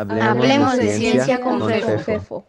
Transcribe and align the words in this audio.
Hablemos, 0.00 0.78
de, 0.78 0.96
ciencia, 0.96 1.40
con, 1.42 1.60
Fefo. 1.68 2.46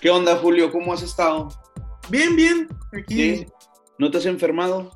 ¿Qué 0.00 0.10
onda, 0.10 0.36
Julio? 0.36 0.70
¿Cómo 0.70 0.92
has 0.92 1.02
estado? 1.02 1.48
Bien, 2.08 2.36
bien. 2.36 2.68
Aquí. 2.96 3.46
¿No 3.98 4.12
te 4.12 4.18
has 4.18 4.26
enfermado? 4.26 4.92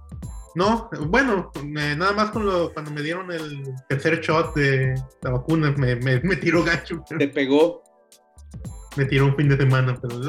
No, 0.55 0.89
bueno, 1.09 1.51
nada 1.65 2.13
más 2.13 2.31
con 2.31 2.45
cuando 2.73 2.93
me 2.93 3.03
dieron 3.03 3.33
el 3.33 3.65
tercer 3.89 4.21
shot 4.21 4.55
de 4.55 4.95
la 5.23 5.31
vacuna, 5.31 5.73
me, 5.77 5.97
me, 5.97 6.37
tiró 6.37 6.63
gacho. 6.63 7.03
¿Te 7.19 7.27
pegó? 7.27 7.83
Me 8.97 9.05
tiró 9.05 9.27
un 9.27 9.37
fin 9.37 9.49
de 9.49 9.57
semana, 9.57 9.97
pero 10.01 10.21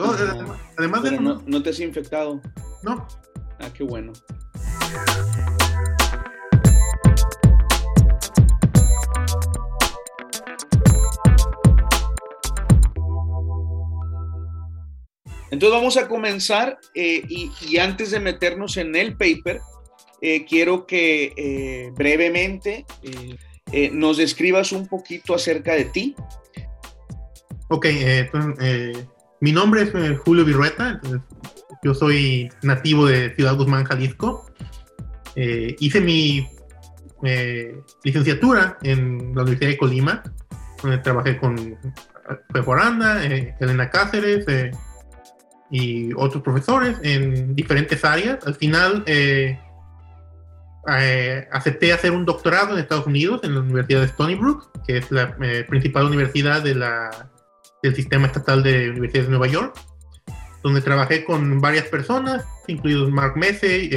además 0.77 1.03
de 1.03 1.19
no, 1.19 1.41
no 1.45 1.63
te 1.63 1.71
has 1.71 1.79
infectado. 1.79 2.41
No. 2.83 3.07
Ah, 3.59 3.69
qué 3.73 3.83
bueno. 3.83 4.13
Entonces 15.51 15.77
vamos 15.77 15.97
a 15.97 16.07
comenzar 16.07 16.79
eh, 16.95 17.23
y, 17.27 17.77
antes 17.77 18.11
de 18.11 18.21
meternos 18.21 18.77
en 18.77 18.95
el 18.95 19.17
paper, 19.17 19.59
eh, 20.21 20.45
quiero 20.45 20.87
que 20.87 21.33
eh, 21.35 21.91
brevemente 21.93 22.85
nos 23.91 24.17
describas 24.17 24.71
un 24.71 24.87
poquito 24.87 25.35
acerca 25.35 25.73
de 25.73 25.85
ti. 25.85 26.15
Ok, 27.73 27.85
mi 29.39 29.53
nombre 29.53 29.83
es 29.83 30.19
Julio 30.19 30.43
Virrueta, 30.43 30.99
yo 31.81 31.93
soy 31.93 32.49
nativo 32.63 33.05
de 33.05 33.33
Ciudad 33.35 33.55
Guzmán, 33.55 33.85
Jalisco. 33.85 34.45
hice 35.35 36.01
mi 36.01 36.49
licenciatura 38.03 38.77
en 38.83 39.33
la 39.33 39.43
Universidad 39.43 39.69
de 39.69 39.77
Colima, 39.77 40.21
donde 40.83 40.97
trabajé 40.97 41.37
con 41.37 41.77
Peforanda, 42.51 43.23
Elena 43.25 43.89
Cáceres, 43.89 44.45
y 45.69 46.11
otros 46.17 46.43
profesores 46.43 46.97
en 47.03 47.55
diferentes 47.55 48.03
áreas. 48.03 48.45
Al 48.45 48.55
final 48.55 49.03
eh, 49.05 49.57
eh, 50.89 51.47
acepté 51.53 51.93
hacer 51.93 52.11
un 52.11 52.25
doctorado 52.25 52.73
en 52.73 52.79
Estados 52.79 53.07
Unidos, 53.07 53.39
en 53.43 53.55
la 53.55 53.61
Universidad 53.61 54.01
de 54.01 54.07
Stony 54.07 54.35
Brook, 54.35 54.69
que 54.85 54.97
es 54.97 55.09
la 55.09 55.37
eh, 55.41 55.63
principal 55.69 56.07
universidad 56.07 56.61
de 56.61 56.75
la, 56.75 57.30
del 57.83 57.95
sistema 57.95 58.27
estatal 58.27 58.63
de 58.63 58.89
universidades 58.89 59.27
de 59.27 59.31
Nueva 59.31 59.47
York, 59.47 59.79
donde 60.63 60.81
trabajé 60.81 61.23
con 61.25 61.59
varias 61.59 61.85
personas, 61.85 62.45
incluidos 62.67 63.11
Mark 63.11 63.35
Messey 63.35 63.89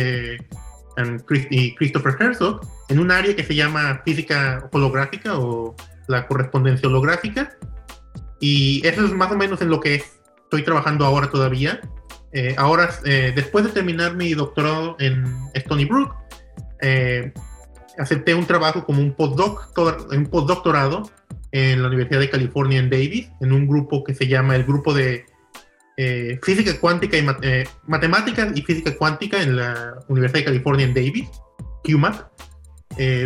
y 1.51 1.75
Christopher 1.75 2.17
Herzog, 2.19 2.61
en 2.89 2.99
un 2.99 3.11
área 3.11 3.35
que 3.37 3.45
se 3.45 3.55
llama 3.55 4.01
física 4.05 4.69
holográfica 4.73 5.39
o 5.39 5.75
la 6.09 6.27
correspondencia 6.27 6.89
holográfica. 6.89 7.57
Y 8.41 8.87
eso 8.87 9.05
es 9.05 9.13
más 9.13 9.31
o 9.31 9.37
menos 9.37 9.61
en 9.61 9.69
lo 9.71 9.81
que 9.81 9.97
es 9.97 10.15
estoy 10.55 10.63
trabajando 10.63 11.05
ahora 11.05 11.29
todavía. 11.31 11.81
Eh, 12.33 12.55
ahora, 12.59 12.91
eh, 13.05 13.33
después 13.35 13.65
de 13.65 13.73
terminar 13.73 14.15
mi 14.15 14.35
doctorado 14.35 14.97
en 15.01 15.25
Stony 15.55 15.85
Brook, 15.85 16.15
eh, 16.81 17.33
acepté 17.99 18.35
un 18.35 18.47
trabajo 18.47 18.85
como 18.85 19.01
un, 19.01 19.15
postdoc, 19.15 19.77
un 20.13 20.27
postdoctorado 20.27 21.11
en 21.55 21.81
la 21.83 21.89
Universidad 21.89 22.19
de 22.19 22.29
California 22.29 22.81
en 22.81 22.91
Davis, 22.91 23.29
en 23.41 23.53
un 23.53 23.69
grupo 23.69 24.03
que 24.03 24.13
se 24.13 24.27
llama 24.27 24.57
el 24.57 24.65
Grupo 24.65 24.93
de 24.93 25.25
Física 26.43 26.81
Cuántica 26.81 27.17
y 27.17 27.25
Matemáticas 27.87 28.49
y 28.57 28.63
Física 28.63 28.97
Cuántica 28.97 29.41
en 29.41 29.55
la 29.55 29.95
Universidad 30.09 30.41
de 30.41 30.45
California 30.47 30.87
en 30.87 30.95
Davis, 30.95 31.29
QMAT. 31.85 32.27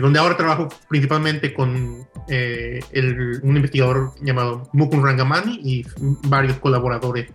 donde 0.03 0.19
ahora 0.19 0.37
trabajo 0.37 0.69
principalmente 0.91 1.55
con 1.55 2.07
eh, 2.29 2.81
un 3.43 3.57
investigador 3.57 4.13
llamado 4.21 4.69
Mukun 4.75 5.03
Rangamani 5.03 5.61
y 5.65 5.87
varios 6.29 6.59
colaboradores. 6.59 7.33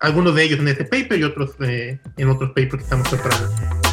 Algunos 0.00 0.34
de 0.34 0.44
ellos 0.44 0.60
en 0.60 0.68
este 0.68 0.84
paper 0.84 1.18
y 1.18 1.24
otros 1.24 1.52
eh, 1.60 1.98
en 2.18 2.28
otros 2.28 2.50
papers 2.50 2.76
que 2.76 2.82
estamos 2.82 3.08
preparando. 3.08 3.87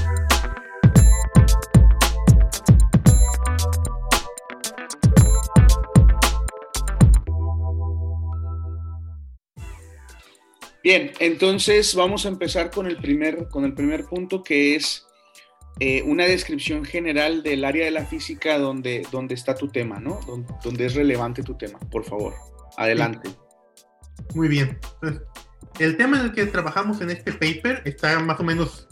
Bien, 10.86 11.12
entonces 11.18 11.96
vamos 11.96 12.28
a 12.28 12.30
empezar 12.30 12.70
con 12.70 12.86
el 12.86 12.98
primer, 12.98 13.48
con 13.48 13.66
el 13.66 13.74
primer 13.74 14.06
punto 14.06 14.44
que 14.44 14.76
es 14.76 15.08
eh, 15.80 16.04
una 16.04 16.26
descripción 16.26 16.86
general 16.86 17.42
del 17.42 17.66
área 17.66 17.86
de 17.86 17.90
la 17.90 18.06
física 18.06 18.60
donde, 18.60 19.04
donde 19.12 19.34
está 19.34 19.56
tu 19.56 19.68
tema, 19.70 20.00
¿no? 20.00 20.20
Donde, 20.64 20.86
es 20.86 20.94
relevante 20.94 21.42
tu 21.42 21.58
tema, 21.58 21.80
por 21.90 22.04
favor. 22.04 22.36
Adelante. 22.78 23.32
Muy 24.36 24.48
bien. 24.48 24.78
el 25.80 25.98
tema 25.98 26.20
en 26.20 26.26
el 26.26 26.34
que 26.34 26.46
trabajamos 26.46 27.02
en 27.02 27.10
este 27.10 27.34
paper 27.34 27.82
está 27.84 28.20
más 28.20 28.40
o 28.40 28.44
menos 28.44 28.88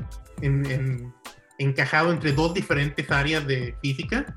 encajado 1.59 2.11
entre 2.11 2.31
dos 2.31 2.55
diferentes 2.55 3.11
áreas 3.11 3.45
de 3.45 3.75
física. 3.83 4.35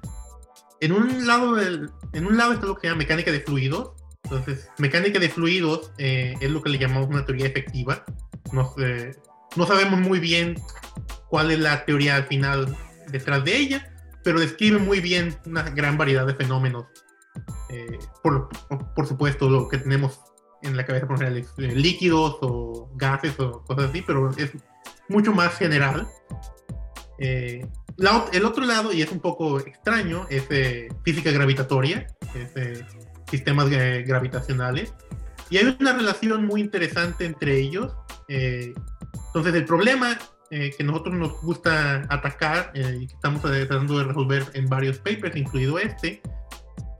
En 0.82 0.92
un 0.92 1.26
lado, 1.26 1.58
en 1.58 2.26
un 2.26 2.36
lado 2.36 2.52
está 2.52 2.66
lo 2.66 2.74
que 2.74 2.82
se 2.82 2.86
llama 2.88 2.98
mecánica 2.98 3.32
de 3.32 3.40
fluidos. 3.40 3.92
Entonces, 4.26 4.68
mecánica 4.78 5.20
de 5.20 5.28
fluidos 5.28 5.92
eh, 5.98 6.34
es 6.40 6.50
lo 6.50 6.60
que 6.62 6.70
le 6.70 6.78
llamamos 6.78 7.06
una 7.08 7.24
teoría 7.24 7.46
efectiva. 7.46 8.04
No, 8.52 8.74
no 9.56 9.66
sabemos 9.66 10.00
muy 10.00 10.18
bien 10.18 10.60
cuál 11.28 11.52
es 11.52 11.60
la 11.60 11.84
teoría 11.84 12.16
al 12.16 12.24
final 12.24 12.76
detrás 13.08 13.44
de 13.44 13.56
ella, 13.56 13.92
pero 14.24 14.40
describe 14.40 14.78
muy 14.78 15.00
bien 15.00 15.36
una 15.46 15.62
gran 15.62 15.96
variedad 15.96 16.26
de 16.26 16.34
fenómenos. 16.34 16.86
Eh, 17.68 17.98
por, 18.22 18.48
por, 18.94 19.06
supuesto, 19.06 19.48
lo 19.48 19.68
que 19.68 19.78
tenemos 19.78 20.20
en 20.62 20.76
la 20.76 20.84
cabeza 20.84 21.06
por 21.06 21.22
ejemplo, 21.22 21.38
es 21.38 21.52
eh, 21.58 21.74
líquidos 21.74 22.38
o 22.40 22.90
gases 22.94 23.38
o 23.38 23.62
cosas 23.64 23.90
así, 23.90 24.02
pero 24.02 24.30
es 24.36 24.50
mucho 25.08 25.32
más 25.32 25.56
general. 25.56 26.08
Eh, 27.18 27.66
el 28.32 28.44
otro 28.44 28.64
lado, 28.64 28.92
y 28.92 29.00
es 29.00 29.10
un 29.10 29.20
poco 29.20 29.58
extraño, 29.58 30.26
es 30.28 30.44
física 31.02 31.30
gravitatoria, 31.30 32.06
sistemas 33.30 33.68
gravitacionales, 33.68 34.94
y 35.50 35.58
hay 35.58 35.76
una 35.78 35.92
relación 35.92 36.46
muy 36.46 36.60
interesante 36.60 37.24
entre 37.24 37.58
ellos. 37.58 37.94
entonces, 38.28 39.54
el 39.54 39.64
problema 39.64 40.18
eh, 40.50 40.72
que 40.78 40.84
nosotros 40.84 41.16
nos 41.16 41.40
gusta 41.42 42.06
atacar 42.08 42.70
eh, 42.74 42.98
y 43.00 43.08
que 43.08 43.14
estamos 43.14 43.42
tratando 43.42 43.98
de 43.98 44.04
resolver 44.04 44.44
en 44.54 44.68
varios 44.68 44.98
papers, 44.98 45.34
incluido 45.34 45.76
este, 45.76 46.22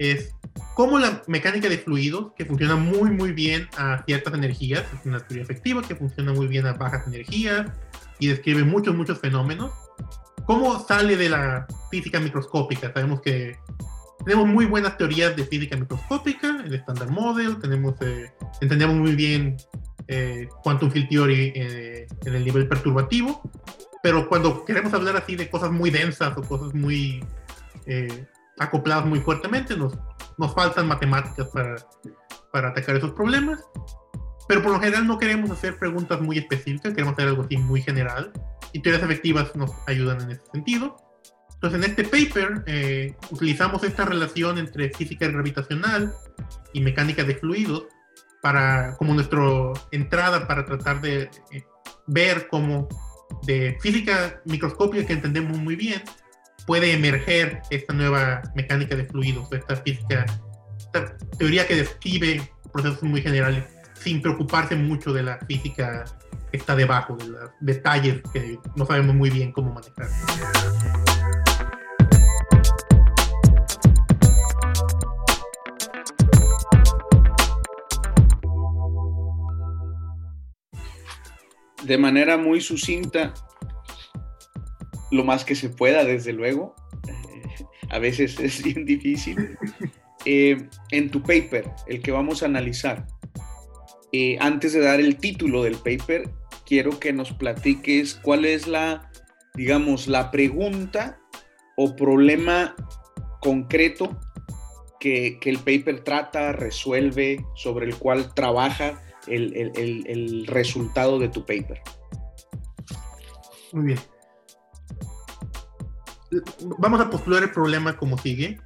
es 0.01 0.35
cómo 0.75 0.99
la 0.99 1.23
mecánica 1.29 1.69
de 1.69 1.79
fluidos, 1.79 2.33
que 2.37 2.45
funciona 2.45 2.75
muy 2.75 3.11
muy 3.11 3.31
bien 3.31 3.69
a 3.79 4.03
ciertas 4.05 4.35
energías, 4.35 4.83
es 4.93 5.07
una 5.07 5.21
teoría 5.21 5.45
efectiva 5.45 5.81
que 5.83 5.95
funciona 5.95 6.33
muy 6.33 6.49
bien 6.49 6.67
a 6.67 6.73
bajas 6.73 7.07
energías 7.07 7.71
y 8.19 8.27
describe 8.27 8.65
muchos 8.65 8.97
muchos 8.97 9.21
fenómenos, 9.21 9.71
cómo 10.45 10.81
sale 10.81 11.17
de 11.17 11.29
la 11.29 11.69
física 11.93 12.19
microscópica. 12.19 12.93
Sabemos 12.93 13.21
que 13.21 13.61
tenemos 14.25 14.47
muy 14.49 14.67
buenas 14.67 14.97
teorías 14.97 15.37
de 15.37 15.45
física 15.45 15.77
microscópica, 15.77 16.63
el 16.65 16.75
Standard 16.75 17.11
Model, 17.11 17.59
tenemos, 17.59 17.95
eh, 18.01 18.33
entendemos 18.61 18.97
muy 18.97 19.15
bien 19.15 19.57
eh, 20.09 20.49
quantum 20.63 20.91
field 20.91 21.09
theory 21.09 21.53
eh, 21.55 22.07
en 22.25 22.35
el 22.35 22.45
nivel 22.45 22.69
perturbativo, 22.69 23.43
pero 24.03 24.29
cuando 24.29 24.65
queremos 24.65 24.95
hablar 24.95 25.17
así 25.17 25.35
de 25.35 25.51
cosas 25.51 25.71
muy 25.73 25.91
densas 25.91 26.37
o 26.37 26.43
cosas 26.43 26.73
muy 26.75 27.25
eh, 27.87 28.27
acopladas 28.59 29.07
muy 29.07 29.21
fuertemente, 29.21 29.77
nos, 29.77 29.95
nos 30.39 30.55
faltan 30.55 30.87
matemáticas 30.87 31.49
para, 31.49 31.75
para 32.53 32.69
atacar 32.69 32.97
esos 32.97 33.13
problemas. 33.13 33.61
Pero 34.49 34.63
por 34.63 34.71
lo 34.71 34.79
general 34.79 35.09
no 35.09 35.19
queremos 35.19 35.51
hacer 35.51 35.77
preguntas 35.77 36.21
muy 36.21 36.39
específicas, 36.39 36.93
queremos 36.93 37.15
hacer 37.15 37.29
algo 37.29 37.43
así 37.43 37.57
muy 37.57 37.83
general. 37.83 38.33
Y 38.73 38.81
teorías 38.81 39.03
efectivas 39.03 39.57
nos 39.57 39.73
ayudan 39.89 40.21
en 40.21 40.31
ese 40.33 40.43
sentido. 40.53 40.97
Entonces, 41.57 41.85
en 41.85 41.91
este 41.91 42.05
paper 42.05 42.65
eh, 42.67 43.15
utilizamos 43.31 43.83
esta 43.83 44.05
relación 44.05 44.59
entre 44.59 44.91
física 44.91 45.27
gravitacional 45.29 46.13
y 46.75 46.81
mecánica 46.81 47.25
de 47.25 47.35
fluidos 47.35 47.85
para, 48.43 48.95
como 48.97 49.15
nuestra 49.15 49.41
entrada 49.91 50.47
para 50.47 50.65
tratar 50.67 51.01
de 51.01 51.31
eh, 51.51 51.65
ver 52.07 52.47
cómo 52.49 52.89
de 53.45 53.77
física 53.81 54.41
microscópica 54.45 55.07
que 55.07 55.15
entendemos 55.15 55.59
muy 55.59 55.77
bien 55.77 56.03
puede 56.67 56.93
emerger 56.93 57.63
esta 57.71 57.93
nueva 57.95 58.43
mecánica 58.55 58.95
de 58.95 59.05
fluidos, 59.05 59.51
esta 59.53 59.77
física, 59.77 60.27
esta 60.79 61.17
teoría 61.39 61.67
que 61.67 61.77
describe 61.77 62.51
procesos 62.73 63.03
muy 63.03 63.23
generales 63.23 63.65
sin 63.95 64.21
preocuparse 64.21 64.77
mucho 64.77 65.13
de 65.13 65.23
la 65.23 65.39
física 65.47 66.05
que 66.51 66.59
está 66.59 66.77
debajo, 66.77 67.17
de 67.17 67.29
los 67.29 67.51
detalles 67.61 68.21
que 68.33 68.59
no 68.77 68.85
sabemos 68.85 69.15
muy 69.15 69.31
bien 69.31 69.53
cómo 69.53 69.73
manejar. 69.73 70.09
De 81.87 81.99
manera 81.99 82.37
muy 82.37 82.61
sucinta, 82.61 83.35
lo 85.11 85.25
más 85.25 85.45
que 85.45 85.55
se 85.55 85.69
pueda, 85.69 86.05
desde 86.05 86.33
luego. 86.33 86.75
a 87.91 87.99
veces 87.99 88.39
es 88.41 88.63
bien 88.63 88.85
difícil. 88.85 89.57
Eh, 90.25 90.69
en 90.91 91.11
tu 91.11 91.23
paper, 91.23 91.71
el 91.87 92.03
que 92.03 92.13
vamos 92.13 92.43
a 92.43 92.47
analizar, 92.47 93.07
eh, 94.13 94.37
antes 94.41 94.73
de 94.73 94.81
dar 94.81 95.01
el 95.01 95.17
título 95.17 95.63
del 95.63 95.77
paper, 95.77 96.31
quiero 96.65 96.99
que 96.99 97.13
nos 97.13 97.33
platiques 97.33 98.15
cuál 98.15 98.45
es 98.45 98.67
la, 98.67 99.11
digamos, 99.55 100.09
la 100.09 100.31
pregunta 100.31 101.21
o 101.77 101.95
problema 101.95 102.75
concreto 103.41 104.19
que, 104.99 105.39
el 105.43 105.59
paper 105.59 106.03
trata, 106.03 106.53
resuelve, 106.53 107.45
sobre 107.55 107.87
el 107.87 107.97
cual 107.97 108.35
trabaja 108.35 109.01
el, 109.27 110.47
resultado 110.47 111.19
de 111.19 111.29
tu 111.29 111.45
paper. 111.45 111.81
Muy 113.73 113.87
bien. 113.87 113.99
Vamos 116.79 117.01
a 117.01 117.11
postular 117.11 117.43
el 117.43 117.51
problema 117.51 117.97
como 117.97 118.19
sigue. 118.19 118.61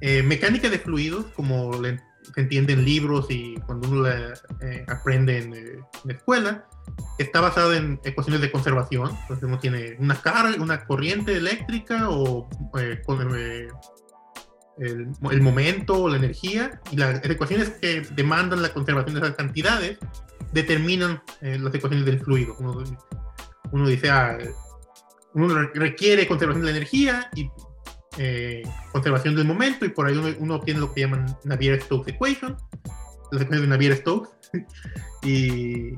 Eh, 0.00 0.22
mecánica 0.22 0.68
de 0.68 0.78
fluidos, 0.78 1.26
como 1.34 1.72
se 1.82 2.40
entiende 2.40 2.72
en 2.72 2.84
libros 2.84 3.26
y 3.28 3.54
cuando 3.66 3.88
uno 3.88 4.02
la 4.02 4.34
eh, 4.62 4.84
aprende 4.88 5.38
en, 5.38 5.54
eh, 5.54 5.80
en, 6.04 6.10
escuela, 6.10 6.66
está 7.18 7.40
basada 7.40 7.76
en 7.76 8.00
ecuaciones 8.04 8.40
de 8.40 8.50
conservación. 8.50 9.10
Entonces 9.22 9.44
uno 9.44 9.58
tiene 9.58 9.96
una 9.98 10.14
carga, 10.14 10.62
una 10.62 10.84
corriente 10.86 11.36
eléctrica 11.36 12.08
o 12.08 12.48
con, 13.04 13.18
el, 14.80 15.42
momento 15.42 16.04
o 16.04 16.08
la 16.08 16.16
energía 16.16 16.80
y 16.90 16.96
las 16.96 17.22
ecuaciones 17.24 17.70
que 17.70 18.02
demandan 18.14 18.62
la 18.62 18.72
conservación 18.72 19.14
de 19.14 19.20
esas 19.20 19.36
cantidades 19.36 19.98
determinan 20.52 21.22
eh, 21.42 21.58
las 21.58 21.74
ecuaciones 21.74 22.06
del 22.06 22.18
fluido. 22.20 22.56
Uno, 23.72 23.86
dice, 23.88 24.10
ah, 24.10 24.38
uno 25.34 25.68
requiere 25.74 26.26
conservación 26.26 26.64
de 26.64 26.72
la 26.72 26.76
energía 26.78 27.30
y 27.36 27.48
eh, 28.18 28.62
conservación 28.92 29.36
del 29.36 29.46
momento 29.46 29.84
y 29.84 29.90
por 29.90 30.06
ahí 30.06 30.16
uno, 30.38 30.54
obtiene 30.54 30.80
lo 30.80 30.92
que 30.92 31.02
llaman 31.02 31.26
Navier-Stokes 31.44 32.12
equation, 32.12 32.56
las 33.30 33.42
ecuaciones 33.42 33.60
de 33.60 33.68
Navier-Stokes 33.68 34.30
y, 35.22 35.90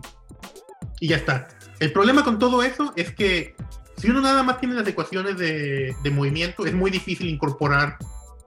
y 1.00 1.08
ya 1.08 1.17
está. 1.17 1.49
El 1.78 1.93
problema 1.93 2.25
con 2.25 2.38
todo 2.38 2.62
eso 2.62 2.93
es 2.96 3.12
que 3.14 3.55
si 3.96 4.11
uno 4.11 4.20
nada 4.20 4.43
más 4.43 4.58
tiene 4.58 4.75
las 4.75 4.87
ecuaciones 4.88 5.38
de, 5.38 5.94
de 6.02 6.11
movimiento, 6.11 6.67
es 6.67 6.75
muy 6.75 6.90
difícil 6.90 7.28
incorporar 7.28 7.96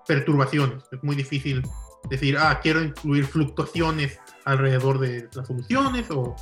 perturbaciones. 0.07 0.83
Es 0.91 1.03
muy 1.03 1.15
difícil 1.15 1.61
decir, 2.09 2.37
ah, 2.37 2.59
quiero 2.61 2.81
incluir 2.81 3.25
fluctuaciones 3.25 4.19
alrededor 4.45 4.99
de 4.99 5.27
las 5.33 5.47
soluciones 5.47 6.05
o 6.11 6.35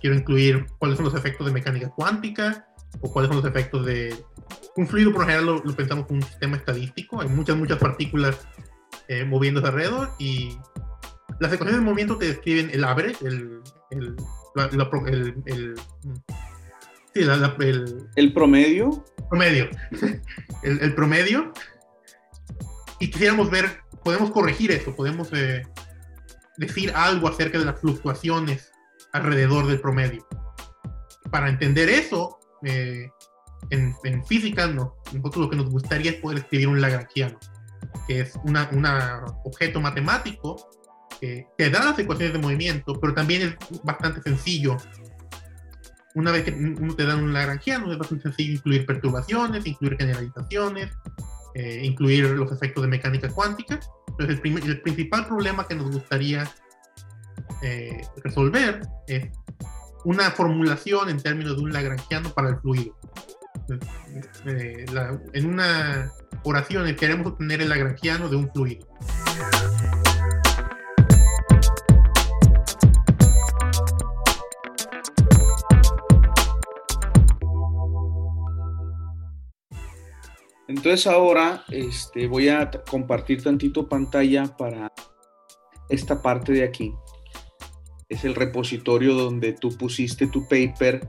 quiero 0.00 0.16
incluir 0.16 0.66
cuáles 0.78 0.96
son 0.96 1.06
los 1.06 1.14
efectos 1.14 1.46
de 1.46 1.52
mecánica 1.52 1.90
cuántica 1.90 2.66
o 3.00 3.12
cuáles 3.12 3.28
son 3.28 3.38
los 3.38 3.46
efectos 3.46 3.84
de... 3.86 4.14
Un 4.76 4.86
fluido 4.88 5.12
por 5.12 5.20
lo 5.22 5.26
general 5.26 5.62
lo, 5.64 5.76
pensamos 5.76 6.06
como 6.06 6.18
un 6.18 6.26
sistema 6.26 6.56
estadístico, 6.56 7.20
hay 7.20 7.28
muchas, 7.28 7.56
muchas 7.56 7.78
partículas 7.78 8.46
eh, 9.08 9.24
moviéndose 9.24 9.68
alrededor 9.68 10.10
y 10.18 10.58
las 11.40 11.52
ecuaciones 11.52 11.76
de 11.76 11.80
movimiento 11.80 12.16
te 12.16 12.26
describen 12.26 12.70
el 12.72 12.84
average, 12.84 13.24
el... 13.26 13.60
el, 13.90 14.16
el, 15.06 15.34
el 15.46 15.74
sí, 17.14 17.20
el, 17.60 18.08
el 18.16 18.32
promedio. 18.32 19.04
Promedio. 19.28 19.68
el, 20.62 20.94
promedio 20.94 21.52
y 23.00 23.10
quisiéramos 23.10 23.50
ver, 23.50 23.80
podemos 24.02 24.30
corregir 24.30 24.70
eso, 24.70 24.94
podemos 24.94 25.28
eh, 25.32 25.62
decir 26.56 26.92
algo 26.94 27.28
acerca 27.28 27.58
de 27.58 27.64
las 27.64 27.80
fluctuaciones 27.80 28.70
alrededor 29.12 29.66
del 29.66 29.80
promedio. 29.80 30.26
Para 31.30 31.48
entender 31.48 31.88
eso, 31.88 32.38
eh, 32.64 33.08
en, 33.70 34.24
física, 34.26 34.66
no, 34.66 34.96
nosotros 35.12 35.44
lo 35.44 35.50
que 35.50 35.56
nos 35.56 35.70
gustaría 35.70 36.12
es 36.12 36.16
poder 36.18 36.38
escribir 36.38 36.68
un 36.68 36.80
lagrangiano, 36.80 37.38
que 38.06 38.20
es 38.20 38.34
un 38.44 38.56
objeto 39.44 39.80
matemático 39.80 40.70
que 41.20 41.46
te 41.56 41.70
da 41.70 41.84
las 41.84 41.98
ecuaciones 41.98 42.34
de 42.34 42.38
movimiento, 42.38 43.00
pero 43.00 43.14
también 43.14 43.42
es 43.42 43.82
bastante 43.82 44.20
sencillo. 44.22 44.76
Una 46.14 46.30
vez 46.30 46.44
que 46.44 46.52
uno 46.52 46.94
te 46.94 47.04
da 47.04 47.16
un 47.16 47.32
lagrangiano, 47.32 47.90
es 47.90 47.98
bastante 47.98 48.24
sencillo 48.24 48.52
incluir 48.54 48.86
perturbaciones, 48.86 49.66
incluir 49.66 49.96
generalizaciones, 49.98 50.90
eh, 51.54 51.80
incluir 51.84 52.30
los 52.30 52.50
efectos 52.50 52.82
de 52.82 52.88
mecánica 52.88 53.28
cuántica. 53.28 53.78
Entonces, 54.08 54.40
el, 54.44 54.80
principal 54.80 55.26
problema 55.26 55.66
que 55.66 55.74
nos 55.74 55.90
gustaría 55.90 56.50
eh, 57.62 58.02
resolver 58.24 58.80
es 59.06 59.28
una 60.04 60.30
formulación 60.32 61.08
en 61.08 61.22
términos 61.22 61.56
de 61.56 61.62
un 61.62 61.72
lagrangiano 61.72 62.30
para 62.30 62.50
el 62.50 62.56
fluido. 62.58 62.96
Eh, 64.46 64.84
en 65.32 65.46
una 65.46 66.12
oración 66.42 66.94
queremos 66.96 67.28
obtener 67.28 67.62
el 67.62 67.68
lagrangiano 67.68 68.28
de 68.28 68.36
un 68.36 68.50
fluido. 68.52 68.86
Entonces 80.84 81.06
ahora 81.06 81.64
este, 81.70 82.26
voy 82.26 82.50
a 82.50 82.70
compartir 82.70 83.42
tantito 83.42 83.88
pantalla 83.88 84.54
para 84.54 84.92
esta 85.88 86.20
parte 86.20 86.52
de 86.52 86.62
aquí. 86.62 86.92
Es 88.10 88.22
el 88.26 88.34
repositorio 88.34 89.14
donde 89.14 89.54
tú 89.54 89.74
pusiste 89.78 90.26
tu 90.26 90.46
paper, 90.46 91.08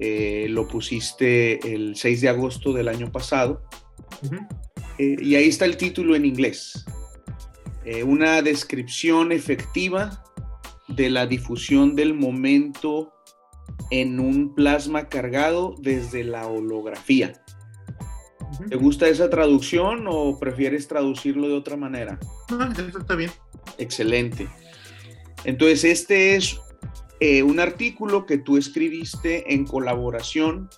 eh, 0.00 0.48
lo 0.50 0.66
pusiste 0.66 1.72
el 1.72 1.94
6 1.94 2.20
de 2.20 2.28
agosto 2.28 2.72
del 2.72 2.88
año 2.88 3.12
pasado. 3.12 3.62
Eh, 4.98 5.14
y 5.22 5.36
ahí 5.36 5.46
está 5.46 5.66
el 5.66 5.76
título 5.76 6.16
en 6.16 6.24
inglés. 6.24 6.84
Eh, 7.84 8.02
una 8.02 8.42
descripción 8.42 9.30
efectiva 9.30 10.24
de 10.88 11.10
la 11.10 11.28
difusión 11.28 11.94
del 11.94 12.12
momento 12.12 13.12
en 13.92 14.18
un 14.18 14.52
plasma 14.52 15.08
cargado 15.08 15.76
desde 15.78 16.24
la 16.24 16.48
holografía. 16.48 17.40
¿Te 18.68 18.76
gusta 18.76 19.08
esa 19.08 19.28
traducción 19.28 20.06
o 20.08 20.38
prefieres 20.38 20.88
traducirlo 20.88 21.48
de 21.48 21.54
otra 21.54 21.76
manera? 21.76 22.18
No, 22.50 22.70
eso 22.70 22.98
está 22.98 23.14
bien. 23.14 23.30
Excelente. 23.78 24.48
Entonces, 25.44 25.84
este 25.84 26.36
es 26.36 26.60
eh, 27.20 27.42
un 27.42 27.60
artículo 27.60 28.26
que 28.26 28.38
tú 28.38 28.56
escribiste 28.56 29.52
en 29.54 29.64
colaboración 29.64 30.68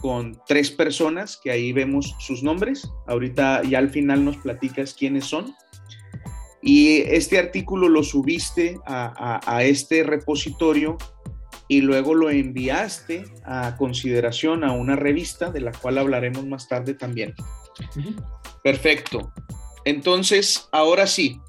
con 0.00 0.38
tres 0.46 0.70
personas, 0.70 1.38
que 1.42 1.50
ahí 1.50 1.72
vemos 1.72 2.14
sus 2.18 2.42
nombres. 2.42 2.88
Ahorita 3.06 3.62
ya 3.62 3.78
al 3.78 3.90
final 3.90 4.24
nos 4.24 4.36
platicas 4.38 4.94
quiénes 4.94 5.24
son. 5.24 5.54
Y 6.62 7.02
este 7.02 7.38
artículo 7.38 7.88
lo 7.88 8.02
subiste 8.02 8.78
a 8.86 9.62
este 9.62 10.02
repositorio 10.02 10.96
y 11.68 11.80
luego 11.80 12.14
lo 12.14 12.30
enviaste 12.30 13.24
a 13.44 13.76
consideración 13.76 14.64
a 14.64 14.72
una 14.72 14.96
revista 14.96 15.50
de 15.50 15.60
la 15.60 15.72
cual 15.72 15.98
hablaremos 15.98 16.46
más 16.46 16.68
tarde 16.68 16.94
también. 16.94 17.34
Perfecto. 18.62 19.32
Entonces, 19.84 20.68
ahora 20.72 21.06
sí, 21.06 21.40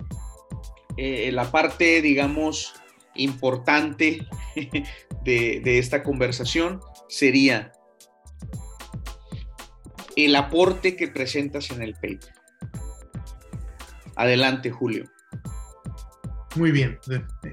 eh, 0.98 1.32
la 1.32 1.52
parte, 1.52 2.02
digamos, 2.02 2.74
importante 3.16 4.28
de, 5.24 5.62
de 5.64 5.78
esta 5.80 6.04
conversación 6.04 6.80
sería 7.08 7.72
el 10.16 10.36
aporte 10.36 10.96
que 10.96 11.08
presentas 11.08 11.70
en 11.70 11.84
el 11.84 11.94
paper. 11.94 12.34
Adelante, 14.16 14.72
Julio. 14.72 15.06
Muy 16.58 16.72
bien. 16.72 17.00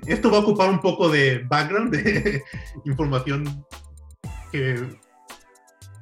Esto 0.06 0.30
va 0.30 0.38
a 0.38 0.40
ocupar 0.40 0.70
un 0.70 0.80
poco 0.80 1.08
de 1.08 1.44
background, 1.48 1.94
de 1.94 2.42
información 2.84 3.64
que 4.50 4.88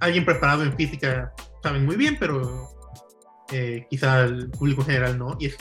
alguien 0.01 0.25
preparado 0.25 0.63
en 0.63 0.73
física 0.77 1.33
sabe 1.63 1.81
muy 1.81 1.97
bien, 1.97 2.17
pero 2.19 2.69
eh, 3.51 3.87
quizá 3.91 4.25
el 4.25 4.51
público 4.51 4.83
en 4.83 4.87
general 4.87 5.19
no. 5.19 5.37
Y 5.41 5.47
es 5.47 5.57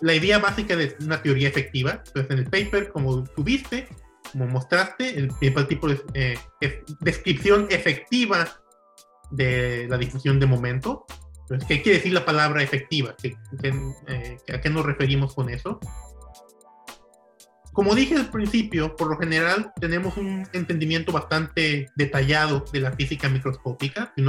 la 0.00 0.14
idea 0.14 0.38
básica 0.38 0.76
de 0.76 0.96
una 1.00 1.22
teoría 1.22 1.48
efectiva. 1.48 2.02
Entonces, 2.06 2.30
en 2.30 2.38
el 2.38 2.44
paper, 2.44 2.90
como 2.90 3.24
tuviste, 3.24 3.88
como 4.32 4.46
mostraste, 4.46 5.18
el 5.18 5.28
principal 5.28 5.66
tipo 5.66 5.88
de 5.88 5.98
eh, 6.14 6.38
descripción 7.00 7.66
efectiva 7.70 8.48
de 9.30 9.86
la 9.88 9.98
difusión 9.98 10.38
de 10.38 10.46
momento. 10.46 11.06
Entonces, 11.42 11.68
¿qué 11.68 11.82
quiere 11.82 11.98
decir 11.98 12.12
la 12.12 12.24
palabra 12.24 12.62
efectiva? 12.62 13.14
¿Qué, 13.20 13.36
eh, 14.08 14.36
¿A 14.52 14.60
qué 14.60 14.70
nos 14.70 14.84
referimos 14.84 15.34
con 15.34 15.48
eso? 15.48 15.80
Como 17.76 17.94
dije 17.94 18.16
al 18.16 18.30
principio, 18.30 18.96
por 18.96 19.10
lo 19.10 19.18
general 19.18 19.70
tenemos 19.78 20.16
un 20.16 20.48
entendimiento 20.54 21.12
bastante 21.12 21.90
detallado 21.94 22.64
de 22.72 22.80
la 22.80 22.90
física 22.92 23.28
microscópica. 23.28 24.14
Y 24.16 24.24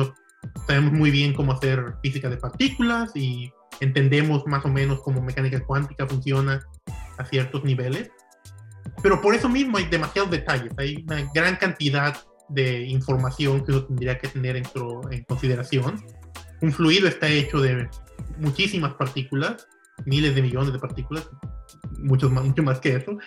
sabemos 0.68 0.92
muy 0.92 1.12
bien 1.12 1.34
cómo 1.34 1.54
hacer 1.54 1.96
física 2.04 2.30
de 2.30 2.36
partículas 2.36 3.12
y 3.16 3.50
entendemos 3.80 4.46
más 4.48 4.66
o 4.66 4.68
menos 4.68 5.00
cómo 5.00 5.22
mecánica 5.22 5.64
cuántica 5.64 6.06
funciona 6.06 6.62
a 7.18 7.24
ciertos 7.24 7.64
niveles. 7.64 8.12
Pero 9.02 9.22
por 9.22 9.34
eso 9.34 9.48
mismo 9.48 9.78
hay 9.78 9.86
demasiados 9.86 10.30
detalles, 10.30 10.74
hay 10.76 11.06
una 11.08 11.32
gran 11.34 11.56
cantidad 11.56 12.18
de 12.50 12.82
información 12.82 13.64
que 13.64 13.72
uno 13.72 13.86
tendría 13.86 14.18
que 14.18 14.28
tener 14.28 14.58
en, 14.58 14.66
en 15.10 15.24
consideración. 15.24 16.04
Un 16.62 16.74
fluido 16.74 17.08
está 17.08 17.30
hecho 17.30 17.62
de 17.62 17.88
muchísimas 18.40 18.96
partículas, 18.96 19.70
miles 20.06 20.36
de 20.36 20.42
millones 20.42 20.74
de 20.74 20.80
partículas, 20.80 21.30
mucho 22.00 22.30
más, 22.30 22.44
mucho 22.44 22.64
más 22.64 22.80
que 22.80 22.96
eso. 22.96 23.18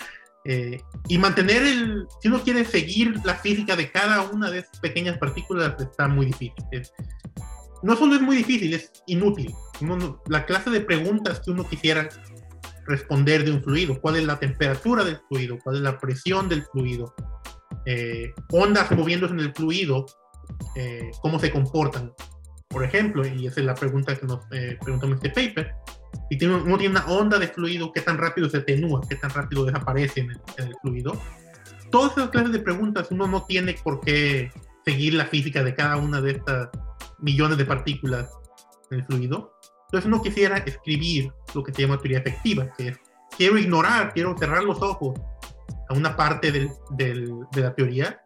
Eh, 0.44 0.80
y 1.08 1.18
mantener 1.18 1.62
el, 1.62 2.06
si 2.20 2.28
uno 2.28 2.40
quiere 2.42 2.64
seguir 2.64 3.14
la 3.24 3.34
física 3.34 3.76
de 3.76 3.90
cada 3.90 4.22
una 4.22 4.50
de 4.50 4.60
esas 4.60 4.80
pequeñas 4.80 5.18
partículas, 5.18 5.74
está 5.78 6.08
muy 6.08 6.26
difícil. 6.26 6.54
no 7.82 7.96
solo 7.96 8.14
es 8.14 8.22
muy 8.22 8.36
difícil, 8.36 8.72
es 8.74 8.90
inútil. 9.06 9.52
la 10.28 10.46
clase 10.46 10.70
de 10.70 10.80
preguntas 10.80 11.40
que 11.40 11.50
uno 11.50 11.68
quisiera 11.68 12.08
responder 12.86 13.44
de 13.44 13.52
un 13.52 13.62
fluido, 13.62 14.00
cuál 14.00 14.16
es 14.16 14.24
la 14.24 14.38
temperatura 14.38 15.04
del 15.04 15.18
fluido, 15.28 15.58
cuál 15.62 15.76
es 15.76 15.82
la 15.82 15.98
presión 15.98 16.48
del 16.48 16.64
fluido, 16.64 17.14
eh, 17.86 18.32
ondas 18.50 18.90
moviéndose 18.90 19.34
en 19.34 19.40
el 19.40 19.54
fluido, 19.54 20.06
eh, 20.76 21.10
cómo 21.22 21.38
se 21.38 21.50
comportan. 21.50 22.12
Por 22.68 22.84
ejemplo, 22.84 23.26
y 23.26 23.46
esa 23.46 23.60
es 23.60 23.66
la 23.66 23.74
pregunta 23.74 24.16
que 24.16 24.26
nos 24.26 24.40
eh, 24.52 24.78
preguntamos 24.80 25.20
en 25.20 25.26
este 25.26 25.30
paper, 25.30 25.74
si 26.28 26.38
tiene, 26.38 26.56
uno 26.56 26.78
tiene 26.78 26.98
una 26.98 27.06
onda 27.06 27.38
de 27.38 27.48
fluido, 27.48 27.92
¿qué 27.92 28.00
tan 28.00 28.18
rápido 28.18 28.48
se 28.48 28.58
atenúa? 28.58 29.00
¿Qué 29.08 29.16
tan 29.16 29.30
rápido 29.30 29.64
desaparece 29.64 30.20
en 30.20 30.30
el, 30.30 30.74
fluido? 30.80 31.20
Todas 31.90 32.12
esas 32.12 32.30
clases 32.30 32.52
de 32.52 32.60
preguntas 32.60 33.08
uno 33.10 33.26
no 33.26 33.44
tiene 33.44 33.74
por 33.82 34.00
qué 34.00 34.50
seguir 34.84 35.14
la 35.14 35.26
física 35.26 35.62
de 35.62 35.74
cada 35.74 35.96
una 35.96 36.20
de 36.20 36.32
estas 36.32 36.68
millones 37.18 37.58
de 37.58 37.64
partículas 37.64 38.30
en 38.90 39.00
el 39.00 39.04
fluido. 39.04 39.56
Entonces 39.86 40.06
uno 40.06 40.22
quisiera 40.22 40.58
escribir 40.58 41.32
lo 41.54 41.64
que 41.64 41.72
se 41.72 41.82
llama 41.82 41.98
teoría 41.98 42.18
efectiva, 42.18 42.72
que 42.76 42.88
es 42.88 43.00
quiero 43.36 43.58
ignorar, 43.58 44.12
quiero 44.12 44.36
cerrar 44.38 44.62
los 44.62 44.80
ojos 44.82 45.18
a 45.88 45.94
una 45.94 46.16
parte 46.16 46.52
del, 46.52 46.70
del, 46.90 47.32
de 47.52 47.60
la 47.60 47.74
teoría 47.74 48.20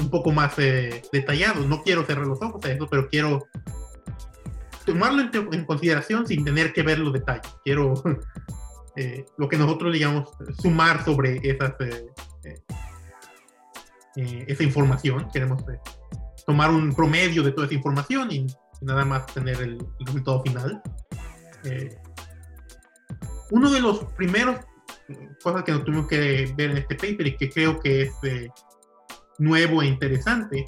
un 0.00 0.10
poco 0.10 0.30
más 0.30 0.58
eh, 0.58 1.02
detallado. 1.12 1.66
No 1.66 1.82
quiero 1.82 2.04
cerrar 2.04 2.26
los 2.26 2.40
ojos 2.42 2.64
a 2.64 2.72
eso, 2.72 2.86
pero 2.88 3.08
quiero 3.08 3.46
tomarlo 4.88 5.22
en, 5.52 5.64
consideración 5.64 6.26
sin 6.26 6.44
tener 6.44 6.72
que 6.72 6.82
ver 6.82 6.98
los 6.98 7.12
detalles. 7.12 7.54
Quiero 7.64 7.94
eh, 8.96 9.24
lo 9.36 9.48
que 9.48 9.56
nosotros 9.56 9.92
digamos 9.92 10.30
sumar 10.60 11.04
sobre 11.04 11.36
esas, 11.42 11.74
eh, 11.80 12.06
eh, 14.16 14.44
esa 14.48 14.62
información. 14.62 15.28
Queremos 15.32 15.62
tomar 16.46 16.70
un 16.70 16.94
promedio 16.94 17.42
de 17.42 17.52
toda 17.52 17.66
esa 17.66 17.74
información 17.74 18.32
y, 18.32 18.46
nada 18.80 19.04
más 19.04 19.26
tener 19.26 19.60
el, 19.60 19.78
resultado 20.00 20.42
final. 20.42 20.80
uno 23.50 23.70
de 23.70 23.80
los 23.80 24.04
primeros 24.14 24.56
cosas 25.42 25.64
que 25.64 25.72
nos 25.72 25.84
tuvimos 25.84 26.06
que 26.06 26.52
ver 26.56 26.70
en 26.70 26.76
este 26.78 26.94
paper 26.94 27.26
y 27.26 27.36
que 27.36 27.50
creo 27.50 27.80
que 27.80 28.02
es 28.02 28.12
nuevo 29.38 29.82
e 29.82 29.86
interesante 29.86 30.64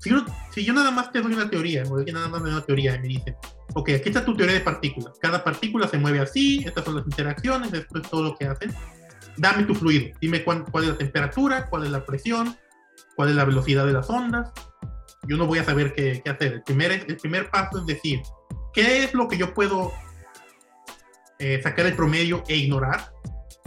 si 0.00 0.64
yo, 0.64 0.72
nada 0.72 0.90
más 0.90 1.12
te 1.12 1.20
doy 1.20 1.34
una 1.34 1.50
teoría, 1.50 1.82
o 1.84 2.02
que 2.02 2.12
nada 2.12 2.28
más 2.28 2.40
me 2.40 2.48
doy 2.48 2.56
una 2.56 2.66
teoría 2.66 2.94
y 2.94 3.00
me 3.00 3.08
dicen, 3.08 3.36
ok, 3.74 3.90
aquí 3.90 4.08
está 4.08 4.24
tu 4.24 4.34
teoría 4.34 4.54
de 4.54 4.62
partículas. 4.62 5.12
Cada 5.20 5.44
partícula 5.44 5.86
se 5.88 5.98
mueve 5.98 6.20
así, 6.20 6.64
estas 6.64 6.84
son 6.84 6.96
las 6.96 7.04
interacciones, 7.04 7.72
esto 7.72 7.98
es 8.00 8.08
todo 8.08 8.22
lo 8.22 8.34
que 8.34 8.46
hacen. 8.46 8.72
Dame 9.36 9.64
tu 9.64 9.74
fluido, 9.74 10.16
dime 10.20 10.42
cuál, 10.42 10.64
es 10.74 10.88
la 10.88 10.96
temperatura, 10.96 11.66
cuál 11.66 11.84
es 11.84 11.90
la 11.90 12.04
presión, 12.04 12.56
cuál 13.14 13.28
es 13.28 13.34
la 13.34 13.44
velocidad 13.44 13.84
de 13.84 13.92
las 13.92 14.08
ondas. 14.08 14.50
Yo 15.28 15.36
no 15.36 15.46
voy 15.46 15.58
a 15.58 15.64
saber 15.64 15.92
qué, 15.92 16.22
hacer. 16.24 16.54
El 16.54 16.62
primer, 16.62 16.92
el 16.92 17.16
primer 17.18 17.50
paso 17.50 17.80
es 17.80 17.86
decir, 17.86 18.20
¿qué 18.72 19.04
es 19.04 19.12
lo 19.12 19.28
que 19.28 19.36
yo 19.36 19.52
puedo 19.52 19.92
eh, 21.38 21.60
sacar 21.62 21.84
el 21.84 21.94
promedio 21.94 22.42
e 22.48 22.56
ignorar? 22.56 23.12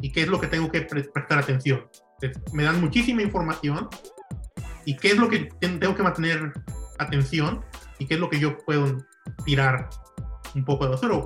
¿Y 0.02 0.12
qué 0.12 0.24
es 0.24 0.28
lo 0.28 0.42
que 0.42 0.48
tengo 0.48 0.72
que 0.72 0.82
prestar 0.82 1.38
atención? 1.38 1.88
me 2.54 2.64
dan 2.64 2.80
muchísima 2.80 3.22
información 3.22 3.90
y 4.86 4.96
qué 4.98 5.10
es 5.10 5.18
lo 5.18 5.30
que 5.30 5.50
tengo 5.60 5.96
que 5.96 6.04
mantener 6.04 6.54
atención 7.00 7.64
y 8.00 8.08
qué 8.08 8.16
es 8.16 8.20
lo 8.20 8.30
que 8.30 8.40
yo 8.40 8.58
puedo 8.58 8.98
tirar 9.46 9.90
un 10.56 10.66
poco 10.66 10.86
de 10.86 10.92
basura 10.92 11.22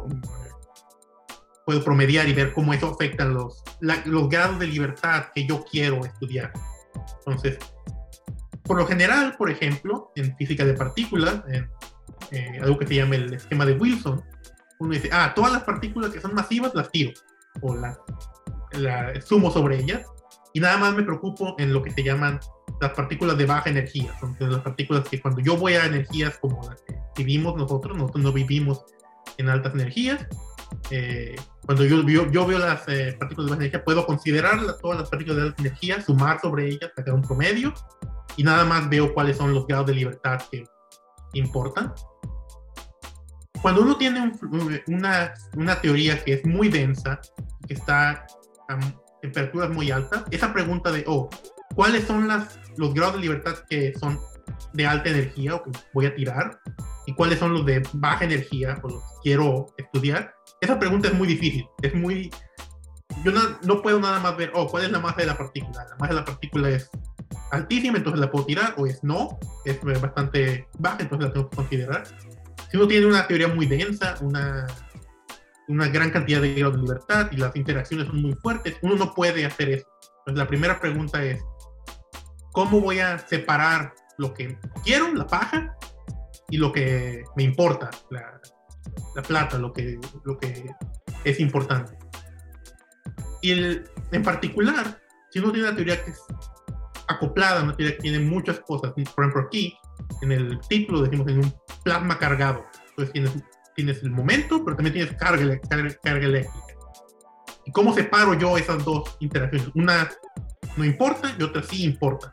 puedo 1.68 1.84
promediar 1.84 2.30
y 2.30 2.34
ver 2.34 2.54
cómo 2.54 2.74
eso 2.74 2.88
afecta 2.88 3.26
los, 3.26 3.62
los 3.82 4.30
grados 4.30 4.58
de 4.58 4.68
libertad 4.68 5.26
que 5.36 5.46
yo 5.46 5.66
quiero 5.70 6.06
estudiar. 6.06 6.54
Entonces, 7.20 7.58
por 8.64 8.78
lo 8.78 8.88
general, 8.88 9.36
por 9.38 9.52
ejemplo, 9.52 10.14
en 10.16 10.34
física 10.38 10.64
de 10.64 10.74
partículas, 10.76 11.42
en 11.50 11.70
eh, 12.32 12.60
algo 12.62 12.78
que 12.78 12.88
se 12.88 12.96
llama 12.96 13.16
el 13.16 13.34
esquema 13.34 13.66
de 13.66 13.74
Wilson, 13.74 14.24
uno 14.80 14.94
dice, 14.94 15.10
ah, 15.12 15.34
todas 15.36 15.52
las 15.52 15.64
partículas 15.64 16.12
que 16.12 16.22
son 16.22 16.34
masivas 16.34 16.74
las 16.74 16.90
tiro 16.90 17.12
o 17.62 17.76
las, 17.76 17.98
las 18.72 19.26
sumo 19.26 19.52
sobre 19.52 19.80
ellas 19.80 20.08
y 20.54 20.62
nada 20.62 20.78
más 20.78 20.96
me 20.96 21.04
preocupo 21.04 21.54
en 21.58 21.74
lo 21.74 21.84
que 21.84 21.92
se 21.92 22.02
llaman 22.02 22.40
las 22.80 22.92
partículas 22.92 23.38
de 23.38 23.46
baja 23.46 23.70
energía, 23.70 24.14
son 24.20 24.36
las 24.40 24.62
partículas 24.62 25.08
que 25.10 25.20
cuando 25.22 25.42
yo 25.42 25.58
voy 25.58 25.74
a 25.74 25.86
energías 25.86 26.38
como 26.38 26.62
las 26.70 26.82
que 26.82 27.24
vivimos 27.24 27.56
nosotros, 27.56 27.98
nosotros 27.98 28.24
no 28.24 28.32
vivimos 28.32 28.86
en 29.38 29.50
altas 29.50 29.74
energías, 29.74 30.28
eh, 30.92 31.36
cuando 31.66 31.86
yo, 31.86 32.04
yo, 32.04 32.46
veo 32.46 32.60
las 32.60 32.88
eh, 32.88 33.16
partículas 33.20 33.48
de 33.48 33.52
baja 33.52 33.62
energía, 33.64 33.84
puedo 33.84 34.06
considerar 34.06 34.60
todas 34.82 35.00
las 35.00 35.10
partículas 35.10 35.38
de 35.38 35.44
alta 35.50 35.62
energía, 35.62 36.02
sumar 36.02 36.40
sobre 36.40 36.68
ellas, 36.68 36.92
sacar 36.96 37.14
un 37.14 37.22
promedio, 37.22 37.74
y 38.36 38.44
nada 38.44 38.64
más 38.66 38.90
veo 38.90 39.14
cuáles 39.14 39.38
son 39.38 39.54
los 39.54 39.66
grados 39.66 39.88
de 39.88 39.96
libertad 39.96 40.42
que 40.52 40.64
importan. 41.34 41.94
Cuando 43.62 43.82
uno 43.82 43.98
tiene 43.98 44.32
una, 44.88 45.34
una 45.56 45.82
teoría 45.82 46.24
que 46.24 46.34
es 46.34 46.46
muy 46.46 46.70
densa, 46.70 47.20
que 47.68 47.74
está 47.74 48.28
a 48.70 48.80
temperaturas 49.22 49.72
muy 49.72 49.92
altas, 49.92 50.24
esa 50.32 50.54
pregunta 50.54 50.92
de, 50.92 51.04
oh, 51.08 51.30
¿cuáles 51.78 52.06
son 52.06 52.28
las 52.28 52.60
los 52.78 52.94
grados 52.94 53.16
de 53.16 53.22
libertad 53.22 53.56
que 53.70 53.94
son 54.00 54.20
de 54.74 54.86
alta 54.86 55.10
energía 55.10 55.56
o 55.56 55.64
que 55.64 55.72
voy 55.94 56.08
a 56.08 56.16
tirar 56.16 56.60
y 57.06 57.14
cuáles 57.14 57.40
son 57.40 57.54
los 57.54 57.66
de 57.66 57.84
baja 57.94 58.26
energía 58.26 58.80
o 58.82 58.90
los 58.90 59.02
que 59.02 59.10
quiero 59.24 59.68
estudiar, 59.78 60.34
esa 60.60 60.80
pregunta 60.80 61.08
es 61.08 61.14
muy 61.14 61.28
difícil. 61.28 61.66
Es 61.82 61.94
muy. 61.94 62.32
Yo 63.24 63.32
no, 63.32 63.42
no, 63.64 63.82
puedo 63.82 64.00
nada 64.00 64.20
más 64.20 64.36
ver, 64.36 64.52
oh, 64.54 64.68
¿cuál 64.68 64.86
es 64.86 64.92
la 64.92 65.00
masa 65.00 65.18
de 65.18 65.28
la 65.28 65.38
partícula? 65.38 65.86
La 65.90 65.96
masa 65.98 66.14
de 66.14 66.20
la 66.20 66.26
partícula 66.26 66.70
es 66.70 66.90
altísima, 67.52 67.98
entonces 67.98 68.20
la 68.20 68.30
puedo 68.30 68.46
tirar, 68.46 68.76
o 68.78 68.86
es 68.86 69.04
no, 69.04 69.40
es 69.66 69.80
bastante 70.02 70.68
baja, 70.78 70.98
entonces 71.00 71.28
la 71.28 71.34
tengo 71.34 71.50
que 71.50 71.56
considerar. 71.56 72.04
Si 72.70 72.78
uno 72.78 72.88
tiene 72.88 73.06
una 73.06 73.26
teoría 73.28 73.48
muy 73.48 73.66
densa, 73.66 74.16
una, 74.22 74.68
una 75.68 75.88
gran 75.88 76.12
cantidad 76.12 76.42
de 76.42 76.54
grados 76.54 76.76
de 76.76 76.82
libertad 76.82 77.30
y 77.32 77.38
las 77.38 77.56
interacciones 77.56 78.08
son 78.08 78.22
muy 78.22 78.34
fuertes, 78.34 78.76
uno 78.82 78.96
no 78.96 79.14
puede 79.14 79.46
hacer 79.46 79.70
eso. 79.70 79.88
Entonces 80.20 80.38
la 80.38 80.48
primera 80.48 80.80
pregunta 80.80 81.24
es, 81.24 81.42
¿Cómo 82.58 82.82
voy 82.82 82.98
a 82.98 83.20
separar 83.20 83.94
lo 84.18 84.34
que 84.34 84.58
quiero, 84.84 85.14
la 85.14 85.28
paja, 85.28 85.78
y 86.50 86.58
lo 86.58 86.72
que 86.72 87.24
me 87.36 87.44
importa, 87.44 87.92
la, 88.10 89.22
plata, 89.22 89.60
lo 89.60 89.72
que, 89.72 90.00
lo 90.24 90.40
que 90.40 90.66
es 91.24 91.40
importante? 91.40 91.96
Y 93.44 93.52
en 93.52 94.24
particular, 94.24 95.00
si 95.30 95.38
uno 95.38 95.52
tiene 95.52 95.68
una 95.68 95.76
teoría 95.76 96.04
que 96.04 96.10
es 96.10 96.20
acoplada, 97.08 97.62
una 97.62 97.78
teoría 97.78 97.96
que 97.96 98.02
tiene 98.02 98.22
muchas 98.22 98.60
cosas, 98.62 98.92
por 98.92 99.04
ejemplo 99.24 99.44
aquí, 99.44 99.78
en 100.24 100.32
el 100.32 100.60
título 100.68 101.04
decimos 101.04 101.28
en 101.28 101.38
un 101.38 101.54
plasma 101.84 102.18
cargado, 102.18 102.66
entonces 102.90 103.14
tienes, 103.14 103.34
tienes 103.76 104.02
el 104.02 104.10
momento, 104.10 104.66
pero 104.66 104.76
también 104.76 104.96
tienes 104.96 105.16
carga, 105.16 105.60
carga, 105.70 105.96
carga 106.02 106.26
eléctrica. 106.26 106.76
¿Y 107.68 107.72
cómo 107.72 107.94
separo 107.94 108.34
yo 108.34 108.58
esas 108.58 108.84
dos 108.84 109.16
interacciones? 109.20 109.70
Una 109.76 110.10
no 110.76 110.86
importa 110.86 111.36
y 111.38 111.44
otra 111.44 111.62
sí 111.62 111.84
importa. 111.84 112.32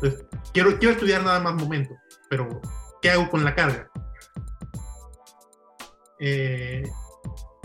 Pues, 0.00 0.24
quiero, 0.52 0.78
quiero 0.78 0.94
estudiar 0.94 1.22
nada 1.22 1.40
más 1.40 1.54
momento, 1.54 1.94
pero 2.28 2.60
¿qué 3.00 3.10
hago 3.10 3.28
con 3.28 3.44
la 3.44 3.54
carga? 3.54 3.88
Eh, 6.18 6.82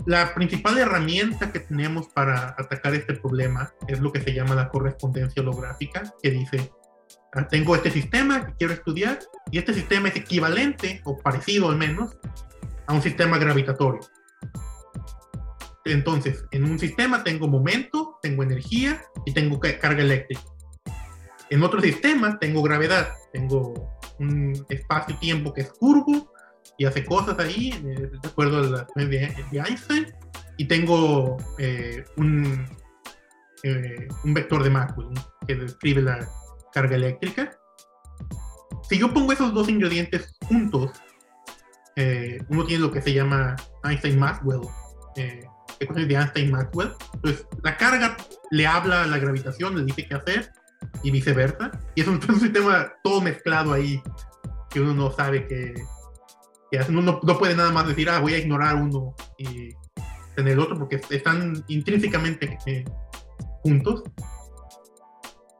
la 0.06 0.34
principal 0.34 0.78
herramienta 0.78 1.52
que 1.52 1.60
tenemos 1.60 2.08
para 2.08 2.56
atacar 2.58 2.94
este 2.94 3.14
problema 3.14 3.72
es 3.86 4.00
lo 4.00 4.12
que 4.12 4.20
se 4.20 4.34
llama 4.34 4.54
la 4.54 4.68
correspondencia 4.68 5.42
holográfica, 5.42 6.02
que 6.22 6.30
dice, 6.30 6.72
ah, 7.34 7.46
tengo 7.46 7.76
este 7.76 7.90
sistema 7.90 8.46
que 8.46 8.54
quiero 8.54 8.72
estudiar 8.72 9.20
y 9.50 9.58
este 9.58 9.72
sistema 9.74 10.08
es 10.08 10.16
equivalente 10.16 11.00
o 11.04 11.18
parecido 11.18 11.70
al 11.70 11.76
menos 11.76 12.16
a 12.86 12.94
un 12.94 13.02
sistema 13.02 13.38
gravitatorio. 13.38 14.00
Entonces, 15.84 16.44
en 16.50 16.64
un 16.64 16.78
sistema 16.78 17.24
tengo 17.24 17.48
momento, 17.48 18.18
tengo 18.22 18.42
energía 18.42 19.02
y 19.26 19.32
tengo 19.32 19.58
carga 19.58 20.02
eléctrica. 20.02 20.42
En 21.52 21.62
otro 21.62 21.82
sistema 21.82 22.38
tengo 22.38 22.62
gravedad, 22.62 23.12
tengo 23.30 23.94
un 24.18 24.64
espacio-tiempo 24.70 25.52
que 25.52 25.60
es 25.60 25.72
curvo 25.74 26.32
y 26.78 26.86
hace 26.86 27.04
cosas 27.04 27.38
ahí, 27.38 27.72
eh, 27.72 28.08
de 28.10 28.26
acuerdo 28.26 28.60
a 28.60 28.62
la 28.62 29.04
de, 29.06 29.34
Einstein, 29.52 30.06
y 30.56 30.64
tengo 30.64 31.36
eh, 31.58 32.06
un, 32.16 32.66
eh, 33.64 34.08
un 34.24 34.32
vector 34.32 34.62
de 34.62 34.70
Maxwell 34.70 35.08
que 35.46 35.54
describe 35.56 36.00
la 36.00 36.26
carga 36.72 36.96
eléctrica. 36.96 37.54
Si 38.88 38.98
yo 38.98 39.12
pongo 39.12 39.34
esos 39.34 39.52
dos 39.52 39.68
ingredientes 39.68 40.34
juntos, 40.48 40.90
uno 42.48 42.64
tiene 42.64 42.82
lo 42.82 42.90
que 42.90 43.02
se 43.02 43.12
llama 43.12 43.56
Einstein-Maxwell, 43.84 44.62
ecuaciones 45.80 46.08
de 46.08 46.14
Einstein-Maxwell. 46.14 46.92
Entonces, 47.12 47.46
la 47.62 47.76
carga 47.76 48.16
le 48.50 48.66
habla 48.66 49.02
a 49.02 49.06
la 49.06 49.18
gravitación, 49.18 49.76
le 49.76 49.84
dice 49.84 50.08
qué 50.08 50.14
hacer, 50.14 50.50
y 51.02 51.10
viceversa. 51.10 51.70
Y 51.94 52.02
es 52.02 52.06
un, 52.06 52.20
sistema 52.40 52.92
todo 53.02 53.20
mezclado 53.20 53.72
ahí, 53.72 54.02
que 54.70 54.80
uno 54.80 54.94
no 54.94 55.10
sabe 55.10 55.46
que, 55.46 55.74
uno 56.88 57.20
no, 57.22 57.38
puede 57.38 57.54
nada 57.54 57.70
más 57.70 57.86
decir, 57.86 58.08
ah, 58.08 58.20
voy 58.20 58.34
a 58.34 58.38
ignorar 58.38 58.76
uno 58.76 59.14
y 59.36 59.70
tener 60.34 60.54
el 60.54 60.60
otro, 60.60 60.78
porque 60.78 61.00
están 61.10 61.64
intrínsecamente 61.68 62.58
eh, 62.66 62.84
juntos. 63.62 64.02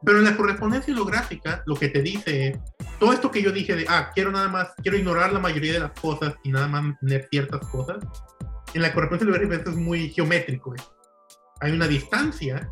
Pero 0.05 0.17
en 0.17 0.25
la 0.25 0.35
correspondencia 0.35 0.93
holográfica, 0.93 1.63
lo 1.65 1.75
que 1.75 1.87
te 1.87 2.01
dice 2.01 2.47
es, 2.47 2.59
todo 2.99 3.13
esto 3.13 3.31
que 3.31 3.41
yo 3.41 3.51
dije 3.51 3.75
de, 3.75 3.85
ah, 3.87 4.11
quiero 4.13 4.31
nada 4.31 4.49
más, 4.49 4.73
quiero 4.81 4.97
ignorar 4.97 5.31
la 5.31 5.39
mayoría 5.39 5.73
de 5.73 5.79
las 5.79 5.91
cosas 5.99 6.35
y 6.43 6.51
nada 6.51 6.67
más 6.67 6.99
tener 6.99 7.27
ciertas 7.29 7.65
cosas, 7.69 7.97
en 8.73 8.81
la 8.81 8.93
correspondencia 8.93 9.27
holográfica 9.27 9.69
es 9.69 9.77
muy 9.77 10.09
geométrico. 10.09 10.73
Hay 11.61 11.71
una 11.71 11.87
distancia 11.87 12.69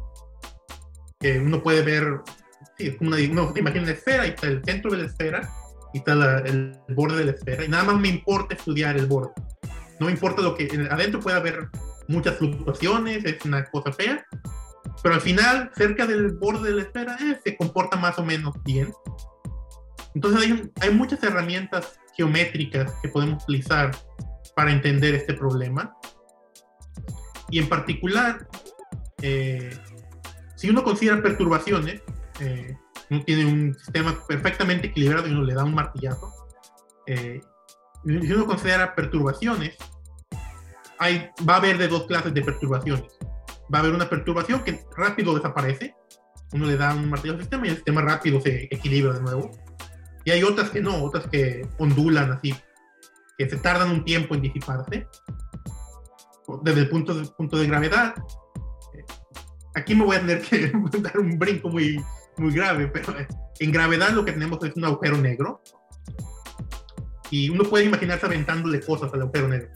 que 1.19 1.39
uno 1.39 1.61
puede 1.61 1.83
ver, 1.83 2.21
es 2.87 2.97
como 2.97 3.11
una, 3.11 3.17
uno 3.17 3.53
se 3.53 3.59
imagina 3.59 3.83
una 3.83 3.91
esfera 3.91 4.25
y 4.25 4.29
está 4.29 4.47
el 4.47 4.63
centro 4.63 4.91
de 4.91 4.97
la 4.97 5.05
esfera 5.05 5.49
y 5.93 5.99
está 5.99 6.13
el 6.45 6.77
borde 6.89 7.17
de 7.17 7.25
la 7.25 7.31
esfera 7.31 7.65
y 7.65 7.67
nada 7.67 7.83
más 7.83 7.99
me 7.99 8.07
importa 8.07 8.55
estudiar 8.55 8.97
el 8.97 9.05
borde. 9.05 9.31
No 9.99 10.07
me 10.07 10.13
importa 10.13 10.41
lo 10.41 10.55
que 10.55 10.67
adentro 10.89 11.19
puede 11.19 11.37
haber 11.37 11.69
muchas 12.07 12.37
fluctuaciones, 12.37 13.23
es 13.23 13.45
una 13.45 13.63
cosa 13.65 13.91
fea, 13.91 14.25
pero 15.03 15.15
al 15.15 15.21
final, 15.21 15.71
cerca 15.75 16.05
del 16.05 16.33
borde 16.33 16.69
de 16.69 16.75
la 16.75 16.81
esfera, 16.83 17.17
eh, 17.21 17.39
se 17.43 17.57
comporta 17.57 17.97
más 17.97 18.17
o 18.19 18.25
menos 18.25 18.53
bien. 18.63 18.93
Entonces 20.13 20.41
hay, 20.41 20.71
hay, 20.81 20.93
muchas 20.93 21.23
herramientas 21.23 21.99
geométricas 22.15 22.91
que 23.01 23.07
podemos 23.07 23.43
utilizar 23.43 23.91
para 24.55 24.71
entender 24.71 25.15
este 25.15 25.33
problema. 25.33 25.95
Y 27.49 27.59
en 27.59 27.69
particular, 27.69 28.47
eh, 29.21 29.75
si 30.55 30.69
uno 30.69 30.83
considera 30.83 31.21
perturbaciones, 31.21 32.01
eh, 32.41 32.77
uno 33.09 33.23
tiene 33.23 33.45
un 33.45 33.73
sistema 33.73 34.17
perfectamente 34.27 34.87
equilibrado 34.87 35.27
y 35.27 35.31
uno 35.31 35.43
le 35.43 35.53
da 35.53 35.63
un 35.63 35.73
martillazo. 35.73 36.33
Eh, 37.07 37.39
si 38.03 38.33
uno 38.33 38.45
considera 38.45 38.95
perturbaciones, 38.95 39.77
hay, 40.97 41.29
va 41.47 41.55
a 41.55 41.57
haber 41.57 41.77
de 41.77 41.87
dos 41.87 42.05
clases 42.05 42.33
de 42.33 42.41
perturbaciones 42.41 43.17
va 43.73 43.79
a 43.79 43.81
haber 43.81 43.93
una 43.93 44.09
perturbación 44.09 44.63
que 44.63 44.83
rápido 44.95 45.33
desaparece. 45.35 45.95
Uno 46.53 46.65
le 46.65 46.75
da 46.75 46.93
un 46.93 47.09
martillo 47.09 47.33
al 47.33 47.39
sistema 47.39 47.65
y 47.65 47.69
el 47.69 47.75
sistema 47.75 48.01
rápido 48.01 48.41
se 48.41 48.67
equilibra 48.69 49.13
de 49.13 49.21
nuevo. 49.21 49.51
Y 50.25 50.31
hay 50.31 50.43
otras 50.43 50.69
que 50.69 50.81
no, 50.81 51.03
otras 51.03 51.27
que 51.27 51.67
ondulan 51.77 52.33
así, 52.33 52.53
que 53.37 53.49
se 53.49 53.57
tardan 53.57 53.89
un 53.89 54.03
tiempo 54.03 54.35
en 54.35 54.41
disiparse. 54.41 55.07
Desde 56.63 56.81
el 56.81 56.89
punto 56.89 57.13
de, 57.13 57.25
punto 57.29 57.57
de 57.57 57.67
gravedad, 57.67 58.13
eh, 58.93 59.05
aquí 59.73 59.95
me 59.95 60.03
voy 60.03 60.17
a 60.17 60.19
tener 60.19 60.41
que 60.41 60.71
dar 60.99 61.17
un 61.17 61.39
brinco 61.39 61.69
muy, 61.69 62.03
muy 62.37 62.53
grave, 62.53 62.87
pero 62.87 63.13
en 63.59 63.71
gravedad 63.71 64.11
lo 64.11 64.25
que 64.25 64.31
tenemos 64.31 64.63
es 64.63 64.75
un 64.75 64.85
agujero 64.85 65.17
negro. 65.17 65.61
Y 67.29 67.49
uno 67.49 67.63
puede 67.63 67.85
imaginarse 67.85 68.25
aventándole 68.25 68.81
cosas 68.81 69.13
al 69.13 69.21
agujero 69.21 69.47
negro 69.47 69.71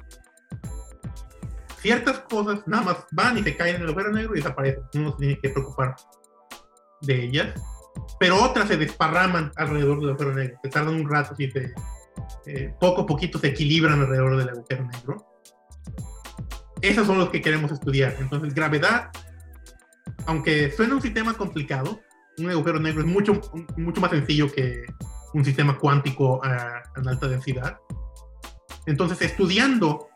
ciertas 1.86 2.18
cosas 2.22 2.64
nada 2.66 2.82
más 2.82 2.98
van 3.12 3.38
y 3.38 3.44
se 3.44 3.56
caen 3.56 3.76
en 3.76 3.84
el 3.84 3.90
agujero 3.90 4.12
negro 4.12 4.34
y 4.34 4.38
desaparecen. 4.38 4.84
Uno 4.96 5.12
se 5.12 5.18
tiene 5.18 5.40
que 5.40 5.50
preocupar 5.50 5.96
de 7.02 7.26
ellas. 7.26 7.62
Pero 8.20 8.44
otras 8.44 8.68
se 8.68 8.76
desparraman 8.76 9.52
alrededor 9.56 10.00
del 10.00 10.10
agujero 10.10 10.34
negro. 10.34 10.58
Se 10.64 10.70
tardan 10.72 10.96
un 10.96 11.08
rato 11.08 11.36
y 11.38 11.52
se, 11.52 11.76
eh, 12.48 12.74
poco 12.80 13.04
a 13.04 13.06
poquito 13.06 13.38
se 13.38 13.50
equilibran 13.50 14.02
alrededor 14.02 14.36
del 14.36 14.50
agujero 14.50 14.84
negro. 14.84 15.28
Esos 16.82 17.06
son 17.06 17.20
los 17.20 17.30
que 17.30 17.40
queremos 17.40 17.72
estudiar. 17.72 18.16
Entonces, 18.20 18.56
gravedad, 18.56 19.12
aunque 20.26 20.72
suena 20.72 20.96
un 20.96 21.04
sistema 21.04 21.36
complicado, 21.36 22.00
un 22.38 22.50
agujero 22.50 22.80
negro 22.80 23.02
es 23.02 23.08
mucho, 23.08 23.42
mucho 23.78 24.02
más 24.02 24.12
sencillo 24.12 24.52
que 24.52 24.86
un 25.34 25.44
sistema 25.44 25.78
cuántico 25.78 26.44
a, 26.44 26.78
a 26.78 27.10
alta 27.10 27.28
densidad. 27.28 27.78
Entonces, 28.86 29.22
estudiando 29.22 30.10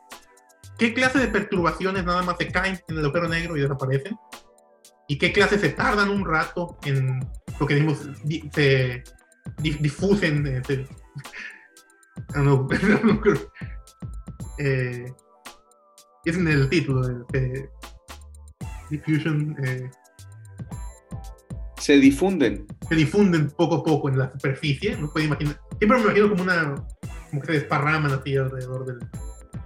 ¿Qué 0.80 0.94
clase 0.94 1.20
de 1.20 1.28
perturbaciones 1.28 2.06
nada 2.06 2.24
más 2.24 2.38
se 2.38 2.48
caen 2.48 2.80
en 2.88 2.98
el 2.98 3.04
agujero 3.04 3.28
negro 3.28 3.58
y 3.58 3.62
desaparecen? 3.62 4.18
¿Y 5.10 5.18
qué 5.18 5.34
clases 5.34 5.60
se 5.60 5.70
tardan 5.70 6.10
un 6.10 6.26
rato 6.26 6.78
en 6.86 7.20
lo 7.60 7.68
que 7.68 7.76
decimos, 7.76 8.10
se 8.54 9.04
difusen? 9.58 10.48
Eh, 10.48 10.62
eh, 14.58 15.14
es 16.24 16.38
en 16.38 16.48
el 16.48 16.70
título, 16.70 17.26
de 17.28 17.70
diffusion. 18.90 19.58
Eh, 19.66 19.92
se 21.80 21.98
difunden. 21.98 22.68
Se 22.88 22.96
difunden 22.96 23.50
poco 23.50 23.76
a 23.76 23.84
poco 23.84 24.10
en 24.10 24.18
la 24.20 24.32
superficie. 24.32 24.98
No 24.98 25.12
puede 25.12 25.26
imaginar. 25.26 25.60
Siempre 25.80 25.98
me 25.98 26.04
imagino 26.04 26.30
como 26.30 26.44
una. 26.44 26.76
como 27.30 27.42
que 27.42 27.48
se 27.48 27.54
desparraman 27.54 28.12
así 28.12 28.36
alrededor 28.36 28.86
del, 28.86 29.00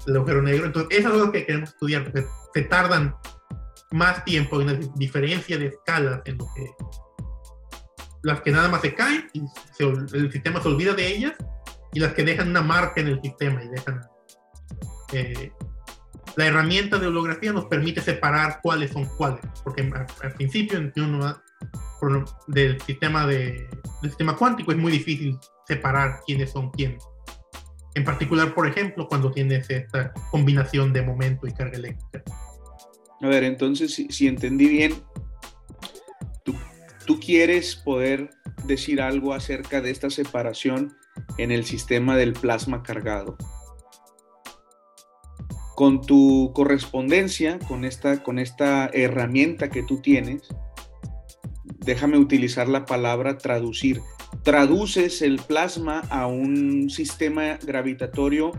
el 0.08 0.16
agujero 0.16 0.42
negro. 0.42 0.66
Entonces, 0.66 1.00
eso 1.00 1.10
es 1.10 1.16
lo 1.18 1.32
que 1.32 1.46
queremos 1.46 1.70
estudiar, 1.70 2.04
porque 2.04 2.26
se 2.54 2.62
tardan 2.64 3.16
más 3.92 4.24
tiempo, 4.26 4.60
en 4.60 4.70
una 4.70 4.80
diferencia 4.96 5.58
de 5.58 5.68
escalas 5.68 6.22
en 6.26 6.38
lo 6.38 6.46
que 6.56 6.68
las 8.24 8.42
que 8.42 8.52
nada 8.52 8.70
más 8.70 8.82
se 8.82 8.96
caen 8.96 9.30
y 9.34 9.42
el 10.14 10.32
sistema 10.32 10.62
se 10.62 10.70
olvida 10.70 10.94
de 10.94 11.08
ellas 11.08 11.34
y 11.94 12.00
las 12.00 12.14
que 12.14 12.24
dejan 12.24 12.50
una 12.50 12.62
marca 12.62 13.02
en 13.02 13.10
el 13.10 13.22
sistema 13.22 13.62
y 13.62 13.68
dejan 13.68 14.02
eh, 15.12 15.52
la 16.38 16.46
herramienta 16.48 16.98
de 16.98 17.08
holografía 17.08 17.52
nos 17.52 17.66
permite 17.66 18.02
separar 18.02 18.62
cuáles 18.64 18.92
son 18.92 19.06
cuáles 19.18 19.42
porque 19.64 19.82
al, 20.22 20.34
principio 20.34 20.80
del 22.48 22.80
sistema 22.82 23.26
de 23.26 23.68
del 24.02 24.12
sistema 24.12 24.36
cuántico 24.36 24.72
es 24.72 24.78
muy 24.78 24.92
difícil 24.92 25.38
separar 25.68 26.20
quiénes 26.26 26.52
son 26.52 26.70
quiénes 26.72 27.04
en 27.96 28.04
particular, 28.04 28.54
por 28.54 28.68
ejemplo, 28.68 29.08
cuando 29.08 29.32
tienes 29.32 29.70
esta 29.70 30.14
combinación 30.32 30.94
de 30.94 31.04
momento 31.04 31.48
y 31.48 31.54
carga 31.54 31.78
eléctrica. 31.78 32.24
A 33.22 33.28
ver, 33.28 33.44
entonces, 33.44 33.94
si, 34.10 34.28
entendí 34.28 34.68
bien, 34.68 34.94
tú, 36.44 36.56
tú, 37.06 37.20
quieres 37.20 37.76
poder 37.76 38.32
decir 38.66 39.00
algo 39.02 39.34
acerca 39.34 39.80
de 39.82 39.92
esta 39.92 40.10
separación 40.10 40.98
en 41.38 41.52
el 41.52 41.66
sistema 41.66 42.18
del 42.18 42.34
plasma 42.34 42.82
cargado. 42.82 43.38
Con 45.76 46.02
tu 46.02 46.52
correspondencia, 46.54 47.60
con 47.60 47.86
esta, 47.86 48.24
con 48.24 48.40
esta 48.40 48.88
herramienta 48.88 49.70
que 49.70 49.84
tú 49.84 50.02
tienes, 50.02 50.50
déjame 51.86 52.18
utilizar 52.18 52.68
la 52.68 52.86
palabra 52.86 53.38
traducir 53.38 54.02
traduces 54.42 55.22
el 55.22 55.38
plasma 55.38 56.00
a 56.10 56.28
un 56.28 56.90
sistema 56.90 57.58
gravitatorio 57.64 58.52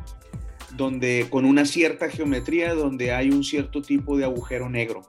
donde 0.77 1.27
con 1.31 1.45
una 1.45 1.65
cierta 1.65 2.09
geometría 2.09 2.75
donde 2.75 3.13
hay 3.13 3.31
un 3.31 3.45
cierto 3.45 3.83
tipo 3.83 4.17
de 4.17 4.25
agujero 4.25 4.69
negro. 4.69 5.03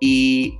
Y 0.00 0.58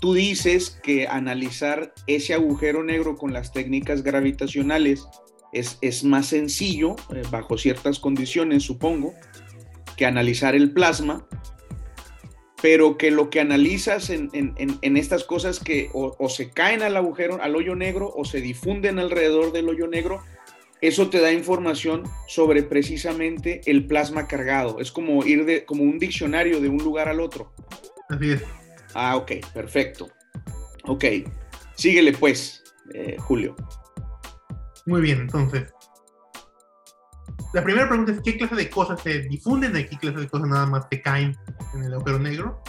tú 0.00 0.14
dices 0.14 0.78
que 0.82 1.06
analizar 1.06 1.92
ese 2.06 2.34
agujero 2.34 2.82
negro 2.82 3.16
con 3.16 3.32
las 3.32 3.52
técnicas 3.52 4.02
gravitacionales 4.02 5.06
es, 5.52 5.78
es 5.80 6.02
más 6.02 6.26
sencillo, 6.26 6.96
eh, 7.14 7.22
bajo 7.30 7.56
ciertas 7.56 8.00
condiciones, 8.00 8.64
supongo, 8.64 9.14
que 9.96 10.06
analizar 10.06 10.54
el 10.54 10.72
plasma 10.72 11.26
pero 12.62 12.96
que 12.96 13.10
lo 13.10 13.30
que 13.30 13.40
analizas 13.40 14.10
en, 14.10 14.30
estas 14.82 15.24
cosas 15.24 15.60
que 15.60 15.90
o, 15.92 16.28
se 16.28 16.50
caen 16.50 16.82
al 16.82 16.96
agujero, 16.96 17.40
al 17.42 17.54
hoyo 17.56 17.74
negro, 17.74 18.12
o 18.14 18.24
se 18.24 18.40
difunden 18.40 18.98
alrededor 18.98 19.52
del 19.52 19.68
hoyo 19.68 19.86
negro, 19.86 20.22
eso 20.80 21.08
te 21.08 21.20
da 21.20 21.32
información 21.32 22.04
sobre 22.26 22.62
precisamente 22.62 23.60
el 23.66 23.86
plasma 23.86 24.26
cargado. 24.26 24.80
Es 24.80 24.90
como 24.92 25.24
ir 25.24 25.44
de, 25.44 25.64
como 25.64 25.82
un 25.82 25.98
diccionario 25.98 26.60
de 26.60 26.68
un 26.68 26.78
lugar 26.78 27.08
al 27.08 27.20
otro. 27.20 27.52
Así 28.08 28.32
es. 28.32 28.42
Ah, 28.94 29.16
ok, 29.16 29.32
perfecto. 29.52 30.08
Ok, 30.84 31.04
síguele 31.74 32.12
pues, 32.12 32.62
eh, 32.94 33.16
Julio. 33.18 33.56
Muy 34.86 35.00
bien, 35.00 35.20
entonces. 35.20 35.75
La 37.56 37.64
primera 37.64 37.88
pregunta 37.88 38.12
es, 38.12 38.20
¿qué 38.20 38.36
clase 38.36 38.54
de 38.54 38.68
cosas 38.68 39.00
se 39.00 39.20
difunden 39.22 39.74
y 39.74 39.84
qué 39.84 39.96
clase 39.96 40.18
de 40.18 40.28
cosas 40.28 40.46
nada 40.46 40.66
más 40.66 40.84
se 40.90 41.00
caen 41.00 41.34
en 41.72 41.84
el 41.84 41.94
agujero 41.94 42.18
negro? 42.18 42.62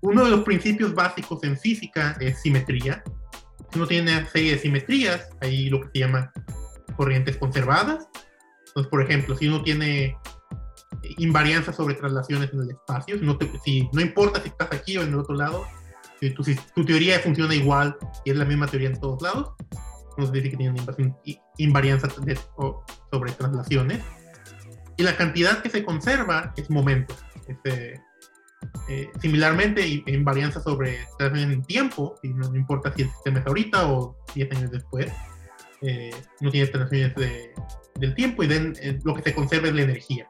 Uno 0.00 0.24
de 0.24 0.30
los 0.32 0.40
principios 0.40 0.92
básicos 0.92 1.44
en 1.44 1.56
física 1.56 2.16
es 2.18 2.42
simetría. 2.42 3.04
Si 3.70 3.78
uno 3.78 3.86
tiene 3.86 4.18
una 4.18 4.28
serie 4.28 4.54
de 4.54 4.58
simetrías, 4.58 5.28
hay 5.40 5.70
lo 5.70 5.82
que 5.82 5.90
se 5.92 5.98
llama 6.00 6.32
corrientes 6.96 7.36
conservadas. 7.36 8.08
Entonces, 8.66 8.90
por 8.90 9.02
ejemplo, 9.02 9.36
si 9.36 9.46
uno 9.46 9.62
tiene 9.62 10.18
invarianza 11.18 11.72
sobre 11.72 11.94
traslaciones 11.94 12.52
en 12.52 12.62
el 12.62 12.70
espacio, 12.70 13.20
si 13.20 13.24
no, 13.24 13.38
si, 13.64 13.88
no 13.92 14.00
importa 14.00 14.42
si 14.42 14.48
estás 14.48 14.72
aquí 14.72 14.96
o 14.96 15.02
en 15.02 15.10
el 15.10 15.18
otro 15.20 15.36
lado, 15.36 15.64
si 16.18 16.30
tu, 16.30 16.42
si 16.42 16.56
tu 16.74 16.84
teoría 16.84 17.20
funciona 17.20 17.54
igual 17.54 17.96
y 18.24 18.32
es 18.32 18.36
la 18.36 18.46
misma 18.46 18.66
teoría 18.66 18.88
en 18.88 18.98
todos 18.98 19.22
lados, 19.22 19.52
nos 20.18 20.32
dice 20.32 20.50
que 20.50 20.56
tiene 20.56 20.84
invarianza 21.58 22.08
sobre 22.10 23.32
traslaciones. 23.32 24.00
Y 24.96 25.02
la 25.02 25.16
cantidad 25.16 25.62
que 25.62 25.70
se 25.70 25.84
conserva 25.84 26.52
es 26.56 26.70
momento. 26.70 27.14
Este, 27.48 28.00
Eh, 28.88 29.10
similarmente, 29.20 30.02
en 30.06 30.24
varianza 30.24 30.60
sobre 30.60 31.00
el 31.18 31.66
tiempo, 31.66 32.14
y 32.22 32.28
no 32.28 32.54
importa 32.54 32.92
si 32.94 33.02
el 33.02 33.10
sistema 33.10 33.40
es 33.40 33.46
ahorita 33.46 33.92
o 33.92 34.16
10 34.34 34.52
años 34.56 34.70
después, 34.70 35.12
eh, 35.82 36.10
no 36.40 36.50
tiene 36.50 36.68
transacciones 36.68 37.14
de, 37.16 37.52
del 37.98 38.14
tiempo 38.14 38.44
y 38.44 38.52
eh, 38.52 38.98
lo 39.04 39.14
que 39.14 39.22
se 39.22 39.34
conserva 39.34 39.68
es 39.68 39.74
la 39.74 39.82
energía. 39.82 40.28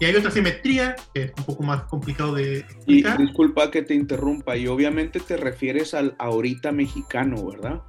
Y 0.00 0.04
hay 0.04 0.16
otra 0.16 0.30
simetría 0.30 0.96
que 1.14 1.24
es 1.24 1.32
un 1.38 1.44
poco 1.44 1.62
más 1.62 1.84
complicado 1.84 2.34
de 2.34 2.58
explicar. 2.58 3.20
Y 3.20 3.24
disculpa 3.24 3.70
que 3.70 3.82
te 3.82 3.94
interrumpa, 3.94 4.56
y 4.56 4.66
obviamente 4.66 5.20
te 5.20 5.36
refieres 5.36 5.94
al 5.94 6.14
ahorita 6.18 6.72
mexicano, 6.72 7.46
¿verdad? 7.46 7.82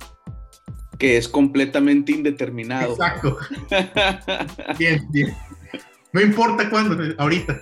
Que 0.98 1.18
es 1.18 1.28
completamente 1.28 2.12
indeterminado. 2.12 2.92
Exacto. 2.92 3.38
bien, 4.80 5.06
bien. 5.12 5.36
No 6.14 6.22
importa 6.22 6.70
cuándo, 6.70 6.98
ahorita. 7.18 7.62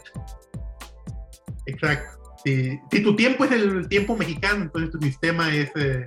Exacto. 1.66 2.20
Si, 2.44 2.80
si, 2.92 3.04
tu 3.04 3.16
tiempo 3.16 3.44
es 3.46 3.52
el 3.52 3.88
tiempo 3.90 4.16
mexicano, 4.16 4.64
entonces 4.64 4.92
tu 4.92 5.02
sistema 5.02 5.54
es 5.54 5.72
eh, 5.76 6.06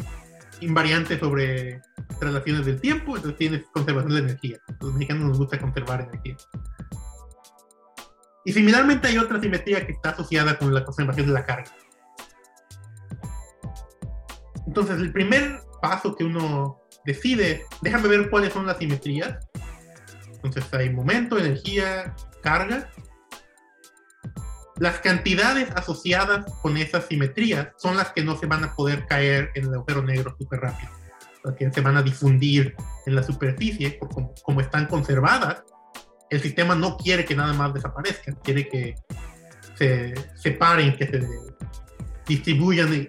invariante 0.60 1.18
sobre 1.18 1.80
relaciones 2.20 2.66
del 2.66 2.80
tiempo, 2.80 3.16
entonces 3.16 3.38
tienes 3.38 3.64
conservación 3.72 4.14
de 4.14 4.20
energía. 4.20 4.58
Los 4.80 4.92
mexicanos 4.94 5.28
nos 5.28 5.38
gusta 5.38 5.58
conservar 5.58 6.02
energía. 6.02 6.36
Y 8.44 8.52
similarmente 8.52 9.08
hay 9.08 9.18
otra 9.18 9.40
simetría 9.40 9.84
que 9.84 9.92
está 9.92 10.10
asociada 10.10 10.58
con 10.58 10.72
la 10.72 10.84
conservación 10.84 11.26
de 11.26 11.32
la 11.32 11.44
carga. 11.44 11.70
Entonces, 14.66 14.98
el 14.98 15.12
primer 15.12 15.60
paso 15.80 16.14
que 16.14 16.24
uno 16.24 16.80
decide, 17.04 17.64
déjame 17.82 18.08
ver 18.08 18.30
cuáles 18.30 18.52
son 18.52 18.66
las 18.66 18.78
simetrías. 18.78 19.38
Entonces 20.42 20.64
hay 20.72 20.90
momento, 20.90 21.38
energía, 21.38 22.14
carga. 22.42 22.90
Las 24.78 25.00
cantidades 25.00 25.70
asociadas 25.72 26.46
con 26.62 26.76
esas 26.76 27.06
simetrías 27.06 27.68
son 27.78 27.96
las 27.96 28.12
que 28.12 28.22
no 28.22 28.36
se 28.36 28.46
van 28.46 28.64
a 28.64 28.74
poder 28.74 29.06
caer 29.06 29.50
en 29.54 29.64
el 29.64 29.74
agujero 29.74 30.02
negro 30.02 30.36
súper 30.38 30.60
rápido. 30.60 30.90
Las 31.44 31.54
que 31.54 31.70
se 31.72 31.80
van 31.80 31.96
a 31.96 32.02
difundir 32.02 32.74
en 33.06 33.14
la 33.14 33.22
superficie, 33.22 33.98
como, 33.98 34.34
como 34.44 34.60
están 34.60 34.86
conservadas, 34.86 35.64
el 36.30 36.40
sistema 36.40 36.74
no 36.74 36.96
quiere 36.96 37.24
que 37.24 37.34
nada 37.34 37.52
más 37.54 37.74
desaparezcan, 37.74 38.36
quiere 38.42 38.68
que 38.68 38.94
se 39.76 40.14
separen, 40.34 40.96
que 40.96 41.06
se 41.06 41.26
distribuyan 42.26 43.08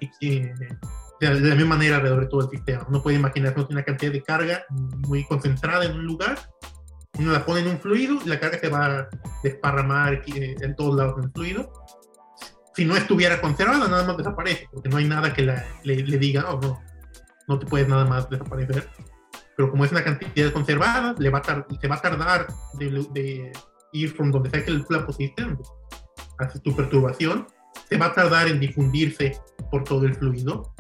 de, 1.20 1.40
la 1.40 1.56
misma 1.56 1.76
manera 1.76 1.98
alrededor 1.98 2.22
de 2.22 2.28
todo 2.28 2.42
el 2.42 2.50
sistema. 2.50 2.86
Uno 2.88 3.02
puede 3.02 3.18
imaginarse 3.18 3.66
una 3.70 3.84
cantidad 3.84 4.12
de 4.12 4.24
carga 4.24 4.64
muy 4.70 5.26
concentrada 5.26 5.86
en 5.86 5.94
un 5.94 6.06
lugar, 6.06 6.38
uno 7.18 7.32
la 7.32 7.46
pone 7.46 7.62
en 7.62 7.68
un 7.68 7.80
fluido 7.80 8.18
y 8.24 8.30
la 8.30 8.40
carga 8.40 8.60
se 8.60 8.70
va 8.70 8.86
a 8.86 9.10
desparramar 9.44 10.22
en 10.26 10.76
todos 10.76 10.96
lados 10.96 11.22
del 11.22 11.32
fluido. 11.32 11.72
Si 12.76 12.86
no 12.86 12.96
estuviera 12.96 13.42
conservada, 13.42 13.88
nada 13.90 14.06
más 14.06 14.18
desaparece, 14.18 14.70
porque 14.72 14.90
no 14.90 14.98
hay 14.98 15.06
nada 15.06 15.34
que 15.34 15.42
le, 15.42 15.64
le, 15.84 16.18
diga, 16.18 16.46
oh, 16.50 16.62
no, 16.62 16.82
no 17.48 17.60
te 17.60 17.66
puedes 17.66 17.90
nada 17.90 18.06
más 18.06 18.30
desaparecer 18.30 18.88
pero 19.60 19.72
como 19.72 19.84
es 19.84 19.92
una 19.92 20.06
cantidad 20.06 20.54
conservada, 20.54 21.14
le 21.20 21.30
va 21.30 21.40
a 21.40 21.66
se 21.82 21.88
va 21.90 21.96
a 21.96 22.02
tardar 22.02 22.48
de, 22.76 23.52
ir 23.92 24.10
from 24.16 24.32
donde 24.32 24.50
sea 24.50 24.64
que 24.64 24.72
la 24.72 25.06
pusiste, 25.06 25.46
hace 26.38 26.60
tu 26.62 26.74
perturbación, 26.74 27.46
se 27.90 27.98
va 27.98 28.06
a 28.06 28.14
tardar 28.14 28.48
en 28.48 28.62
difundirse 28.62 29.38
por 29.70 29.84
todo 29.84 30.06
el 30.06 30.16
fluido. 30.16 30.74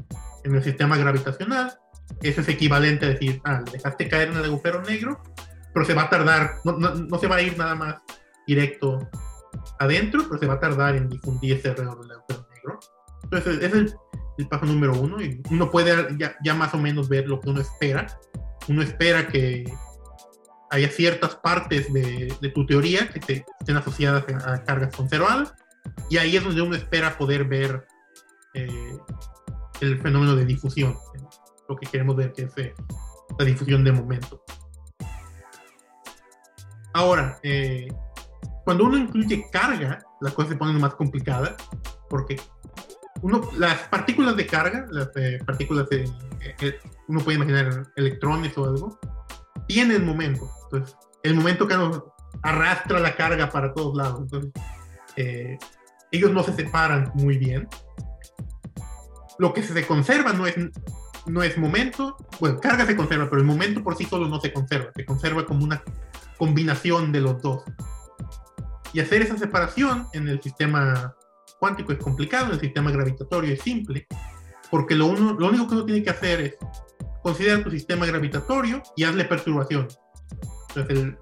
En 0.44 0.56
el 0.56 0.64
sistema 0.64 0.98
gravitacional, 0.98 1.74
eso 2.22 2.42
es 2.42 2.48
equivalente 2.48 3.06
a 3.06 3.10
decir, 3.10 3.42
ah, 3.46 3.62
dejaste 3.72 4.08
caer 4.08 4.30
en 4.30 4.38
el 4.38 4.46
agujero 4.46 4.82
negro, 4.82 5.22
pero 5.74 5.86
se 5.86 5.94
va 5.94 6.04
a 6.04 6.10
tardar, 6.10 6.56
no, 6.64 6.74
no, 6.74 6.96
no 6.96 7.20
se 7.20 7.28
va 7.28 7.38
a 7.38 7.42
ir 7.42 7.58
nada 7.58 7.76
más 7.76 7.96
directo 8.48 9.10
adentro, 9.80 10.24
pero 10.28 10.40
se 10.40 10.48
va 10.48 10.56
a 10.56 10.60
tardar 10.60 10.96
en 10.96 11.10
difundirse 11.10 11.70
alrededor 11.70 12.02
del 12.02 12.12
agujero 12.12 12.48
negro. 12.56 12.80
Entonces, 13.24 13.58
ese 13.58 13.66
es 13.66 13.74
el, 13.74 13.94
el 14.38 14.48
paso 14.48 14.66
número 14.66 14.94
uno, 14.94 15.22
y 15.22 15.42
uno 15.52 15.70
puede 15.70 16.18
ya, 16.18 16.36
ya, 16.44 16.56
más 16.56 16.74
o 16.74 16.78
menos 16.78 17.10
ver 17.10 17.28
lo 17.28 17.40
que 17.40 17.50
uno 17.50 17.62
espera 17.62 18.08
uno 18.70 18.84
espera 18.84 19.28
que 19.28 19.66
haya 20.72 20.90
ciertas 20.90 21.36
partes 21.36 21.92
de, 21.92 22.32
tu 22.54 22.66
teoría 22.66 23.10
que 23.10 23.20
te, 23.20 23.46
estén 23.60 23.78
asociadas 23.78 24.24
a, 24.46 24.64
cargas 24.64 24.96
conservadas, 24.96 25.54
y 26.10 26.18
ahí 26.18 26.38
es 26.38 26.44
donde 26.44 26.62
uno 26.62 26.76
espera 26.76 27.18
poder 27.18 27.46
ver 27.46 27.88
eh, 28.54 28.98
el 29.82 30.00
fenómeno 30.02 30.36
de 30.36 30.46
difusión, 30.46 30.98
lo 31.68 31.76
que 31.76 31.88
queremos 31.88 32.16
ver 32.16 32.34
que 32.34 32.44
es 32.44 32.58
eh, 32.58 32.74
la 33.38 33.46
difusión 33.46 33.84
de 33.84 33.92
momento. 33.92 34.44
Ahora, 36.94 37.40
eh, 37.44 37.88
cuando 38.66 38.86
uno 38.86 38.98
incluye 38.98 39.46
carga, 39.52 40.00
las 40.22 40.34
cosas 40.34 40.52
se 40.52 40.58
ponen 40.58 40.80
más 40.80 40.96
complicadas, 40.96 41.56
porque 42.10 42.40
uno, 43.22 43.42
las 43.58 43.78
partículas 43.90 44.36
de 44.36 44.48
carga, 44.48 44.88
las 44.92 45.10
partículas 45.46 45.88
de, 45.90 46.10
uno 47.08 47.20
puede 47.22 47.38
imaginar 47.38 47.88
electrones 47.96 48.58
o 48.58 48.66
algo, 48.66 49.00
tienen 49.68 50.06
momento. 50.06 50.50
Entonces, 50.64 50.96
el 51.24 51.36
momento 51.36 51.68
que 51.68 51.76
nos 51.76 52.02
arrastra 52.42 53.00
la 53.00 53.16
carga 53.16 53.50
para 53.50 53.74
todos 53.74 53.96
lados. 53.96 54.30
Eh, 55.16 55.58
ellos 56.12 56.32
no 56.32 56.44
se 56.44 56.54
separan 56.54 57.12
muy 57.16 57.38
bien. 57.38 57.68
Lo 59.40 59.54
que 59.54 59.64
se 59.64 59.88
conserva 59.88 60.34
no 60.34 60.46
es, 60.46 60.56
no 61.26 61.42
es 61.42 61.58
momento, 61.58 62.18
bueno, 62.40 62.60
carga 62.60 62.86
se 62.86 62.96
conserva, 62.96 63.30
pero 63.30 63.42
el 63.42 63.48
momento 63.48 63.84
por 63.84 63.96
sí 63.96 64.06
solo 64.06 64.28
no 64.28 64.40
se 64.40 64.54
conserva, 64.54 64.92
se 64.96 65.06
conserva 65.06 65.46
como 65.46 65.64
una 65.64 65.82
combinación 66.38 67.12
de 67.12 67.22
los 67.22 67.42
dos. 67.42 67.64
Y 68.94 69.00
hacer 69.00 69.22
esa 69.22 69.38
separación 69.38 70.08
en 70.14 70.28
el 70.28 70.42
sistema 70.42 71.16
cuántico 71.60 71.92
es 71.92 72.00
complicado, 72.00 72.48
en 72.48 72.52
el 72.54 72.60
sistema 72.60 72.92
gravitatorio 72.92 73.54
es 73.54 73.62
simple, 73.62 74.08
porque 74.70 74.96
lo, 74.96 75.08
uno, 75.08 75.34
lo 75.40 75.48
único 75.48 75.68
que 75.68 75.76
uno 75.76 75.86
tiene 75.86 76.04
que 76.04 76.10
hacer 76.10 76.42
es 76.42 76.58
considera 77.22 77.64
tu 77.64 77.72
sistema 77.72 78.06
gravitatorio 78.06 78.82
y 78.96 79.04
hazle 79.04 79.26
perturbación. 79.26 79.88
Entonces, 80.70 81.16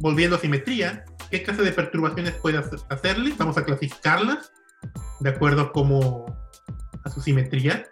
volviendo 0.00 0.36
a 0.36 0.38
simetría, 0.38 1.04
¿qué 1.30 1.42
clase 1.42 1.62
de 1.62 1.72
perturbaciones 1.72 2.32
puedes 2.34 2.64
hacerle? 2.88 3.34
Vamos 3.36 3.56
a 3.58 3.64
clasificarlas 3.64 4.52
de 5.20 5.30
acuerdo 5.30 5.62
a, 5.62 5.72
cómo, 5.72 6.26
a 7.04 7.10
su 7.10 7.20
simetría. 7.20 7.86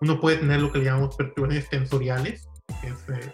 Uno 0.00 0.20
puede 0.20 0.38
tener 0.38 0.60
lo 0.60 0.72
que 0.72 0.78
le 0.78 0.86
llamamos 0.86 1.16
perturbaciones 1.16 1.68
tensoriales, 1.68 2.48
que 2.80 2.88
es, 2.88 3.08
eh, 3.08 3.32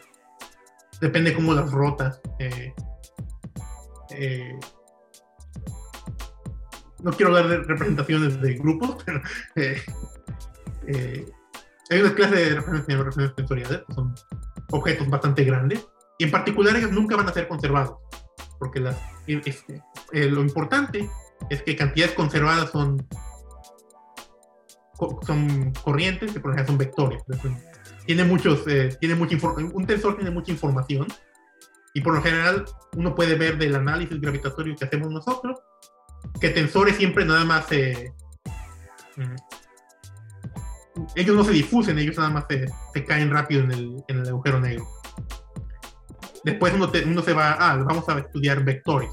depende 1.01 1.35
cómo 1.35 1.55
las 1.55 1.71
rotas. 1.71 2.21
Eh, 2.39 2.75
eh, 4.11 4.59
no 7.03 7.13
quiero 7.13 7.35
hablar 7.35 7.49
de 7.49 7.59
representaciones 7.59 8.41
de 8.41 8.55
grupos, 8.55 9.05
pero 9.05 9.23
hay 11.91 12.01
una 12.01 12.15
clase 12.15 12.35
de 12.35 12.55
representaciones 12.57 13.33
sensoriales, 13.37 13.83
que 13.87 13.95
son 13.95 14.15
objetos 14.71 15.09
bastante 15.09 15.45
grandes, 15.45 15.87
y 16.19 16.25
en 16.25 16.31
particular 16.31 16.77
ellos 16.77 16.93
nunca 16.93 17.17
van 17.17 17.29
a 17.29 17.33
ser 17.33 17.49
conservados, 17.49 17.99
porque 18.59 18.81
las, 18.81 18.97
eh, 19.27 20.31
lo 20.31 20.43
importante 20.43 21.09
es 21.49 21.63
que 21.63 21.77
cantidades 21.77 22.15
conservadas 22.15 22.71
son, 22.71 23.07
son 25.27 25.73
corrientes, 25.85 26.33
que 26.33 26.41
por 26.41 26.53
ejemplo 26.53 26.73
son 26.73 26.79
vectores. 26.79 27.23
Tiene 28.07 28.25
muchos, 28.25 28.67
eh, 28.67 28.97
tiene 29.01 29.15
mucha 29.15 29.37
un 29.57 29.87
tensor 29.87 30.17
tiene 30.17 30.31
mucha 30.31 30.51
información, 30.51 31.07
y 31.95 32.01
por 32.01 32.15
lo 32.15 32.23
general 32.23 32.65
uno 32.97 33.15
puede 33.15 33.35
ver 33.35 33.59
del 33.59 33.75
análisis 33.75 34.21
gravitatorio 34.21 34.77
que 34.77 34.85
hacemos 34.85 35.11
nosotros, 35.11 35.59
que 36.41 36.51
tensores 36.51 36.97
siempre 36.97 37.25
nada 37.25 37.45
más 37.45 37.67
se 37.67 38.13
ellos 41.15 41.37
no 41.37 41.45
se 41.45 41.53
difusen, 41.53 41.99
ellos 41.99 42.17
nada 42.17 42.31
más 42.31 42.45
se, 42.49 43.05
caen 43.05 43.31
rápido 43.31 43.63
en 43.63 43.73
el, 43.73 44.05
en 44.09 44.19
el, 44.19 44.29
agujero 44.29 44.61
negro. 44.61 44.87
Después 46.45 46.73
uno, 46.75 46.91
uno, 47.07 47.23
se 47.23 47.33
va, 47.33 47.57
ah, 47.59 47.77
vamos 47.77 48.09
a 48.09 48.19
estudiar 48.19 48.65
vectores. 48.65 49.11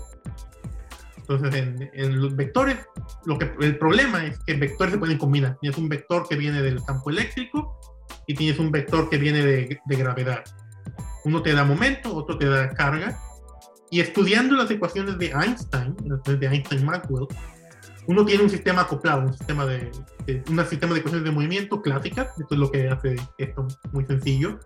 Entonces, 1.27 1.55
en, 1.55 1.89
en, 1.93 2.21
los 2.21 2.35
vectores, 2.35 2.77
lo 3.25 3.39
que, 3.39 3.51
el 3.61 3.79
problema 3.79 4.25
es 4.25 4.37
que 4.45 4.53
vectores 4.53 4.93
se 4.93 4.99
pueden 4.99 5.17
combinar. 5.17 5.57
Tienes 5.59 5.77
un 5.79 5.89
vector 5.89 6.27
que 6.27 6.35
viene 6.35 6.61
del 6.61 6.83
campo 6.83 7.09
eléctrico 7.09 7.79
y 8.27 8.35
tienes 8.35 8.59
un 8.59 8.71
vector 8.71 9.09
que 9.09 9.17
viene 9.17 9.43
de, 9.43 9.79
de 9.83 9.95
gravedad. 9.95 10.43
Uno 11.23 11.41
te 11.41 11.53
da 11.53 11.63
momento, 11.63 12.15
otro 12.15 12.37
te 12.37 12.45
da 12.45 12.69
carga. 12.69 13.19
Y 13.89 14.01
estudiando 14.01 14.55
las 14.55 14.69
ecuaciones 14.69 15.17
de 15.17 15.27
Einstein, 15.31 15.95
de 15.95 16.47
Einstein-Maxwell, 16.47 17.27
uno 18.07 18.23
tiene 18.23 18.43
un 18.43 18.49
sistema 18.49 18.81
acoplado, 18.81 19.21
un 19.21 19.33
sistema 19.33 19.65
de, 19.65 19.91
un 20.47 20.65
sistema 20.65 20.93
de 20.93 20.99
ecuaciones 20.99 21.23
de 21.23 21.31
movimiento 21.31 21.81
clásicas, 21.81 22.27
esto 22.39 22.53
es 22.53 22.59
lo 22.59 22.71
que 22.71 22.87
hace 22.87 23.15
esto 23.39 23.67
muy 23.93 24.05
sencillo. 24.05 24.59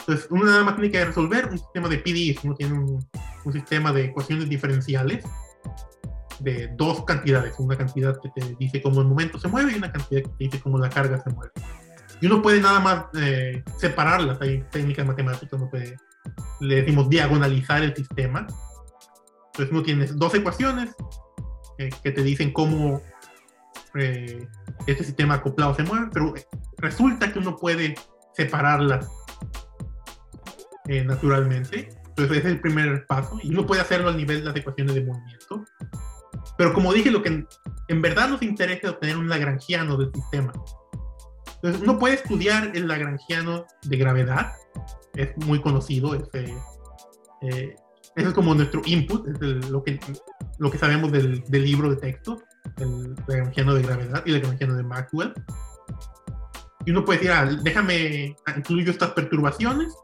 Entonces, 0.00 0.26
uno 0.30 0.44
nada 0.44 0.62
más 0.62 0.76
tiene 0.76 0.90
que 0.90 1.04
resolver 1.04 1.46
un 1.46 1.58
sistema 1.58 1.88
de 1.88 1.98
PDEs, 1.98 2.44
uno 2.44 2.54
tiene 2.54 2.74
un, 2.74 3.06
un 3.44 3.52
sistema 3.52 3.92
de 3.92 4.04
ecuaciones 4.04 4.48
diferenciales 4.48 5.24
de 6.40 6.68
dos 6.76 7.04
cantidades, 7.04 7.54
una 7.58 7.76
cantidad 7.76 8.18
que 8.20 8.28
te 8.30 8.56
dice 8.58 8.82
cómo 8.82 9.00
el 9.00 9.08
momento 9.08 9.38
se 9.38 9.48
mueve 9.48 9.72
y 9.72 9.76
una 9.76 9.92
cantidad 9.92 10.22
que 10.22 10.28
te 10.28 10.44
dice 10.44 10.60
cómo 10.60 10.78
la 10.78 10.90
carga 10.90 11.22
se 11.22 11.30
mueve. 11.30 11.52
Y 12.20 12.26
uno 12.26 12.40
puede 12.40 12.60
nada 12.60 12.80
más 12.80 13.04
eh, 13.14 13.62
separarlas, 13.78 14.40
hay 14.40 14.62
técnicas 14.70 15.06
matemáticas, 15.06 15.52
uno 15.52 15.68
puede, 15.70 15.96
le 16.60 16.76
decimos 16.76 17.08
diagonalizar 17.08 17.82
el 17.82 17.94
sistema. 17.94 18.46
Entonces 19.46 19.72
uno 19.72 19.82
tiene 19.82 20.06
dos 20.06 20.34
ecuaciones, 20.34 20.94
eh, 21.78 21.90
que 22.02 22.10
te 22.10 22.22
dicen 22.22 22.52
cómo 22.52 23.02
eh, 23.94 24.46
este 24.86 25.04
sistema 25.04 25.34
acoplado 25.34 25.74
se 25.74 25.82
mueve, 25.82 26.08
pero 26.12 26.34
resulta 26.78 27.32
que 27.32 27.38
uno 27.38 27.56
puede 27.56 27.94
separarlas 28.34 29.10
eh, 30.86 31.04
naturalmente. 31.04 31.88
Entonces 32.08 32.38
ese 32.38 32.48
es 32.48 32.54
el 32.54 32.60
primer 32.60 33.06
paso 33.06 33.38
y 33.42 33.50
uno 33.50 33.66
puede 33.66 33.82
hacerlo 33.82 34.08
al 34.08 34.16
nivel 34.16 34.40
de 34.40 34.44
las 34.46 34.56
ecuaciones 34.56 34.94
de 34.94 35.04
movimiento. 35.04 35.64
Pero 36.56 36.72
como 36.72 36.92
dije, 36.92 37.10
lo 37.10 37.22
que 37.22 37.46
en, 37.88 38.02
verdad 38.02 38.28
nos 38.28 38.42
interesa 38.42 38.80
es 38.84 38.92
obtener 38.94 39.16
un 39.16 39.28
lagrangiano 39.28 39.96
del 39.96 40.12
sistema. 40.12 40.52
Entonces 41.56 41.82
uno 41.82 41.98
puede 41.98 42.14
estudiar 42.14 42.72
el 42.74 42.88
lagrangiano 42.88 43.66
de 43.82 43.96
gravedad, 43.96 44.52
es 45.14 45.36
muy 45.46 45.60
conocido, 45.60 46.14
es, 46.14 46.22
eh, 47.42 47.74
es 48.14 48.32
como 48.32 48.54
nuestro 48.54 48.82
input, 48.84 49.26
es 49.28 49.70
lo, 49.70 49.82
que, 49.82 49.98
lo 50.58 50.70
que 50.70 50.78
sabemos 50.78 51.12
del, 51.12 51.42
del 51.44 51.64
libro 51.64 51.90
de 51.90 51.96
texto 51.96 52.38
el 52.78 53.14
Lagrangiano 53.26 53.74
de 53.74 53.82
gravedad 53.82 54.22
y 54.24 54.30
el 54.30 54.40
Lagrangiano 54.40 54.74
de 54.74 54.82
Maxwell. 54.82 55.32
Y 56.84 56.90
uno 56.90 57.04
puede 57.04 57.18
decir, 57.18 57.32
ah, 57.32 57.44
déjame 57.62 58.36
incluyo 58.56 58.90
estas 58.90 59.10
perturbaciones 59.10 59.94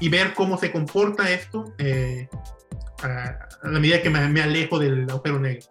y 0.00 0.08
ver 0.08 0.34
cómo 0.34 0.56
se 0.56 0.72
comporta 0.72 1.30
esto 1.30 1.74
eh, 1.78 2.28
a, 3.02 3.48
la 3.62 3.80
medida 3.80 4.02
que 4.02 4.10
me, 4.10 4.40
alejo 4.40 4.78
del 4.78 5.08
agujero 5.08 5.38
negro. 5.38 5.66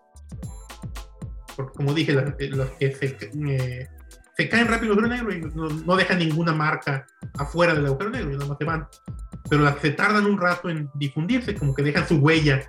Como 1.75 1.93
dije, 1.93 2.13
los 2.13 2.69
que 2.71 2.93
se, 2.93 3.17
eh, 3.49 3.87
se, 4.35 4.49
caen 4.49 4.67
rápido 4.67 4.93
el 4.93 4.99
agujero 4.99 5.15
negro 5.15 5.33
y 5.33 5.51
no, 5.85 5.95
dejan 5.95 6.19
ninguna 6.19 6.53
marca 6.53 7.05
afuera 7.37 7.73
del 7.73 7.87
agujero 7.87 8.11
negro, 8.11 8.31
y 8.31 8.33
nada 8.33 8.47
más 8.47 8.57
se 8.57 8.65
van. 8.65 8.87
Pero 9.49 9.63
las 9.63 9.77
que 9.77 9.91
tardan 9.91 10.25
un 10.25 10.39
rato 10.39 10.69
en 10.69 10.89
difundirse, 10.95 11.55
como 11.55 11.73
que 11.73 11.83
dejan 11.83 12.07
su 12.07 12.17
huella 12.17 12.61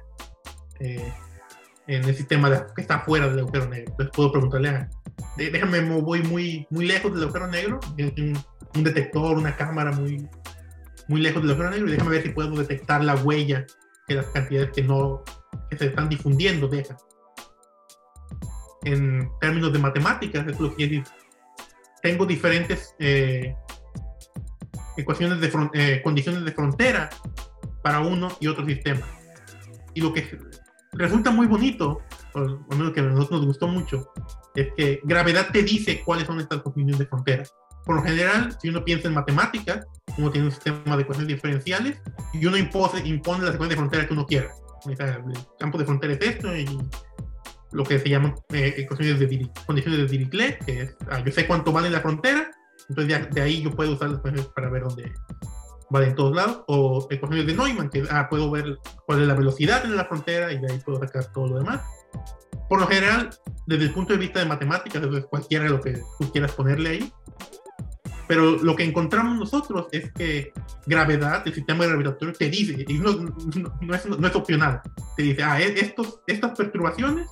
eh, 0.80 1.12
en 1.86 2.04
el 2.04 2.14
sistema 2.14 2.48
de, 2.48 2.62
que 2.74 2.82
está 2.82 3.00
fuera 3.00 3.28
del 3.28 3.40
agujero 3.40 3.68
negro. 3.68 3.90
Entonces 3.90 4.12
puedo 4.14 4.32
preguntarle 4.32 4.68
a, 4.70 4.88
déjame, 5.36 5.80
voy 6.00 6.22
muy, 6.22 6.66
muy 6.70 6.86
lejos 6.86 7.12
del 7.12 7.24
agujero 7.24 7.48
negro, 7.48 7.80
un, 7.98 8.38
un 8.74 8.84
detector, 8.84 9.36
una 9.36 9.56
cámara 9.56 9.92
muy, 9.92 10.26
muy 11.08 11.20
lejos 11.20 11.42
del 11.42 11.50
agujero 11.50 11.70
negro 11.70 11.88
y 11.88 11.92
déjame 11.92 12.10
ver 12.10 12.22
si 12.22 12.28
puedo 12.30 12.50
detectar 12.56 13.02
la 13.04 13.16
huella 13.16 13.66
que 14.08 14.14
las 14.14 14.26
cantidades 14.26 14.70
que 14.72 14.82
no 14.82 15.22
que 15.70 15.76
se 15.76 15.86
están 15.86 16.08
difundiendo 16.08 16.66
dejan. 16.66 16.96
En 18.84 19.30
términos 19.40 19.72
de 19.72 19.78
matemáticas, 19.78 20.46
es 20.46 20.58
lo 20.58 20.74
que 20.74 20.84
decir. 20.84 21.04
Tengo 22.00 22.24
diferentes 22.24 22.94
eh, 22.98 23.54
ecuaciones 24.96 25.40
de 25.40 25.50
eh, 25.74 26.00
condiciones 26.02 26.44
de 26.44 26.52
frontera 26.52 27.10
para 27.82 28.00
uno 28.00 28.28
y 28.40 28.46
otro 28.46 28.64
sistema. 28.64 29.06
Y 29.94 30.00
lo 30.00 30.12
que 30.12 30.38
resulta 30.92 31.30
muy 31.30 31.46
bonito, 31.46 32.00
o 32.34 32.40
lo 32.40 32.92
que 32.92 33.00
a 33.00 33.04
nosotros 33.04 33.40
nos 33.40 33.46
gustó 33.46 33.66
mucho, 33.66 34.12
es 34.54 34.68
que 34.76 35.00
gravedad 35.04 35.48
te 35.52 35.62
dice 35.62 36.02
cuáles 36.04 36.26
son 36.26 36.40
estas 36.40 36.62
condiciones 36.62 36.98
de 36.98 37.06
frontera. 37.06 37.44
Por 37.84 37.96
lo 37.96 38.02
general, 38.02 38.56
si 38.60 38.68
uno 38.68 38.84
piensa 38.84 39.08
en 39.08 39.14
matemáticas, 39.14 39.86
uno 40.18 40.30
tiene 40.30 40.48
un 40.48 40.52
sistema 40.52 40.96
de 40.96 41.02
ecuaciones 41.02 41.28
diferenciales 41.28 42.00
y 42.32 42.44
uno 42.44 42.56
impone, 42.56 43.06
impone 43.06 43.44
la 43.44 43.52
secuencia 43.52 43.76
de 43.76 43.76
frontera 43.76 44.06
que 44.06 44.12
uno 44.12 44.26
quiera. 44.26 44.52
el 44.88 45.38
campo 45.58 45.78
de 45.78 45.84
frontera 45.84 46.12
es 46.14 46.20
esto 46.20 46.56
y 46.56 46.66
lo 47.72 47.84
que 47.84 47.98
se 47.98 48.08
llaman 48.08 48.34
eh, 48.52 48.74
ecuaciones 48.78 49.18
de 49.18 49.50
condiciones 49.66 50.00
de 50.00 50.06
Dirichlet, 50.06 50.64
que 50.64 50.82
es, 50.82 50.96
ah, 51.10 51.20
yo 51.20 51.32
sé 51.32 51.46
cuánto 51.46 51.72
vale 51.72 51.90
la 51.90 52.00
frontera, 52.00 52.50
entonces 52.88 53.30
de, 53.30 53.40
ahí 53.42 53.62
yo 53.62 53.70
puedo 53.70 53.92
usar 53.92 54.08
las 54.08 54.18
ecuaciones 54.18 54.46
para 54.54 54.70
ver 54.70 54.84
dónde 54.84 55.12
vale 55.90 56.06
en 56.08 56.14
todos 56.14 56.34
lados, 56.34 56.64
o 56.66 57.06
ecuaciones 57.10 57.46
de 57.46 57.54
Neumann, 57.54 57.90
que 57.90 58.04
ah, 58.10 58.28
puedo 58.28 58.50
ver 58.50 58.78
cuál 59.06 59.22
es 59.22 59.28
la 59.28 59.34
velocidad 59.34 59.84
en 59.84 59.96
la 59.96 60.04
frontera 60.04 60.52
y 60.52 60.58
de 60.58 60.72
ahí 60.72 60.78
puedo 60.84 60.98
sacar 60.98 61.30
todo 61.32 61.48
lo 61.48 61.58
demás. 61.58 61.80
Por 62.68 62.80
lo 62.80 62.86
general, 62.86 63.30
desde 63.66 63.84
el 63.84 63.92
punto 63.92 64.12
de 64.12 64.18
vista 64.18 64.40
de 64.40 64.46
matemáticas, 64.46 65.02
cualquiera 65.30 65.64
de 65.64 65.70
lo 65.70 65.80
que 65.80 66.02
tú 66.18 66.30
quieras 66.30 66.52
ponerle 66.52 66.90
ahí, 66.90 67.12
pero 68.28 68.62
lo 68.62 68.76
que 68.76 68.84
encontramos 68.84 69.38
nosotros 69.38 69.86
es 69.90 70.12
que 70.12 70.52
gravedad, 70.86 71.42
el 71.46 71.54
sistema 71.54 71.86
gravitatorio, 71.86 72.34
te 72.34 72.50
dice, 72.50 72.84
y 72.86 72.98
no, 72.98 73.12
no, 73.14 73.94
es, 73.94 74.06
no 74.06 74.26
es, 74.26 74.36
opcional, 74.36 74.82
te 75.16 75.22
dice, 75.22 75.42
ah, 75.42 75.58
e, 75.58 75.80
estos, 75.80 76.20
estas 76.26 76.56
perturbaciones, 76.56 77.26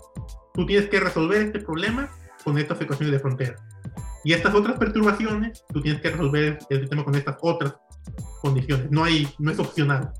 tú 0.54 0.64
tienes 0.64 0.88
que 0.88 0.98
resolver 0.98 1.42
este 1.42 1.60
problema 1.60 2.08
con 2.42 2.56
estas 2.56 2.80
ecuaciones 2.80 3.12
de 3.12 3.20
frontera. 3.20 3.56
Y 4.24 4.32
estas 4.32 4.54
otras 4.54 4.78
perturbaciones, 4.78 5.64
tú 5.68 5.82
tienes 5.82 6.00
que 6.00 6.10
resolver 6.10 6.58
el 6.70 6.80
sistema 6.80 7.04
con 7.04 7.14
estas 7.14 7.36
otras 7.42 7.76
condiciones. 8.40 8.90
No, 8.90 9.04
hay, 9.04 9.28
no 9.38 9.52
es 9.52 9.58
opcional. 9.58 10.12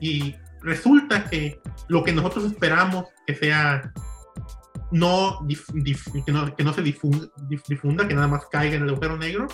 Y 0.00 0.36
resulta 0.62 1.24
que 1.28 1.60
lo 1.88 2.04
que 2.04 2.12
nosotros 2.12 2.44
esperamos 2.44 3.06
que 3.26 3.34
sea 3.34 3.92
no, 4.92 5.46
que 6.24 6.32
no, 6.32 6.54
que 6.54 6.64
no 6.64 6.72
se 6.72 6.82
difunda, 6.82 7.26
difunda, 7.68 8.06
que 8.06 8.14
nada 8.14 8.28
más 8.28 8.46
caiga 8.46 8.76
en 8.76 8.82
el 8.82 8.90
agujero 8.90 9.16
negro, 9.16 9.46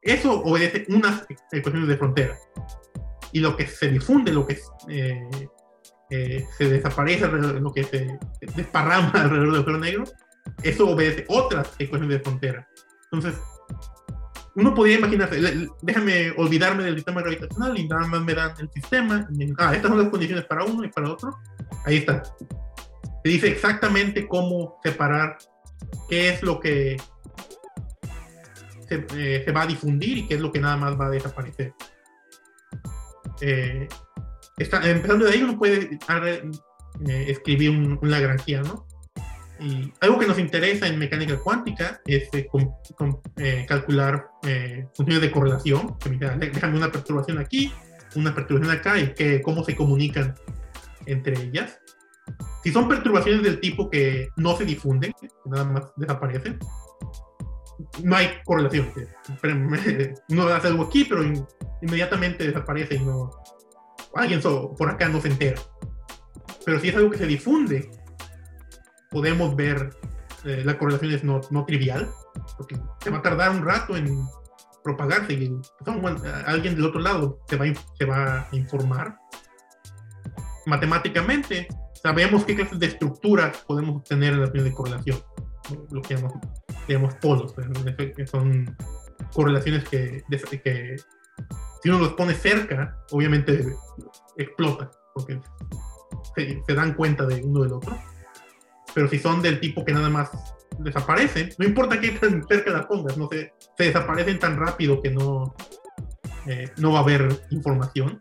eso 0.00 0.40
obedece 0.42 0.86
unas 0.88 1.26
ecuaciones 1.52 1.88
de 1.88 1.96
frontera. 1.96 2.38
Y 3.32 3.40
lo 3.40 3.56
que 3.56 3.66
se 3.66 3.90
difunde, 3.90 4.32
lo 4.32 4.46
que 4.46 4.58
eh, 4.88 5.28
eh, 6.10 6.46
se 6.56 6.68
desaparece, 6.68 7.28
lo 7.28 7.72
que 7.72 7.84
se 7.84 8.18
desparrama 8.56 9.10
alrededor 9.14 9.46
del 9.46 9.56
agujero 9.56 9.78
negro, 9.78 10.04
eso 10.62 10.88
obedece 10.88 11.24
otras 11.28 11.74
ecuaciones 11.78 12.18
de 12.18 12.24
frontera. 12.24 12.68
Entonces, 13.12 13.40
uno 14.54 14.74
podría 14.74 14.98
imaginarse, 14.98 15.68
déjame 15.82 16.32
olvidarme 16.36 16.84
del 16.84 16.96
sistema 16.96 17.22
gravitacional 17.22 17.78
y 17.78 17.88
nada 17.88 18.06
más 18.06 18.22
me 18.22 18.34
dan 18.34 18.52
el 18.58 18.70
sistema. 18.70 19.28
ah, 19.58 19.74
estas 19.74 19.90
son 19.90 19.98
las 19.98 20.08
condiciones 20.10 20.44
para 20.44 20.64
uno 20.64 20.84
y 20.84 20.88
para 20.88 21.12
otro. 21.12 21.38
Ahí 21.84 21.98
está. 21.98 22.22
Te 23.22 23.30
dice 23.30 23.48
exactamente 23.48 24.26
cómo 24.26 24.78
separar 24.82 25.36
qué 26.08 26.30
es 26.30 26.42
lo 26.42 26.60
que 26.60 26.96
eh, 28.90 29.42
se, 29.44 29.52
va 29.52 29.62
a 29.62 29.66
difundir 29.66 30.18
y 30.18 30.26
qué 30.26 30.34
es 30.34 30.40
lo 30.40 30.50
que 30.50 30.60
nada 30.60 30.76
más 30.76 30.98
va 30.98 31.06
a 31.06 31.10
desaparecer. 31.10 31.72
Eh, 33.40 33.88
empezando 34.58 35.26
de 35.26 35.32
ahí 35.32 35.42
uno 35.42 35.56
puede 35.56 35.98
eh, 35.98 37.24
escribir 37.28 37.70
un, 37.70 37.98
un, 38.00 38.10
Lagrangiano. 38.10 38.86
Y 39.60 39.92
algo 40.00 40.18
que 40.18 40.26
nos 40.26 40.38
interesa 40.38 40.86
en 40.86 40.98
mecánica 40.98 41.38
cuántica 41.38 42.00
es 42.06 42.30
calcular 43.68 44.28
funciones 44.94 45.20
de 45.20 45.30
correlación. 45.30 45.98
Que 45.98 46.08
déjame 46.08 46.78
una 46.78 46.90
perturbación 46.90 47.36
aquí, 47.36 47.70
una 48.16 48.34
perturbación 48.34 48.74
acá 48.74 48.98
y 48.98 49.12
que, 49.12 49.42
cómo 49.42 49.62
se 49.62 49.76
comunican 49.76 50.34
entre 51.04 51.38
ellas. 51.42 51.78
Si 52.62 52.70
son 52.72 52.88
perturbaciones 52.88 53.42
del 53.42 53.60
tipo 53.60 53.88
que 53.88 54.28
no 54.36 54.56
se 54.56 54.64
difunden, 54.64 55.12
que 55.20 55.28
nada 55.46 55.64
más 55.64 55.92
desaparecen, 55.96 56.58
no 58.02 58.16
hay 58.16 58.28
correlación. 58.44 58.92
Uno 60.28 60.46
hace 60.54 60.68
algo 60.68 60.84
aquí, 60.84 61.04
pero 61.04 61.22
inmediatamente 61.80 62.46
desaparece 62.46 62.96
y 62.96 63.00
no. 63.00 63.30
Alguien 64.14 64.40
por 64.42 64.90
acá 64.90 65.08
no 65.08 65.20
se 65.20 65.28
entera. 65.28 65.60
Pero 66.64 66.80
si 66.80 66.88
es 66.88 66.96
algo 66.96 67.10
que 67.10 67.18
se 67.18 67.26
difunde, 67.26 67.90
podemos 69.10 69.56
ver 69.56 69.90
eh, 70.44 70.62
la 70.64 70.78
correlación 70.78 71.12
es 71.12 71.24
no, 71.24 71.40
no, 71.50 71.64
trivial, 71.64 72.08
porque 72.56 72.76
se 73.02 73.10
va 73.10 73.18
a 73.18 73.22
tardar 73.22 73.50
un 73.50 73.64
rato 73.64 73.96
en 73.96 74.26
propagarse 74.82 75.34
y 75.34 75.60
alguien 76.46 76.74
del 76.74 76.86
otro 76.86 77.00
lado 77.00 77.40
se 77.46 77.56
va, 77.56 77.66
se 77.98 78.04
va 78.04 78.48
a 78.50 78.56
informar. 78.56 79.18
Matemáticamente, 80.66 81.68
sabemos 82.02 82.44
qué 82.44 82.56
clases 82.56 82.78
de 82.78 82.86
estructuras 82.86 83.58
podemos 83.66 83.96
obtener 83.96 84.34
en 84.34 84.40
la 84.40 84.46
de 84.48 84.72
correlación, 84.72 85.18
lo 85.90 86.02
que 86.02 86.16
llamamos, 86.88 87.14
polos, 87.16 87.54
que 88.16 88.26
son 88.26 88.76
correlaciones 89.32 89.88
que, 89.88 90.22
si 91.82 91.88
uno 91.88 91.98
los 91.98 92.12
pone 92.14 92.34
cerca, 92.34 92.98
obviamente 93.10 93.64
explota, 94.36 94.90
porque 95.14 95.40
se, 96.34 96.74
dan 96.74 96.94
cuenta 96.94 97.26
de 97.26 97.42
uno 97.42 97.62
del 97.62 97.72
otro. 97.72 97.96
Pero 98.94 99.08
si 99.08 99.18
son 99.18 99.40
del 99.40 99.60
tipo 99.60 99.84
que 99.84 99.92
nada 99.92 100.08
más 100.08 100.30
desaparecen, 100.78 101.50
no 101.58 101.66
importa 101.66 102.00
qué 102.00 102.10
tan 102.12 102.46
cerca 102.46 102.72
las 102.72 102.86
pongas, 102.86 103.16
no 103.16 103.28
se, 103.28 103.52
se 103.76 103.84
desaparecen 103.84 104.38
tan 104.38 104.56
rápido 104.58 105.00
que 105.00 105.10
no, 105.10 105.54
eh, 106.46 106.70
no 106.78 106.92
va 106.92 107.00
a 107.00 107.02
haber 107.02 107.28
información. 107.50 108.18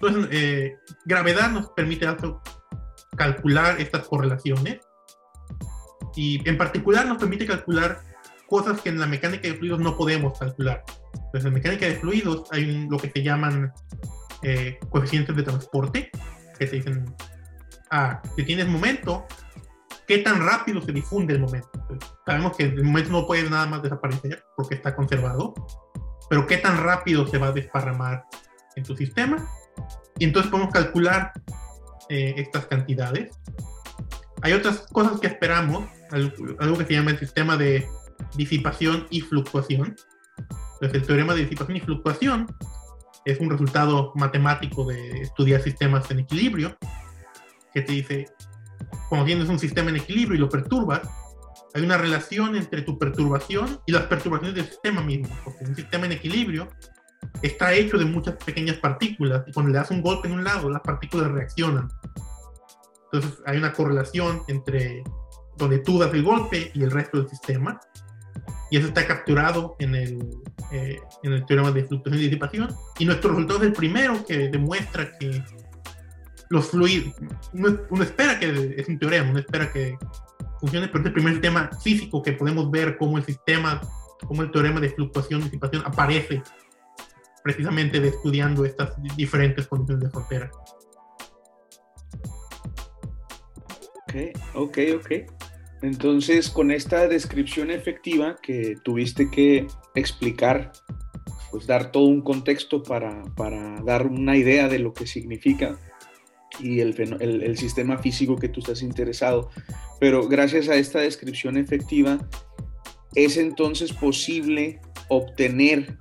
Entonces, 0.00 0.28
eh, 0.30 0.76
gravedad 1.04 1.50
nos 1.50 1.70
permite 1.70 2.06
calcular 3.16 3.80
estas 3.80 4.06
correlaciones 4.08 4.80
y 6.16 6.46
en 6.48 6.58
particular 6.58 7.06
nos 7.06 7.18
permite 7.18 7.46
calcular 7.46 8.00
cosas 8.46 8.80
que 8.80 8.88
en 8.88 9.00
la 9.00 9.06
mecánica 9.06 9.48
de 9.48 9.54
fluidos 9.54 9.80
no 9.80 9.96
podemos 9.96 10.38
calcular. 10.38 10.84
Entonces, 11.14 11.44
en 11.46 11.54
mecánica 11.54 11.86
de 11.86 11.96
fluidos 11.96 12.48
hay 12.52 12.86
lo 12.88 12.98
que 12.98 13.10
se 13.10 13.22
llaman 13.22 13.72
eh, 14.42 14.78
coeficientes 14.90 15.34
de 15.34 15.42
transporte, 15.42 16.10
que 16.58 16.66
te 16.66 16.76
dicen, 16.76 17.04
ah, 17.90 18.20
si 18.36 18.44
tienes 18.44 18.68
momento, 18.68 19.26
¿qué 20.06 20.18
tan 20.18 20.44
rápido 20.44 20.82
se 20.82 20.92
difunde 20.92 21.34
el 21.34 21.40
momento? 21.40 21.70
sabemos 22.26 22.56
que 22.56 22.64
el 22.64 22.84
momento 22.84 23.10
no 23.10 23.26
puede 23.26 23.48
nada 23.48 23.66
más 23.66 23.82
desaparecer 23.82 24.44
porque 24.56 24.74
está 24.74 24.94
conservado, 24.94 25.54
pero 26.28 26.46
¿qué 26.46 26.56
tan 26.58 26.82
rápido 26.82 27.26
se 27.26 27.38
va 27.38 27.48
a 27.48 27.52
desparramar 27.52 28.24
en 28.76 28.84
tu 28.84 28.96
sistema? 28.96 29.48
Y 30.18 30.24
entonces 30.24 30.50
podemos 30.50 30.72
calcular 30.72 31.32
eh, 32.08 32.34
estas 32.36 32.66
cantidades. 32.66 33.36
Hay 34.42 34.52
otras 34.52 34.86
cosas 34.92 35.20
que 35.20 35.26
esperamos, 35.26 35.86
algo, 36.10 36.78
que 36.78 36.84
se 36.84 36.92
llama 36.92 37.12
el 37.12 37.18
sistema 37.18 37.56
de 37.56 37.88
disipación 38.36 39.06
y 39.10 39.20
fluctuación. 39.22 39.96
Entonces, 40.74 41.00
el 41.00 41.06
teorema 41.06 41.34
de 41.34 41.42
disipación 41.42 41.76
y 41.78 41.80
fluctuación 41.80 42.46
es 43.24 43.40
un 43.40 43.50
resultado 43.50 44.12
matemático 44.16 44.84
de 44.84 45.22
estudiar 45.22 45.62
sistemas 45.62 46.10
en 46.10 46.20
equilibrio, 46.20 46.76
que 47.72 47.80
te 47.80 47.92
dice, 47.92 48.26
cuando 49.08 49.26
tienes 49.26 49.48
un 49.48 49.58
sistema 49.58 49.90
en 49.90 49.96
equilibrio 49.96 50.36
y 50.36 50.40
lo 50.40 50.48
perturbas, 50.48 51.00
hay 51.74 51.82
una 51.82 51.96
relación 51.96 52.54
entre 52.54 52.82
tu 52.82 52.98
perturbación 52.98 53.80
y 53.86 53.92
las 53.92 54.02
perturbaciones 54.02 54.54
del 54.54 54.66
sistema 54.66 55.02
mismo, 55.02 55.34
porque 55.42 55.64
un 55.64 55.74
sistema 55.74 56.06
en 56.06 56.12
equilibrio 56.12 56.68
está 57.42 57.72
hecho 57.72 57.98
de 57.98 58.04
muchas 58.04 58.36
pequeñas 58.36 58.76
partículas 58.76 59.44
y 59.46 59.52
cuando 59.52 59.72
le 59.72 59.78
das 59.78 59.90
un 59.90 60.02
golpe 60.02 60.28
en 60.28 60.34
un 60.34 60.44
lado, 60.44 60.70
las 60.70 60.82
partículas 60.82 61.30
reaccionan. 61.30 61.88
Entonces 63.12 63.42
hay 63.46 63.58
una 63.58 63.72
correlación 63.72 64.42
entre 64.48 65.02
donde 65.56 65.78
tú 65.78 65.98
das 65.98 66.12
el 66.12 66.22
golpe 66.22 66.70
y 66.74 66.82
el 66.82 66.90
resto 66.90 67.18
del 67.18 67.28
sistema. 67.28 67.80
Y 68.70 68.78
eso 68.78 68.88
está 68.88 69.06
capturado 69.06 69.76
en 69.78 69.94
el, 69.94 70.18
eh, 70.72 70.98
en 71.22 71.32
el 71.32 71.46
teorema 71.46 71.70
de 71.70 71.84
fluctuación 71.84 72.20
y 72.20 72.26
disipación. 72.26 72.74
Y 72.98 73.04
nuestro 73.04 73.30
resultado 73.30 73.60
es 73.60 73.66
el 73.66 73.72
primero 73.72 74.24
que 74.26 74.48
demuestra 74.48 75.16
que 75.18 75.42
los 76.50 76.70
fluidos, 76.70 77.14
uno, 77.52 78.02
espera 78.02 78.38
que 78.38 78.74
es 78.76 78.88
un 78.88 78.98
teorema, 78.98 79.30
uno 79.30 79.38
espera 79.38 79.72
que 79.72 79.96
funcione, 80.60 80.88
pero 80.88 81.00
es 81.00 81.06
el 81.06 81.12
primer 81.12 81.32
sistema 81.34 81.70
físico 81.82 82.22
que 82.22 82.32
podemos 82.32 82.70
ver 82.70 82.96
cómo 82.96 83.18
el 83.18 83.24
sistema, 83.24 83.80
cómo 84.26 84.42
el 84.42 84.50
teorema 84.50 84.80
de 84.80 84.90
fluctuación 84.90 85.40
y 85.40 85.44
disipación 85.44 85.82
aparece 85.86 86.42
precisamente 87.44 88.00
de 88.00 88.08
estudiando 88.08 88.64
estas 88.64 88.90
diferentes 89.16 89.66
condiciones 89.66 90.04
de 90.04 90.10
frontera. 90.10 90.50
Ok, 94.08 94.14
ok, 94.54 94.78
ok. 94.96 95.10
Entonces, 95.82 96.48
con 96.48 96.70
esta 96.70 97.06
descripción 97.06 97.70
efectiva 97.70 98.36
que 98.42 98.76
tuviste 98.82 99.30
que 99.30 99.66
explicar, 99.94 100.72
pues 101.50 101.66
dar 101.66 101.92
todo 101.92 102.04
un 102.04 102.22
contexto 102.22 102.82
para, 102.82 103.22
para 103.36 103.78
dar 103.82 104.06
una 104.06 104.38
idea 104.38 104.66
de 104.68 104.78
lo 104.78 104.94
que 104.94 105.06
significa 105.06 105.78
y 106.58 106.80
el, 106.80 106.98
el, 107.20 107.42
el, 107.42 107.58
sistema 107.58 107.98
físico 107.98 108.36
que 108.36 108.48
tú 108.48 108.60
estás 108.60 108.80
interesado. 108.80 109.50
Pero 110.00 110.26
gracias 110.28 110.70
a 110.70 110.76
esta 110.76 111.00
descripción 111.00 111.58
efectiva, 111.58 112.26
es 113.14 113.36
entonces 113.36 113.92
posible 113.92 114.80
obtener 115.08 115.98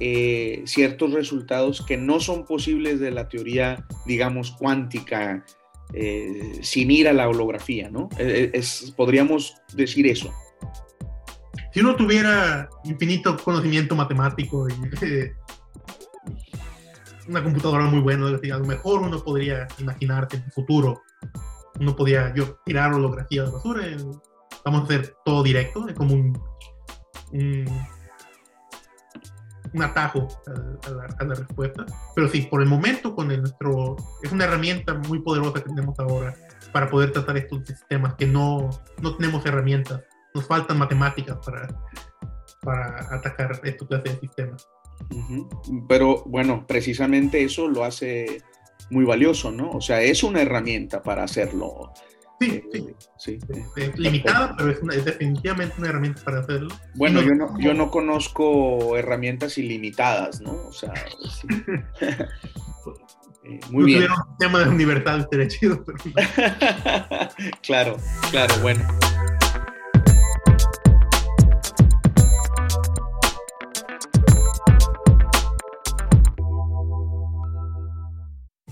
eh, 0.00 0.62
ciertos 0.66 1.12
resultados 1.12 1.84
que 1.84 1.96
no 1.96 2.20
son 2.20 2.44
posibles 2.44 3.00
de 3.00 3.10
la 3.10 3.28
teoría, 3.28 3.86
digamos, 4.06 4.50
cuántica, 4.52 5.44
eh, 5.92 6.58
sin 6.62 6.90
ir 6.90 7.08
a 7.08 7.12
la 7.12 7.28
holografía, 7.28 7.90
¿no? 7.90 8.08
Eh, 8.18 8.50
es, 8.54 8.92
podríamos 8.96 9.54
decir 9.74 10.06
eso. 10.06 10.32
Si 11.72 11.80
uno 11.80 11.96
tuviera 11.96 12.68
infinito 12.84 13.36
conocimiento 13.36 13.94
matemático 13.94 14.66
y 14.68 14.74
una 17.28 17.42
computadora 17.42 17.84
muy 17.84 18.00
buena, 18.00 18.26
a 18.26 18.58
lo 18.58 18.64
mejor 18.64 19.02
uno 19.02 19.22
podría 19.22 19.68
imaginarse 19.78 20.36
en 20.36 20.42
el 20.44 20.52
futuro, 20.52 21.02
uno 21.80 21.96
podría 21.96 22.34
yo 22.34 22.58
tirar 22.64 22.92
holografía 22.92 23.44
de 23.44 23.50
basura, 23.50 23.86
vamos 24.64 24.82
a 24.82 24.84
hacer 24.84 25.14
todo 25.24 25.42
directo, 25.42 25.88
es 25.88 25.94
como 25.94 26.14
un 26.14 26.38
atajo 29.80 30.28
a, 30.86 31.24
la, 31.24 31.34
respuesta. 31.34 31.86
Pero 32.14 32.28
sí, 32.28 32.42
por 32.42 32.62
el 32.62 32.68
momento, 32.68 33.14
con 33.14 33.30
el, 33.30 33.40
nuestro, 33.40 33.96
es 34.22 34.32
una 34.32 34.44
herramienta 34.44 34.94
muy 34.94 35.20
poderosa 35.20 35.54
que 35.54 35.70
tenemos 35.70 35.98
ahora 35.98 36.34
para 36.72 36.90
poder 36.90 37.12
tratar 37.12 37.36
estos 37.36 37.66
sistemas 37.66 38.14
que 38.14 38.26
no, 38.26 38.68
no 39.00 39.16
tenemos 39.16 39.44
herramientas, 39.46 40.02
nos 40.34 40.46
faltan 40.46 40.78
matemáticas 40.78 41.38
para, 41.44 41.68
para 42.60 43.14
atacar 43.14 43.60
estos 43.64 43.88
clases 43.88 44.14
de 44.14 44.20
sistemas. 44.20 44.68
Pero 45.88 46.22
bueno, 46.26 46.66
precisamente 46.66 47.42
eso 47.42 47.68
lo 47.68 47.84
hace 47.84 48.42
muy 48.90 49.04
valioso, 49.04 49.50
¿no? 49.50 49.70
O 49.70 49.80
sea, 49.80 50.02
es 50.02 50.22
una 50.22 50.42
herramienta 50.42 51.02
para 51.02 51.24
hacerlo 51.24 51.92
Sí, 52.42 52.88
sí. 53.18 53.38
Es 53.76 53.98
limitada, 53.98 54.54
pero 54.56 54.70
es, 54.70 55.04
definitivamente 55.04 55.74
una 55.78 55.88
herramienta 55.90 56.22
para 56.24 56.40
hacerlo. 56.40 56.74
Bueno, 56.94 57.22
yo 57.22 57.34
no, 57.34 57.58
yo 57.60 57.74
no 57.74 57.90
conozco 57.90 58.96
herramientas 58.96 59.58
ilimitadas, 59.58 60.40
¿no? 60.40 60.52
O 60.52 60.72
sea, 60.72 60.92
eh, 62.00 63.60
muy 63.70 63.84
bien. 63.84 64.04
Un 64.10 64.38
tema 64.38 64.64
de 64.64 64.74
libertad 64.76 65.20
estaría 65.20 65.48
chido, 65.48 65.84
pero... 65.84 65.98
claro, 67.62 67.96
claro, 68.30 68.54
bueno. 68.60 68.84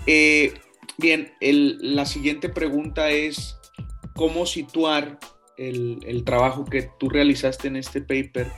Eh, 0.06 0.54
bien, 0.98 1.32
el, 1.40 1.94
la 1.94 2.04
siguiente 2.04 2.48
pregunta 2.48 3.10
es, 3.10 3.59
cómo 4.20 4.44
situar 4.44 5.18
el, 5.56 6.24
trabajo 6.26 6.66
que 6.66 6.90
tú 6.98 7.08
realizaste 7.08 7.68
en 7.68 7.76
este 7.76 8.02
paper 8.02 8.48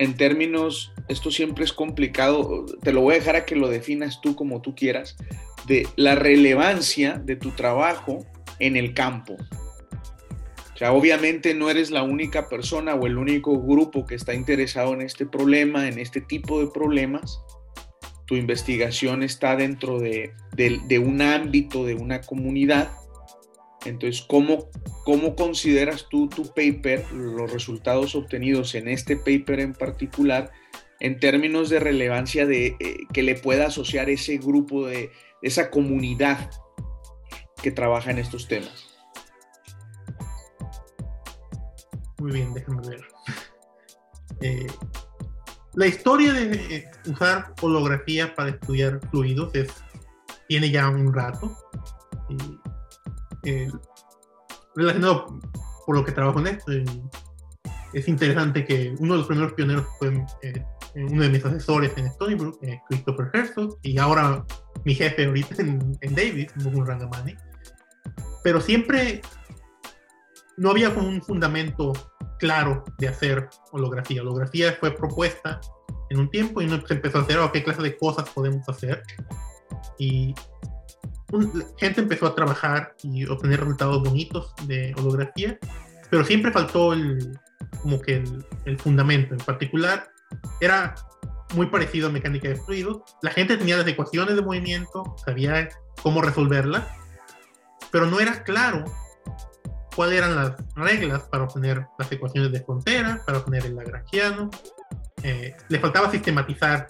en 0.00 0.16
términos, 0.16 0.92
esto 1.06 1.30
siempre 1.30 1.62
es 1.62 1.72
complicado, 1.72 2.66
te 2.82 2.92
lo 2.92 3.02
voy 3.02 3.14
a 3.14 3.18
dejar 3.18 3.36
a 3.36 3.44
que 3.44 3.54
lo 3.54 3.68
definas 3.68 4.20
tú 4.20 4.34
como 4.34 4.60
tú 4.60 4.74
quieras, 4.74 5.16
de 5.68 5.86
la 5.94 6.16
relevancia 6.16 7.12
de 7.24 7.36
tu 7.36 7.52
trabajo 7.52 8.26
en 8.58 8.76
el 8.76 8.92
campo. 8.92 9.36
O 10.74 10.76
sea, 10.76 10.92
obviamente 10.92 11.54
no 11.54 11.70
eres 11.70 11.92
la 11.92 12.02
única 12.02 12.48
persona 12.48 12.96
o 12.96 13.06
el 13.06 13.18
único 13.18 13.62
grupo 13.62 14.04
que 14.04 14.16
está 14.16 14.34
interesado 14.34 14.94
en 14.94 15.02
este 15.02 15.26
problema, 15.26 15.86
en 15.86 16.00
este 16.00 16.20
tipo 16.20 16.58
de 16.58 16.66
problemas. 16.66 17.40
Tu 18.26 18.34
investigación 18.34 19.22
está 19.22 19.54
dentro 19.54 20.00
de, 20.00 20.32
de 20.56 20.98
un 20.98 21.22
ámbito, 21.22 21.84
de 21.84 21.94
una 21.94 22.20
comunidad 22.22 22.90
entonces, 23.84 24.24
¿cómo, 24.28 24.70
¿cómo 25.04 25.34
consideras 25.34 26.06
tú 26.08 26.28
tu 26.28 26.44
paper, 26.54 27.10
los 27.12 27.52
resultados 27.52 28.14
obtenidos 28.14 28.74
en 28.74 28.88
este 28.88 29.16
paper 29.16 29.60
en 29.60 29.72
particular, 29.72 30.52
en 31.00 31.18
términos 31.18 31.68
de 31.68 31.80
relevancia 31.80 32.46
de 32.46 32.76
eh, 32.78 32.96
que 33.12 33.22
le 33.22 33.34
pueda 33.34 33.66
asociar 33.66 34.08
ese 34.08 34.38
grupo 34.38 34.86
de 34.86 35.10
esa 35.42 35.70
comunidad 35.70 36.50
que 37.62 37.72
trabaja 37.72 38.10
en 38.10 38.18
estos 38.18 38.46
temas? 38.46 38.92
Muy 42.18 42.32
bien, 42.32 42.54
déjame 42.54 42.88
ver. 42.88 43.06
Eh, 44.44 44.66
la 45.74 45.86
historia 45.86 46.32
de 46.32 46.54
eh, 46.74 46.90
usar 47.06 47.54
holografía 47.60 48.34
para 48.34 48.50
estudiar 48.50 48.98
fluidos 49.10 49.54
es, 49.54 49.70
tiene 50.48 50.68
ya 50.72 50.88
un 50.88 51.14
rato. 51.14 51.56
Eh, 53.44 53.68
relacionado 54.74 55.38
por 55.86 55.96
lo 55.96 56.04
que 56.04 56.12
trabajo 56.12 56.40
en 56.40 56.46
esto. 56.48 56.72
es 57.92 58.08
interesante 58.08 58.64
que 58.64 58.94
uno 58.98 59.14
de 59.14 59.18
los 59.18 59.26
primeros 59.26 59.52
pioneros 59.54 59.86
fue 59.98 60.24
eh, 60.42 60.64
uno 60.94 61.22
de 61.22 61.28
mis 61.28 61.44
asesores 61.44 61.92
en 61.96 62.06
Stony 62.06 62.34
Brook, 62.34 62.58
eh, 62.62 62.80
Christopher 62.88 63.30
Herzog, 63.32 63.78
y 63.82 63.98
ahora 63.98 64.44
mi 64.84 64.94
jefe 64.94 65.26
ahorita 65.26 65.62
en, 65.62 65.96
en 66.00 66.14
Davis, 66.14 66.54
Mugun 66.56 66.86
Rangamani. 66.86 67.34
Pero 68.42 68.60
siempre 68.60 69.22
no 70.56 70.70
había 70.70 70.94
como 70.94 71.08
un 71.08 71.22
fundamento 71.22 71.92
claro 72.38 72.84
de 72.98 73.08
hacer 73.08 73.48
holografía. 73.72 74.22
Holografía 74.22 74.76
fue 74.78 74.90
propuesta 74.90 75.60
en 76.10 76.20
un 76.20 76.30
tiempo 76.30 76.60
y 76.60 76.66
uno 76.66 76.84
se 76.86 76.94
empezó 76.94 77.18
a 77.18 77.22
hacer, 77.22 77.38
oh, 77.38 77.50
¿qué 77.52 77.62
clase 77.62 77.82
de 77.82 77.96
cosas 77.96 78.28
podemos 78.30 78.68
hacer? 78.68 79.02
Y 79.98 80.34
gente 81.78 82.00
empezó 82.00 82.26
a 82.26 82.34
trabajar 82.34 82.94
y 83.02 83.26
obtener 83.26 83.60
resultados 83.60 84.02
bonitos 84.02 84.52
de 84.66 84.94
holografía, 84.98 85.58
pero 86.10 86.24
siempre 86.24 86.52
faltó 86.52 86.92
el, 86.92 87.38
como 87.80 88.00
que 88.00 88.22
el, 88.64 88.78
fundamento. 88.78 89.34
En 89.34 89.40
particular, 89.40 90.10
era 90.60 90.94
muy 91.54 91.66
parecido 91.66 92.08
a 92.08 92.12
mecánica 92.12 92.48
de 92.48 92.56
fluidos. 92.56 93.02
La 93.22 93.30
gente 93.30 93.56
tenía 93.56 93.76
las 93.76 93.86
ecuaciones 93.86 94.36
de 94.36 94.42
movimiento, 94.42 95.16
sabía 95.24 95.68
cómo 96.02 96.22
resolverlas, 96.22 96.86
pero 97.90 98.06
no 98.06 98.20
era 98.20 98.42
claro 98.44 98.84
cuáles 99.94 100.18
eran 100.18 100.36
las 100.36 100.52
reglas 100.74 101.22
para 101.24 101.44
obtener 101.44 101.86
las 101.98 102.10
ecuaciones 102.10 102.52
de 102.52 102.62
frontera, 102.62 103.22
para 103.26 103.38
obtener 103.38 103.66
el 103.66 103.76
lagrangiano. 103.76 104.50
Eh, 105.22 105.54
le 105.68 105.78
faltaba 105.78 106.10
sistematizar, 106.10 106.88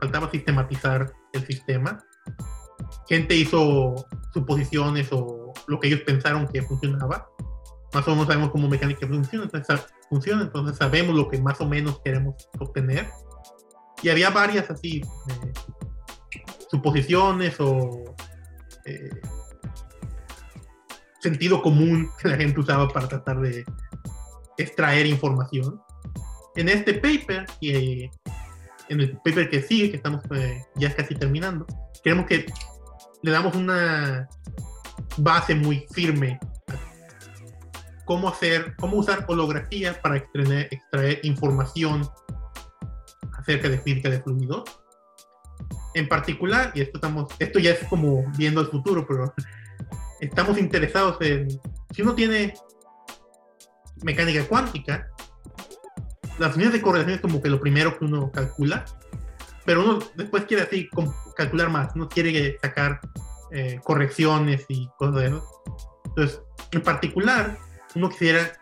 faltaba 0.00 0.30
sistematizar 0.30 1.12
el 1.32 1.46
sistema 1.46 1.98
gente 3.08 3.34
hizo 3.34 3.94
suposiciones 4.32 5.08
o 5.12 5.52
lo 5.66 5.80
que 5.80 5.88
ellos 5.88 6.00
pensaron 6.00 6.46
que 6.48 6.62
funcionaba. 6.62 7.28
Más 7.92 8.06
o 8.08 8.12
menos 8.12 8.26
sabemos 8.26 8.50
cómo 8.50 8.68
mecánica 8.68 9.06
funciona, 9.06 9.44
entonces, 9.44 9.86
funciona, 10.08 10.42
entonces 10.42 10.76
sabemos 10.76 11.14
lo 11.14 11.28
que 11.28 11.40
más 11.40 11.60
o 11.60 11.68
menos 11.68 12.00
queremos 12.02 12.34
obtener. 12.58 13.08
Y 14.02 14.08
había 14.08 14.30
varias 14.30 14.70
así, 14.70 15.00
eh, 15.00 15.52
suposiciones 16.70 17.60
o 17.60 18.14
eh, 18.86 19.20
sentido 21.20 21.62
común 21.62 22.10
que 22.20 22.28
la 22.28 22.36
gente 22.36 22.58
usaba 22.58 22.88
para 22.88 23.08
tratar 23.08 23.40
de 23.40 23.64
extraer 24.58 25.06
información. 25.06 25.80
En 26.56 26.68
este 26.68 26.94
paper, 26.94 27.46
y 27.60 28.10
en 28.88 29.00
el 29.00 29.16
paper 29.18 29.48
que 29.48 29.62
sigue, 29.62 29.90
que 29.90 29.96
estamos 29.96 30.22
eh, 30.34 30.64
ya 30.76 30.94
casi 30.94 31.14
terminando, 31.14 31.66
queremos 32.02 32.26
que 32.26 32.46
le 33.22 33.30
damos 33.30 33.54
una 33.54 34.28
base 35.18 35.54
muy 35.54 35.86
firme 35.92 36.38
cómo 38.04 38.28
hacer, 38.28 38.74
cómo 38.76 38.96
usar 38.96 39.24
holografía 39.28 40.00
para 40.00 40.16
extraer, 40.16 40.68
extraer 40.70 41.20
información 41.22 42.08
acerca 43.38 43.68
de 43.68 43.78
física 43.78 44.10
de 44.10 44.20
fluidos. 44.20 44.64
En 45.94 46.08
particular, 46.08 46.72
y 46.74 46.80
esto, 46.80 46.98
estamos, 46.98 47.32
esto 47.38 47.58
ya 47.58 47.70
es 47.70 47.84
como 47.88 48.24
viendo 48.36 48.60
el 48.60 48.68
futuro, 48.68 49.06
pero 49.06 49.32
estamos 50.20 50.58
interesados 50.58 51.16
en, 51.20 51.48
si 51.94 52.02
uno 52.02 52.14
tiene 52.14 52.54
mecánica 54.02 54.44
cuántica, 54.46 55.08
las 56.38 56.54
unidades 56.54 56.78
de 56.78 56.82
correlación 56.82 57.16
es 57.16 57.20
como 57.20 57.42
que 57.42 57.50
lo 57.50 57.60
primero 57.60 57.98
que 57.98 58.04
uno 58.04 58.30
calcula, 58.32 58.84
pero 59.64 59.84
uno 59.84 59.98
después 60.14 60.44
quiere 60.44 60.64
así 60.64 60.88
calcular 61.36 61.70
más, 61.70 61.92
uno 61.94 62.08
quiere 62.08 62.58
sacar 62.60 63.00
eh, 63.50 63.80
correcciones 63.84 64.64
y 64.68 64.88
cosas 64.98 65.14
de 65.16 65.26
eso. 65.26 65.62
Entonces, 66.06 66.42
en 66.72 66.82
particular, 66.82 67.58
uno 67.94 68.08
quisiera 68.08 68.52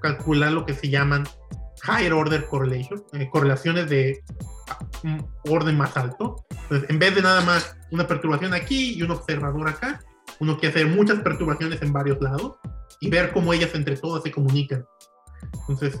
calcular 0.00 0.52
lo 0.52 0.66
que 0.66 0.74
se 0.74 0.88
llaman 0.88 1.24
higher 1.86 2.12
order 2.12 2.46
correlation, 2.46 3.02
eh, 3.12 3.28
correlaciones 3.30 3.88
de 3.88 4.22
un 5.02 5.26
orden 5.50 5.76
más 5.76 5.96
alto. 5.96 6.44
Entonces, 6.50 6.88
en 6.90 6.98
vez 6.98 7.14
de 7.14 7.22
nada 7.22 7.42
más 7.42 7.76
una 7.90 8.06
perturbación 8.06 8.54
aquí 8.54 8.94
y 8.94 9.02
un 9.02 9.10
observador 9.10 9.68
acá, 9.68 10.00
uno 10.40 10.58
quiere 10.58 10.74
hacer 10.74 10.86
muchas 10.88 11.20
perturbaciones 11.20 11.82
en 11.82 11.92
varios 11.92 12.20
lados 12.20 12.56
y 13.00 13.10
ver 13.10 13.32
cómo 13.32 13.52
ellas 13.52 13.74
entre 13.74 13.96
todas 13.96 14.22
se 14.22 14.32
comunican. 14.32 14.84
Entonces, 15.52 16.00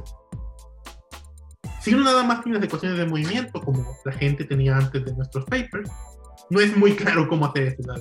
si 1.84 1.92
uno 1.92 2.04
nada 2.04 2.24
más 2.24 2.42
tiene 2.42 2.58
las 2.58 2.66
ecuaciones 2.66 2.98
de 2.98 3.06
movimiento, 3.06 3.60
como 3.60 3.96
la 4.04 4.12
gente 4.12 4.44
tenía 4.44 4.76
antes 4.76 5.04
de 5.04 5.14
nuestros 5.14 5.44
papers, 5.44 5.90
no 6.48 6.60
es 6.60 6.74
muy 6.76 6.94
claro 6.96 7.28
cómo 7.28 7.46
hacer 7.46 7.76
eso. 7.78 7.92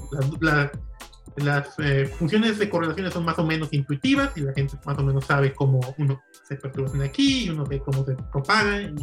las 1.35 1.79
eh, 1.79 2.05
funciones 2.17 2.59
de 2.59 2.69
correlaciones 2.69 3.13
son 3.13 3.25
más 3.25 3.37
o 3.39 3.45
menos 3.45 3.73
intuitivas 3.73 4.31
y 4.37 4.41
la 4.41 4.53
gente 4.53 4.77
más 4.85 4.97
o 4.97 5.03
menos 5.03 5.25
sabe 5.25 5.53
cómo 5.53 5.81
uno 5.97 6.21
se 6.47 6.55
perturba 6.55 7.03
aquí 7.03 7.45
y 7.45 7.49
uno 7.49 7.65
ve 7.65 7.79
cómo 7.79 8.05
se 8.05 8.15
propaga 8.31 8.81
y, 8.81 8.95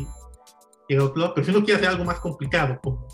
y 0.89 0.97
otro 0.97 1.35
Pero 1.35 1.45
si 1.45 1.51
uno 1.51 1.63
quiere 1.63 1.77
hacer 1.77 1.89
algo 1.91 2.05
más 2.05 2.21
complicado, 2.21 2.81
como 2.83 3.07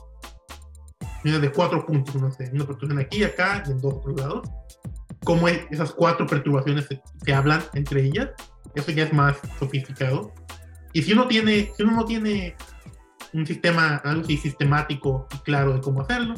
de 1.24 1.50
cuatro 1.50 1.84
puntos, 1.84 2.14
no 2.14 2.30
sé, 2.30 2.48
una 2.52 2.64
perturbación 2.64 2.98
aquí, 3.00 3.24
acá 3.24 3.62
y 3.66 3.72
en 3.72 3.80
dos 3.80 3.94
otros 3.94 4.20
lados, 4.20 4.48
cómo 5.24 5.48
esas 5.48 5.92
cuatro 5.92 6.26
perturbaciones 6.26 6.86
se, 6.86 7.32
hablan 7.32 7.62
entre 7.74 8.04
ellas, 8.04 8.30
eso 8.74 8.92
ya 8.92 9.04
es 9.04 9.12
más 9.12 9.36
sofisticado. 9.58 10.32
Y 10.96 11.02
si 11.02 11.12
uno 11.12 11.28
tiene, 11.28 11.74
si 11.76 11.82
uno 11.82 11.92
no 11.92 12.04
tiene 12.06 12.56
un 13.34 13.46
sistema, 13.46 13.96
algo 13.96 14.22
así 14.22 14.38
sistemático 14.38 15.28
y 15.34 15.38
claro 15.40 15.74
de 15.74 15.82
cómo 15.82 16.00
hacerlo, 16.00 16.32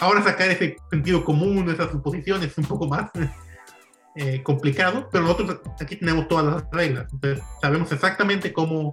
ahora 0.00 0.24
sacar 0.24 0.50
ese 0.50 0.76
sentido 0.90 1.24
común, 1.24 1.70
esas 1.70 1.92
suposiciones 1.92 2.50
es 2.50 2.58
un 2.58 2.64
poco 2.64 2.88
más 2.88 3.12
eh, 4.16 4.42
complicado, 4.42 5.08
pero 5.12 5.22
nosotros 5.22 5.60
aquí 5.80 5.94
tenemos 5.94 6.26
todas 6.26 6.46
las 6.46 6.64
reglas, 6.72 7.06
entonces 7.12 7.44
sabemos 7.62 7.92
exactamente 7.92 8.52
cómo 8.52 8.90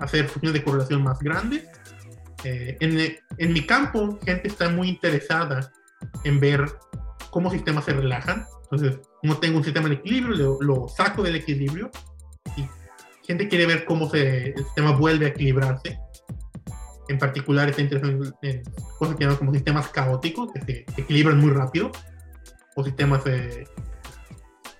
hacer 0.00 0.26
funciones 0.26 0.54
de 0.54 0.64
correlación 0.64 1.04
más 1.04 1.20
grandes 1.20 1.68
eh, 2.42 2.78
en, 2.80 3.16
en, 3.38 3.52
mi 3.52 3.64
campo, 3.64 4.18
gente 4.26 4.48
está 4.48 4.70
muy 4.70 4.88
interesada 4.88 5.70
en 6.24 6.40
ver 6.40 6.66
cómo 7.30 7.48
sistemas 7.48 7.84
se 7.84 7.92
relajan. 7.92 8.44
Entonces, 8.62 8.98
no 9.22 9.36
tengo 9.38 9.58
un 9.58 9.64
sistema 9.64 9.88
de 9.88 9.96
equilibrio, 9.96 10.58
lo, 10.60 10.88
saco 10.88 11.22
del 11.22 11.36
equilibrio 11.36 11.92
y 12.56 12.64
gente 13.30 13.48
quiere 13.48 13.66
ver 13.66 13.84
cómo 13.84 14.08
se, 14.08 14.48
el 14.50 14.64
sistema 14.64 14.92
vuelve 14.92 15.26
a 15.26 15.28
equilibrarse. 15.28 15.98
En 17.08 17.18
particular, 17.18 17.68
está 17.68 17.82
interesado 17.82 18.34
en, 18.42 18.62
cosas 18.98 19.16
que 19.16 19.24
llaman 19.24 19.38
como 19.38 19.52
sistemas 19.52 19.88
caóticos, 19.88 20.52
que 20.52 20.60
se 20.60 21.00
equilibran 21.00 21.38
muy 21.38 21.50
rápido, 21.50 21.90
o 22.76 22.84
sistemas 22.84 23.26
eh, 23.26 23.64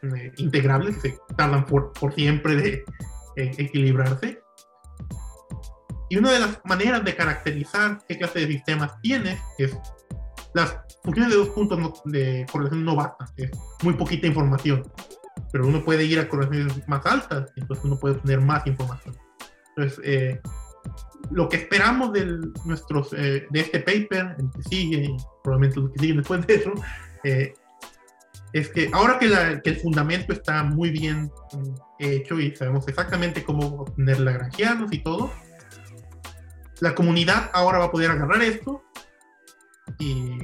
eh, 0.02 0.32
integrables, 0.38 0.96
que 0.98 1.10
se 1.10 1.18
tardan 1.36 1.64
por, 1.66 1.92
por 1.92 2.14
siempre 2.14 2.56
de 2.56 2.84
equilibrarse. 3.36 4.40
Y 6.08 6.16
una 6.16 6.32
de 6.32 6.40
las 6.40 6.60
maneras 6.64 7.04
de 7.04 7.14
caracterizar 7.14 7.98
qué 8.08 8.18
clase 8.18 8.40
de 8.40 8.46
sistemas 8.48 9.00
tiene 9.00 9.38
es 9.58 9.76
las 10.54 10.76
funciones 11.04 11.32
de 11.32 11.38
dos 11.38 11.48
puntos 11.50 12.02
de 12.04 12.44
correlación 12.50 12.84
no 12.84 12.96
bastan, 12.96 13.28
es 13.36 13.50
muy 13.82 13.94
poquita 13.94 14.26
información, 14.26 14.82
pero 15.52 15.66
uno 15.66 15.84
puede 15.84 16.04
ir 16.04 16.18
a 16.18 16.28
correlaciones 16.28 16.86
más 16.88 17.04
altas, 17.06 17.52
entonces 17.56 17.84
uno 17.84 17.98
puede 17.98 18.16
tener 18.16 18.40
más 18.40 18.66
información. 18.66 19.16
Entonces, 19.76 20.00
eh, 20.04 20.40
lo 21.30 21.48
que 21.48 21.58
esperamos 21.58 22.12
de, 22.12 22.38
nuestros, 22.64 23.12
eh, 23.12 23.46
de 23.50 23.60
este 23.60 23.80
paper, 23.80 24.36
el 24.38 24.50
que 24.50 24.62
sigue, 24.68 25.16
probablemente 25.42 25.80
los 25.80 25.92
que 25.92 25.98
siguen 26.00 26.16
después 26.18 26.46
de 26.46 26.54
eso, 26.54 26.72
eh, 27.24 27.54
es 28.52 28.68
que 28.68 28.90
ahora 28.92 29.18
que, 29.18 29.28
la, 29.28 29.60
que, 29.60 29.70
el 29.70 29.76
fundamento 29.76 30.32
está 30.32 30.64
muy 30.64 30.90
bien 30.90 31.30
hecho 31.98 32.40
y 32.40 32.54
sabemos 32.56 32.88
exactamente 32.88 33.44
cómo 33.44 33.82
obtener 33.82 34.20
lagrangianos 34.20 34.92
y 34.92 35.02
todo, 35.02 35.30
la 36.80 36.94
comunidad 36.94 37.50
ahora 37.52 37.78
va 37.78 37.84
a 37.86 37.90
poder 37.90 38.10
agarrar 38.10 38.42
esto 38.42 38.82
y 39.98 40.38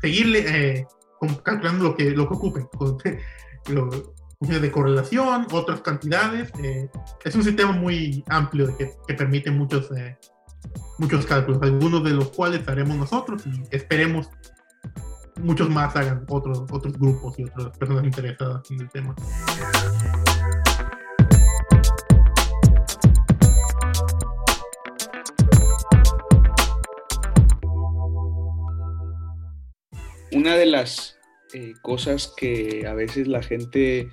seguirle 0.00 0.44
eh, 0.46 0.86
calculando 1.42 1.84
lo 1.84 1.96
que, 1.96 2.10
lo 2.10 2.28
que 2.28 2.34
ocupen, 2.34 2.68
de 3.64 4.70
correlación, 4.70 5.46
otras 5.52 5.80
cantidades. 5.82 6.50
Eh, 6.62 6.88
es 7.24 7.34
un 7.34 7.44
sistema 7.44 7.72
muy 7.72 8.24
amplio 8.28 8.76
que, 8.76 8.92
que 9.06 9.14
permite 9.14 9.50
muchos, 9.50 9.90
eh, 9.92 10.16
muchos 10.98 11.26
cálculos, 11.26 11.62
algunos 11.62 12.02
de 12.04 12.10
los 12.10 12.28
cuales 12.28 12.66
haremos 12.68 12.96
nosotros 12.96 13.44
y 13.46 13.62
esperemos 13.70 14.28
muchos 15.40 15.68
más 15.70 15.94
hagan 15.96 16.24
otros, 16.28 16.64
otros 16.70 16.98
grupos 16.98 17.38
y 17.38 17.44
otras 17.44 17.76
personas 17.78 18.04
interesadas 18.04 18.70
en 18.70 18.80
el 18.80 18.90
tema. 18.90 19.14
Una 30.32 30.56
de 30.56 30.66
las 30.66 31.18
eh, 31.54 31.74
cosas 31.82 32.32
que 32.36 32.86
a 32.86 32.94
veces 32.94 33.28
la 33.28 33.42
gente 33.42 34.08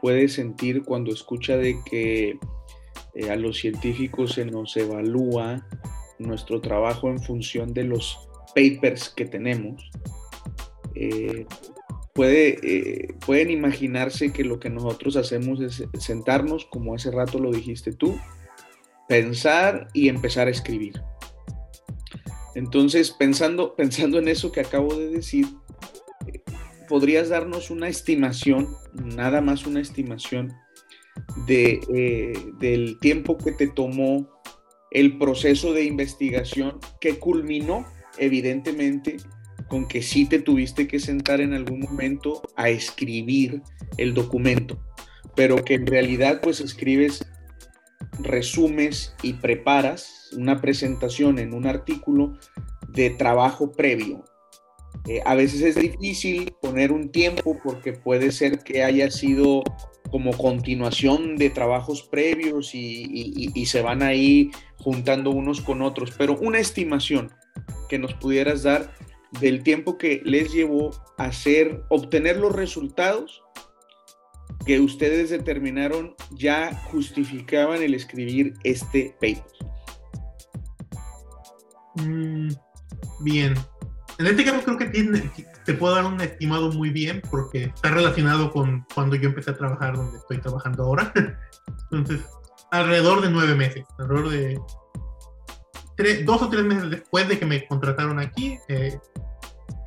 puede 0.00 0.28
sentir 0.28 0.82
cuando 0.82 1.12
escucha 1.12 1.56
de 1.56 1.78
que 1.88 2.38
eh, 3.14 3.30
a 3.30 3.36
los 3.36 3.58
científicos 3.58 4.34
se 4.34 4.44
nos 4.44 4.76
evalúa 4.76 5.66
nuestro 6.18 6.60
trabajo 6.60 7.08
en 7.08 7.20
función 7.20 7.72
de 7.72 7.84
los 7.84 8.28
papers 8.54 9.08
que 9.08 9.24
tenemos, 9.24 9.90
eh, 10.94 11.46
puede, 12.12 13.08
pueden 13.24 13.50
imaginarse 13.50 14.32
que 14.32 14.44
lo 14.44 14.60
que 14.60 14.68
nosotros 14.68 15.16
hacemos 15.16 15.60
es 15.60 15.84
sentarnos, 15.98 16.66
como 16.66 16.94
hace 16.94 17.10
rato 17.10 17.38
lo 17.38 17.50
dijiste 17.50 17.92
tú, 17.92 18.18
pensar 19.08 19.88
y 19.94 20.08
empezar 20.08 20.48
a 20.48 20.50
escribir. 20.50 21.00
Entonces, 22.54 23.10
pensando, 23.10 23.74
pensando 23.76 24.18
en 24.18 24.28
eso 24.28 24.52
que 24.52 24.60
acabo 24.60 24.94
de 24.94 25.08
decir, 25.08 25.46
¿podrías 26.92 27.30
darnos 27.30 27.70
una 27.70 27.88
estimación, 27.88 28.68
nada 28.92 29.40
más 29.40 29.64
una 29.64 29.80
estimación, 29.80 30.52
de, 31.46 31.80
eh, 31.94 32.34
del 32.60 32.98
tiempo 32.98 33.38
que 33.38 33.52
te 33.52 33.66
tomó 33.66 34.28
el 34.90 35.16
proceso 35.16 35.72
de 35.72 35.84
investigación 35.84 36.80
que 37.00 37.18
culminó, 37.18 37.86
evidentemente, 38.18 39.16
con 39.68 39.88
que 39.88 40.02
sí 40.02 40.26
te 40.26 40.38
tuviste 40.38 40.86
que 40.86 41.00
sentar 41.00 41.40
en 41.40 41.54
algún 41.54 41.80
momento 41.80 42.42
a 42.56 42.68
escribir 42.68 43.62
el 43.96 44.12
documento, 44.12 44.78
pero 45.34 45.64
que 45.64 45.76
en 45.76 45.86
realidad 45.86 46.42
pues 46.42 46.60
escribes 46.60 47.24
resumes 48.18 49.14
y 49.22 49.32
preparas 49.32 50.28
una 50.36 50.60
presentación 50.60 51.38
en 51.38 51.54
un 51.54 51.66
artículo 51.66 52.36
de 52.86 53.08
trabajo 53.08 53.72
previo. 53.72 54.26
Eh, 55.08 55.20
a 55.24 55.34
veces 55.34 55.62
es 55.62 55.74
difícil 55.74 56.54
poner 56.62 56.92
un 56.92 57.10
tiempo 57.10 57.58
porque 57.62 57.92
puede 57.92 58.30
ser 58.30 58.60
que 58.60 58.84
haya 58.84 59.10
sido 59.10 59.64
como 60.10 60.36
continuación 60.36 61.36
de 61.36 61.50
trabajos 61.50 62.02
previos 62.02 62.74
y, 62.74 63.50
se 63.66 63.80
van 63.80 64.02
ahí 64.02 64.50
juntando 64.78 65.30
unos 65.30 65.60
con 65.60 65.80
otros, 65.80 66.12
pero 66.16 66.38
una 66.38 66.58
estimación 66.58 67.32
que 67.88 67.98
nos 67.98 68.14
pudieras 68.14 68.62
dar 68.62 68.94
del 69.40 69.62
tiempo 69.62 69.96
que 69.96 70.20
les 70.24 70.52
llevó 70.52 70.90
hacer, 71.16 71.82
obtener 71.88 72.36
los 72.36 72.54
resultados 72.54 73.42
que 74.66 74.80
ustedes 74.80 75.30
determinaron 75.30 76.14
ya 76.32 76.74
justificaban 76.90 77.82
el 77.82 77.94
escribir 77.94 78.54
este 78.64 79.16
paper? 79.20 79.42
Mm, 81.96 82.52
bien. 83.20 83.54
En 84.18 84.26
este 84.26 84.44
caso 84.44 84.62
creo 84.64 84.78
que 84.78 84.86
tiene, 84.86 85.30
te 85.64 85.74
puedo 85.74 85.94
dar 85.94 86.04
un 86.04 86.20
estimado 86.20 86.70
muy 86.72 86.90
bien 86.90 87.22
porque 87.30 87.64
está 87.64 87.90
relacionado 87.90 88.50
con 88.50 88.84
cuando 88.94 89.16
yo 89.16 89.28
empecé 89.28 89.50
a 89.50 89.56
trabajar 89.56 89.96
donde 89.96 90.18
estoy 90.18 90.38
trabajando 90.38 90.84
ahora. 90.84 91.12
Entonces, 91.90 92.24
alrededor 92.70 93.20
de 93.20 93.30
nueve 93.30 93.54
meses, 93.54 93.84
alrededor 93.98 94.30
de 94.30 94.58
dos 96.24 96.42
o 96.42 96.48
tres 96.48 96.64
meses 96.64 96.90
después 96.90 97.28
de 97.28 97.38
que 97.38 97.46
me 97.46 97.66
contrataron 97.66 98.18
aquí, 98.18 98.58
eh, 98.68 98.98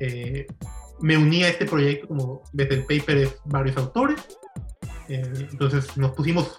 eh, 0.00 0.46
me 1.00 1.16
uní 1.16 1.44
a 1.44 1.48
este 1.48 1.66
proyecto, 1.66 2.08
como 2.08 2.42
desde 2.52 2.76
el 2.76 2.82
paper 2.82 3.16
es 3.18 3.36
varios 3.44 3.76
autores. 3.76 4.24
Eh, 5.08 5.48
entonces 5.50 5.96
nos 5.96 6.12
pusimos, 6.12 6.58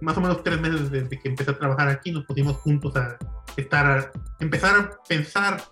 más 0.00 0.16
o 0.16 0.20
menos 0.20 0.42
tres 0.42 0.60
meses 0.60 0.90
desde 0.90 1.18
que 1.18 1.28
empecé 1.28 1.50
a 1.50 1.58
trabajar 1.58 1.88
aquí, 1.88 2.12
nos 2.12 2.24
pusimos 2.24 2.56
juntos 2.58 2.96
a 2.96 3.18
estar, 3.56 3.86
a 3.86 4.12
empezar 4.40 4.76
a 4.76 4.90
pensar. 5.08 5.62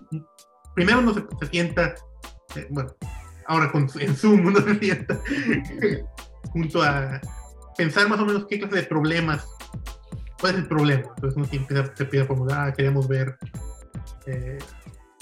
Primero 0.74 1.00
uno 1.00 1.14
se, 1.14 1.24
sienta, 1.50 1.94
bueno, 2.70 2.94
ahora 3.46 3.70
con, 3.70 3.88
en 3.98 4.16
Zoom 4.16 4.46
uno 4.46 4.60
se 4.60 4.78
sienta 4.78 5.18
junto 6.52 6.82
a 6.82 7.20
pensar 7.76 8.08
más 8.08 8.20
o 8.20 8.26
menos 8.26 8.46
qué 8.48 8.58
clase 8.58 8.76
de 8.76 8.82
problemas 8.84 9.46
¿Cuál 10.42 10.54
es 10.54 10.60
el 10.62 10.66
problema? 10.66 11.02
Entonces 11.14 11.36
uno 11.36 11.46
empieza, 11.52 11.94
se 11.94 12.04
pide 12.04 12.22
a 12.22 12.26
formular, 12.26 12.68
ah, 12.68 12.72
queremos 12.72 13.06
ver 13.06 13.38
eh, 14.26 14.58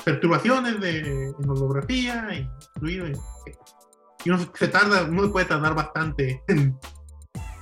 perturbaciones 0.02 0.80
de, 0.80 1.26
en 1.26 1.50
holografía 1.50 2.26
y 2.32 2.48
fluido. 2.78 3.06
Y, 3.06 4.30
uno 4.30 4.38
se 4.54 4.68
tarda, 4.68 5.04
uno 5.04 5.30
puede 5.30 5.44
tardar 5.44 5.74
bastante 5.74 6.42
en 6.48 6.74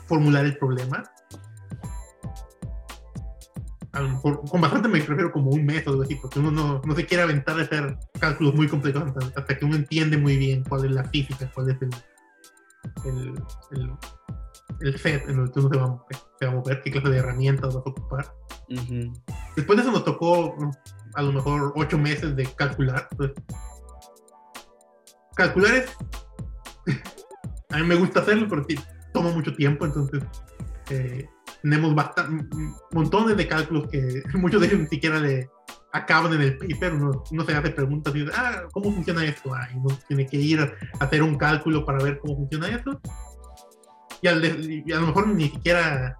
formular 0.06 0.44
el 0.44 0.56
problema. 0.56 1.02
A 3.92 4.00
lo 4.00 4.10
mejor, 4.10 4.42
con 4.50 4.60
bastante 4.60 4.88
me 4.88 4.98
refiero 4.98 5.32
como 5.32 5.50
un 5.50 5.64
mes 5.64 5.86
o 5.86 5.90
algo 5.90 6.02
así, 6.02 6.14
porque 6.16 6.38
uno 6.38 6.50
no, 6.50 6.82
no 6.84 6.94
se 6.94 7.06
quiere 7.06 7.22
aventar 7.22 7.58
a 7.58 7.62
hacer 7.62 7.96
cálculos 8.20 8.54
muy 8.54 8.68
complejos 8.68 9.02
hasta, 9.34 9.58
que 9.58 9.64
uno 9.64 9.76
entiende 9.76 10.18
muy 10.18 10.36
bien 10.36 10.62
cuál 10.68 10.84
es 10.84 10.90
la 10.90 11.04
física, 11.04 11.50
cuál 11.54 11.70
es 11.70 11.76
el, 11.80 11.90
el 13.72 13.92
el 14.80 14.98
set 14.98 15.28
en 15.28 15.40
el 15.40 15.50
que 15.50 15.60
uno 15.60 15.68
se 15.70 15.78
va, 15.78 16.50
a 16.50 16.54
mover, 16.54 16.82
qué 16.82 16.90
clase 16.90 17.08
de 17.08 17.18
herramientas 17.18 17.74
vas 17.74 17.86
a 17.86 17.90
ocupar. 17.90 18.34
Después 19.56 19.76
de 19.76 19.82
eso 19.82 19.92
nos 19.92 20.04
tocó 20.04 20.54
a 21.14 21.22
lo 21.22 21.32
mejor 21.32 21.72
ocho 21.76 21.98
meses 21.98 22.36
de 22.36 22.46
calcular. 22.54 23.08
Pues, 23.16 23.32
calcular 25.34 25.74
es... 25.74 25.96
a 27.70 27.78
mí 27.78 27.82
me 27.84 27.96
gusta 27.96 28.20
hacerlo, 28.20 28.46
pero 28.48 28.64
sí, 28.68 28.78
toma 29.12 29.30
mucho 29.30 29.54
tiempo, 29.54 29.84
entonces 29.84 30.22
eh, 30.90 31.28
tenemos 31.62 31.94
montones 32.92 33.36
de 33.36 33.48
cálculos 33.48 33.88
que 33.90 34.22
muchos 34.34 34.60
de 34.60 34.66
ellos 34.68 34.80
ni 34.80 34.86
siquiera 34.86 35.18
le 35.18 35.48
acaban 35.92 36.34
en 36.34 36.42
el 36.42 36.58
paper, 36.58 36.94
uno, 36.94 37.44
se 37.46 37.54
hace 37.54 37.70
preguntas 37.70 38.14
y 38.14 38.20
dice, 38.20 38.32
ah, 38.36 38.64
¿cómo 38.72 38.92
funciona 38.92 39.24
esto? 39.24 39.54
Ah, 39.54 39.68
y 39.72 39.76
uno 39.76 39.98
tiene 40.06 40.26
que 40.26 40.36
ir 40.36 40.60
a 40.60 40.72
hacer 41.00 41.22
un 41.22 41.36
cálculo 41.36 41.84
para 41.84 42.02
ver 42.02 42.18
cómo 42.18 42.36
funciona 42.36 42.68
esto 42.68 43.00
y, 44.22 44.92
a 44.92 45.00
lo 45.00 45.06
mejor 45.06 45.28
ni 45.28 45.48
siquiera 45.48 46.16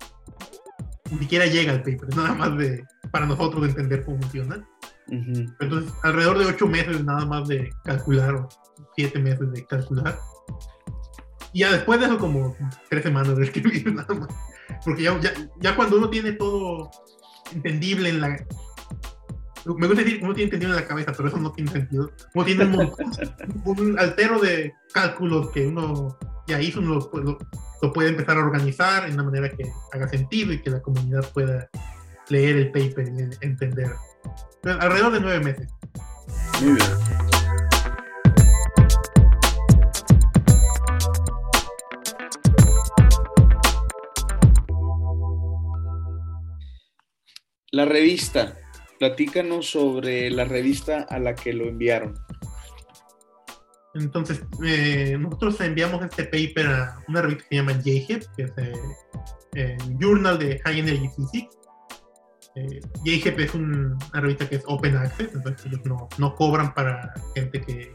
ni 1.11 1.19
siquiera 1.21 1.47
llega 1.47 1.73
al 1.73 1.83
paper, 1.83 2.15
nada 2.15 2.35
más 2.35 2.57
de 2.59 2.85
para 3.11 3.27
nosotros 3.27 3.67
entender 3.67 4.05
cómo 4.05 4.21
funciona. 4.21 4.67
Entonces, 5.07 5.91
alrededor 6.03 6.39
de 6.39 6.47
ocho 6.47 6.67
meses 6.67 7.03
nada 7.03 7.25
más 7.25 7.49
de 7.49 7.71
calcular, 7.85 8.35
o 8.35 8.49
siete 8.95 9.19
meses 9.19 9.51
de 9.53 9.65
calcular. 9.65 10.19
Y 11.55 11.61
ya 11.61 11.73
después 11.73 11.99
de 11.99 12.07
eso, 12.07 12.19
como 12.19 12.55
tres 12.91 13.05
semanas 13.05 13.37
de 13.37 13.45
escribir 13.45 13.91
nada 13.95 14.15
más. 14.15 14.29
Porque 14.89 15.03
ya, 15.03 15.21
ya, 15.61 15.77
cuando 15.77 15.99
uno 15.99 16.09
tiene 16.09 16.33
todo 16.33 16.91
entendible 17.53 18.09
en 18.09 18.23
la. 18.23 18.29
Me 19.67 19.87
gusta 19.87 20.03
decir 20.03 20.21
uno 20.23 20.33
tiene 20.33 20.45
entendido 20.45 20.73
en 20.73 20.81
la 20.81 20.89
cabeza, 20.89 21.13
pero 21.15 21.29
eso 21.29 21.37
no 21.37 21.53
tiene 21.53 21.71
sentido. 21.71 22.11
Uno 22.33 22.45
tiene 22.47 22.65
un, 22.65 22.91
un 23.67 23.99
altero 23.99 24.39
de 24.39 24.73
cálculos 24.95 25.51
que 25.51 25.67
uno 25.67 26.17
y 26.47 26.55
ahí 26.55 26.73
uno 26.75 27.07
lo, 27.13 27.39
lo, 27.83 27.93
puede 27.93 28.09
empezar 28.09 28.39
a 28.39 28.41
organizar 28.41 29.07
en 29.07 29.13
una 29.13 29.25
manera 29.25 29.51
que 29.51 29.71
haga 29.93 30.09
sentido 30.09 30.55
y 30.55 30.63
que 30.63 30.71
la 30.71 30.81
comunidad 30.81 31.31
pueda 31.35 31.69
leer 32.31 32.57
el 32.57 32.73
paper 32.73 33.09
y 33.09 33.45
entender. 33.45 33.93
alrededor 34.65 35.13
de 35.13 35.21
nueve 35.21 35.41
meses. 35.45 35.69
Muy 36.63 36.73
bien. 36.73 37.38
La 47.71 47.85
revista, 47.85 48.57
platícanos 48.99 49.71
sobre 49.71 50.31
la 50.31 50.47
revista 50.47 51.03
a 51.03 51.19
la 51.19 51.35
que 51.35 51.53
lo 51.53 51.67
enviaron. 51.69 52.15
Entonces, 53.93 54.43
eh, 54.65 55.17
nosotros 55.19 55.61
enviamos 55.61 56.03
este 56.03 56.25
paper 56.25 56.67
a 56.67 57.05
una 57.09 57.21
revista 57.21 57.45
que 57.45 57.49
se 57.49 57.63
llama 57.63 57.83
JHEP, 57.83 58.23
que 58.37 58.43
es 58.45 58.53
el 58.57 58.75
eh, 59.55 59.77
Journal 59.99 60.39
de 60.39 60.59
High 60.65 60.79
Energy 60.79 61.09
Physics. 61.15 61.59
Eh, 62.55 62.81
JHEP 63.05 63.39
es 63.41 63.55
una 63.55 63.99
revista 64.15 64.49
que 64.49 64.57
es 64.57 64.63
open 64.67 64.97
access, 64.97 65.35
entonces 65.35 65.67
ellos 65.67 65.81
no, 65.85 66.09
no 66.17 66.35
cobran 66.37 66.73
para 66.73 67.13
gente 67.35 67.61
que 67.61 67.93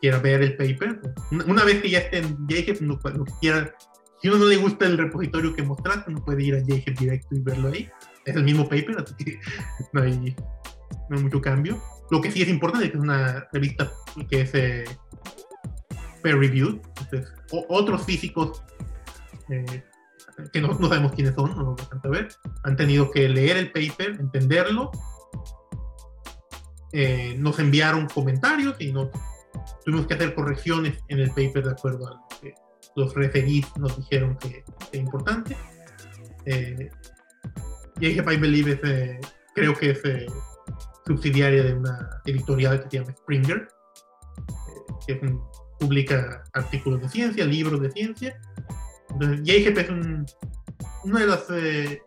quiera 0.00 0.18
ver 0.18 0.42
el 0.42 0.56
paper. 0.56 1.00
Una, 1.46 1.64
vez 1.64 1.82
que 1.82 1.90
ya 1.90 1.98
esté 1.98 2.18
en 2.18 2.48
JHEP, 2.48 2.80
lo 2.80 2.98
que 2.98 3.32
quiera, 3.40 3.74
si 4.20 4.28
uno 4.28 4.38
no 4.38 4.46
le 4.46 4.56
gusta 4.56 4.86
el 4.86 4.98
repositorio 4.98 5.54
que 5.54 5.62
mostraste, 5.62 6.10
uno 6.10 6.24
puede 6.24 6.42
ir 6.42 6.56
a 6.56 6.60
JHEP 6.60 6.98
directo 6.98 7.36
y 7.36 7.40
verlo 7.40 7.68
ahí. 7.68 7.88
Es 8.28 8.36
el 8.36 8.44
mismo 8.44 8.68
paper, 8.68 8.98
así 8.98 9.14
que 9.14 9.40
no 9.92 10.02
hay, 10.02 10.36
mucho 11.10 11.40
cambio. 11.40 11.82
Lo 12.10 12.20
que 12.20 12.30
sí 12.30 12.42
es 12.42 12.48
importante 12.48 12.86
es 12.86 12.92
que 12.92 12.98
es 12.98 13.02
una 13.02 13.48
revista 13.52 13.90
que 14.30 14.40
es 14.42 14.50
peer 14.50 16.38
reviewed. 16.38 16.80
otros 17.50 18.04
físicos 18.04 18.62
eh, 19.48 19.82
que 20.52 20.60
no, 20.60 20.76
sabemos 20.78 21.12
quiénes 21.12 21.34
son, 21.34 21.56
no 21.56 21.76
lo 22.02 22.10
ver, 22.10 22.28
han 22.64 22.76
tenido 22.76 23.10
que 23.10 23.28
leer 23.28 23.56
el 23.56 23.72
paper, 23.72 24.16
entenderlo. 24.20 24.90
Eh, 26.92 27.34
nos 27.38 27.58
enviaron 27.58 28.06
comentarios 28.06 28.76
y 28.78 28.92
no, 28.92 29.10
tuvimos 29.84 30.06
que 30.06 30.14
hacer 30.14 30.34
correcciones 30.34 30.98
en 31.08 31.20
el 31.20 31.28
paper 31.30 31.64
de 31.64 31.70
acuerdo 31.70 32.08
a 32.08 32.10
lo 32.12 32.28
que 32.40 32.54
los 32.96 33.14
referís 33.14 33.66
nos 33.76 33.96
dijeron 33.96 34.36
que 34.38 34.64
es 34.92 35.00
importante. 35.00 35.56
Eh, 36.46 36.90
y 38.00 38.06
I 38.06 38.36
Believe 38.36 38.80
eh, 38.84 39.20
creo 39.54 39.74
que 39.74 39.90
es 39.90 40.02
subsidiaria 41.06 41.64
de 41.64 41.74
una 41.74 42.10
editorial 42.26 42.82
que 42.82 42.90
se 42.90 42.98
llama 42.98 43.16
Springer, 43.16 43.68
que 45.06 45.12
es 45.14 45.20
publica 45.78 46.42
artículos 46.52 47.00
de 47.00 47.08
ciencia, 47.08 47.44
libros 47.44 47.80
de 47.80 47.90
ciencia. 47.90 48.40
Entonces, 49.10 49.40
es 49.78 49.88
un, 49.88 50.26
una 51.04 51.20
de 51.20 51.26
las 51.26 51.50
eh, 51.50 52.02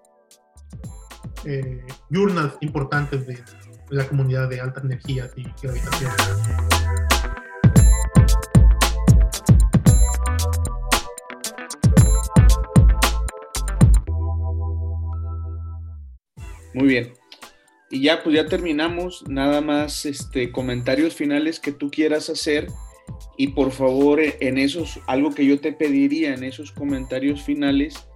eh, 1.45 1.85
journals 2.09 2.57
importantes 2.61 3.25
de 3.25 3.43
la 3.89 4.07
comunidad 4.07 4.49
de 4.49 4.61
altas 4.61 4.83
energías 4.83 5.31
y 5.35 5.43
gravitación. 5.61 6.11
Muy 16.73 16.87
bien. 16.87 17.13
Y 17.89 18.01
ya, 18.01 18.23
pues 18.23 18.35
ya 18.35 18.47
terminamos. 18.47 19.23
Nada 19.27 19.61
más 19.61 20.05
este, 20.05 20.51
comentarios 20.51 21.13
finales 21.15 21.59
que 21.59 21.71
tú 21.71 21.91
quieras 21.91 22.29
hacer 22.29 22.67
y 23.37 23.47
por 23.47 23.71
favor, 23.71 24.19
eh, 24.19 24.37
en 24.39 24.57
esos, 24.57 24.99
algo 25.07 25.31
que 25.31 25.45
yo 25.45 25.59
te 25.59 25.73
pediría 25.73 26.33
en 26.33 26.43
esos 26.43 26.71
comentarios 26.71 27.41
finales, 27.41 28.07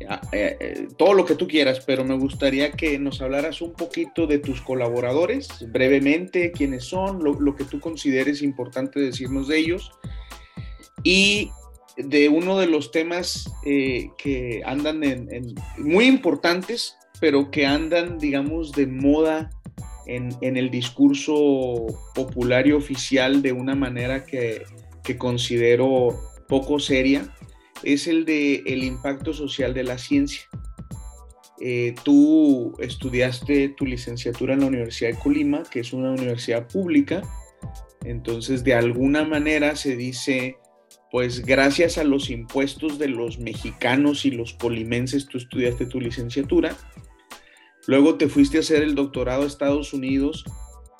eh, 0.00 0.56
eh, 0.60 0.88
todo 0.96 1.14
lo 1.14 1.24
que 1.24 1.34
tú 1.34 1.46
quieras, 1.46 1.82
pero 1.86 2.04
me 2.04 2.16
gustaría 2.16 2.72
que 2.72 2.98
nos 2.98 3.20
hablaras 3.20 3.60
un 3.60 3.74
poquito 3.74 4.26
de 4.26 4.38
tus 4.38 4.60
colaboradores, 4.60 5.48
brevemente, 5.70 6.52
quiénes 6.52 6.84
son, 6.84 7.22
lo, 7.22 7.56
que 7.56 7.64
tú 7.64 7.80
consideres 7.80 8.42
importante 8.42 9.00
decirnos 9.00 9.48
de 9.48 9.58
ellos. 9.58 9.92
Y 11.02 11.50
de 11.96 12.28
uno 12.28 12.58
de 12.58 12.66
los 12.66 12.90
temas 12.90 13.52
que 13.62 14.62
andan 14.64 15.04
en, 15.04 15.54
muy 15.76 16.06
importantes, 16.06 16.96
pero 17.20 17.50
que 17.50 17.66
andan, 17.66 18.18
digamos, 18.18 18.72
de 18.72 18.86
moda 18.86 19.50
en, 20.06 20.56
el 20.56 20.70
discurso 20.70 21.86
popular 22.14 22.66
y 22.66 22.72
oficial 22.72 23.42
de 23.42 23.52
una 23.52 23.74
manera 23.74 24.24
que, 24.24 24.64
considero 25.18 26.18
poco 26.48 26.78
seria, 26.78 27.34
es 27.82 28.06
el 28.06 28.24
de 28.24 28.62
el 28.66 28.84
impacto 28.84 29.32
social 29.32 29.74
de 29.74 29.84
la 29.84 29.98
ciencia. 29.98 30.42
Eh, 31.60 31.94
tú 32.02 32.74
estudiaste 32.78 33.70
tu 33.70 33.86
licenciatura 33.86 34.54
en 34.54 34.60
la 34.60 34.66
Universidad 34.66 35.10
de 35.10 35.18
Colima, 35.18 35.62
que 35.70 35.80
es 35.80 35.92
una 35.92 36.10
universidad 36.10 36.66
pública, 36.66 37.22
entonces 38.04 38.64
de 38.64 38.74
alguna 38.74 39.24
manera 39.24 39.76
se 39.76 39.96
dice, 39.96 40.56
pues 41.10 41.44
gracias 41.44 41.96
a 41.96 42.04
los 42.04 42.28
impuestos 42.28 42.98
de 42.98 43.08
los 43.08 43.38
mexicanos 43.38 44.26
y 44.26 44.30
los 44.30 44.54
colimenses 44.54 45.26
tú 45.26 45.38
estudiaste 45.38 45.86
tu 45.86 46.00
licenciatura, 46.00 46.76
Luego 47.86 48.16
te 48.16 48.28
fuiste 48.28 48.56
a 48.56 48.60
hacer 48.60 48.82
el 48.82 48.94
doctorado 48.94 49.42
a 49.42 49.46
Estados 49.46 49.92
Unidos 49.92 50.44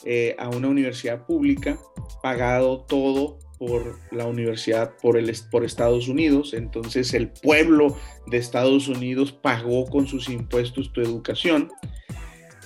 eh, 0.05 0.37
a 0.39 0.51
una 0.51 0.69
universidad 0.69 1.25
pública, 1.25 1.79
pagado 2.23 2.83
todo 2.83 3.39
por 3.59 3.99
la 4.11 4.27
universidad, 4.27 4.95
por, 5.01 5.17
el, 5.17 5.35
por 5.51 5.65
Estados 5.65 6.09
Unidos. 6.09 6.53
Entonces 6.53 7.15
el 7.15 7.31
pueblo 7.31 7.97
de 8.27 8.37
Estados 8.37 8.89
Unidos 8.89 9.33
pagó 9.33 9.87
con 9.87 10.07
sus 10.07 10.29
impuestos 10.29 10.93
tu 10.93 11.01
educación. 11.01 11.71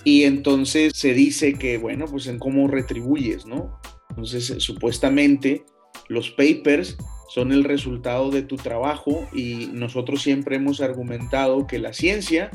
Y 0.04 0.24
entonces 0.24 0.92
se 0.96 1.12
dice 1.12 1.54
que, 1.54 1.78
bueno, 1.78 2.06
pues 2.06 2.26
en 2.26 2.38
cómo 2.38 2.66
retribuyes, 2.66 3.46
¿no? 3.46 3.78
Entonces, 4.10 4.46
supuestamente, 4.58 5.64
los 6.08 6.30
papers 6.30 6.96
son 7.28 7.52
el 7.52 7.62
resultado 7.64 8.30
de 8.30 8.42
tu 8.42 8.56
trabajo 8.56 9.28
y 9.32 9.68
nosotros 9.72 10.22
siempre 10.22 10.56
hemos 10.56 10.80
argumentado 10.80 11.66
que 11.66 11.78
la 11.78 11.92
ciencia 11.92 12.50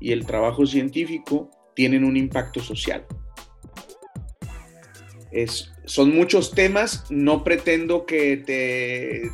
y 0.00 0.12
el 0.12 0.26
trabajo 0.26 0.66
científico 0.66 1.50
tienen 1.74 2.04
un 2.04 2.16
impacto 2.16 2.60
social. 2.60 3.06
Son 5.84 6.14
muchos 6.14 6.52
temas, 6.52 7.04
no 7.10 7.44
pretendo 7.44 8.04
que 8.04 8.36
te, 8.36 9.30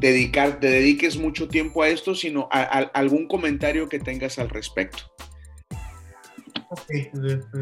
dedicar, 0.00 0.60
te 0.60 0.68
dediques 0.68 1.16
mucho 1.16 1.48
tiempo 1.48 1.82
a 1.82 1.88
esto, 1.88 2.14
sino 2.14 2.48
a, 2.50 2.62
algún 2.94 3.28
comentario 3.28 3.88
que 3.88 3.98
tengas 3.98 4.38
al 4.38 4.48
respecto. 4.50 5.04
Ok, 6.70 6.90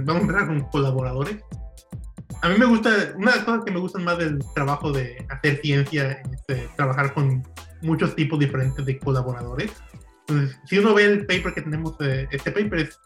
vamos 0.04 0.22
a 0.22 0.26
entrar 0.26 0.46
con 0.46 0.60
colaboradores. 0.70 1.36
A 2.40 2.48
mí 2.48 2.58
me 2.58 2.66
gusta, 2.66 2.90
una 3.16 3.32
de 3.32 3.36
las 3.36 3.44
cosas 3.44 3.64
que 3.64 3.70
me 3.70 3.78
gustan 3.78 4.04
más 4.04 4.18
del 4.18 4.38
trabajo 4.54 4.90
de 4.90 5.24
hacer 5.28 5.60
ciencia 5.60 6.12
es 6.12 6.42
eh, 6.48 6.68
trabajar 6.76 7.14
con 7.14 7.42
muchos 7.82 8.16
tipos 8.16 8.38
diferentes 8.38 8.84
de 8.84 8.98
colaboradores. 8.98 9.70
Si 10.66 10.78
uno 10.78 10.94
ve 10.94 11.04
el 11.04 11.26
paper 11.26 11.54
que 11.54 11.62
tenemos, 11.62 11.96
eh, 12.00 12.26
este 12.30 12.50
paper 12.52 12.80
es 12.80 13.00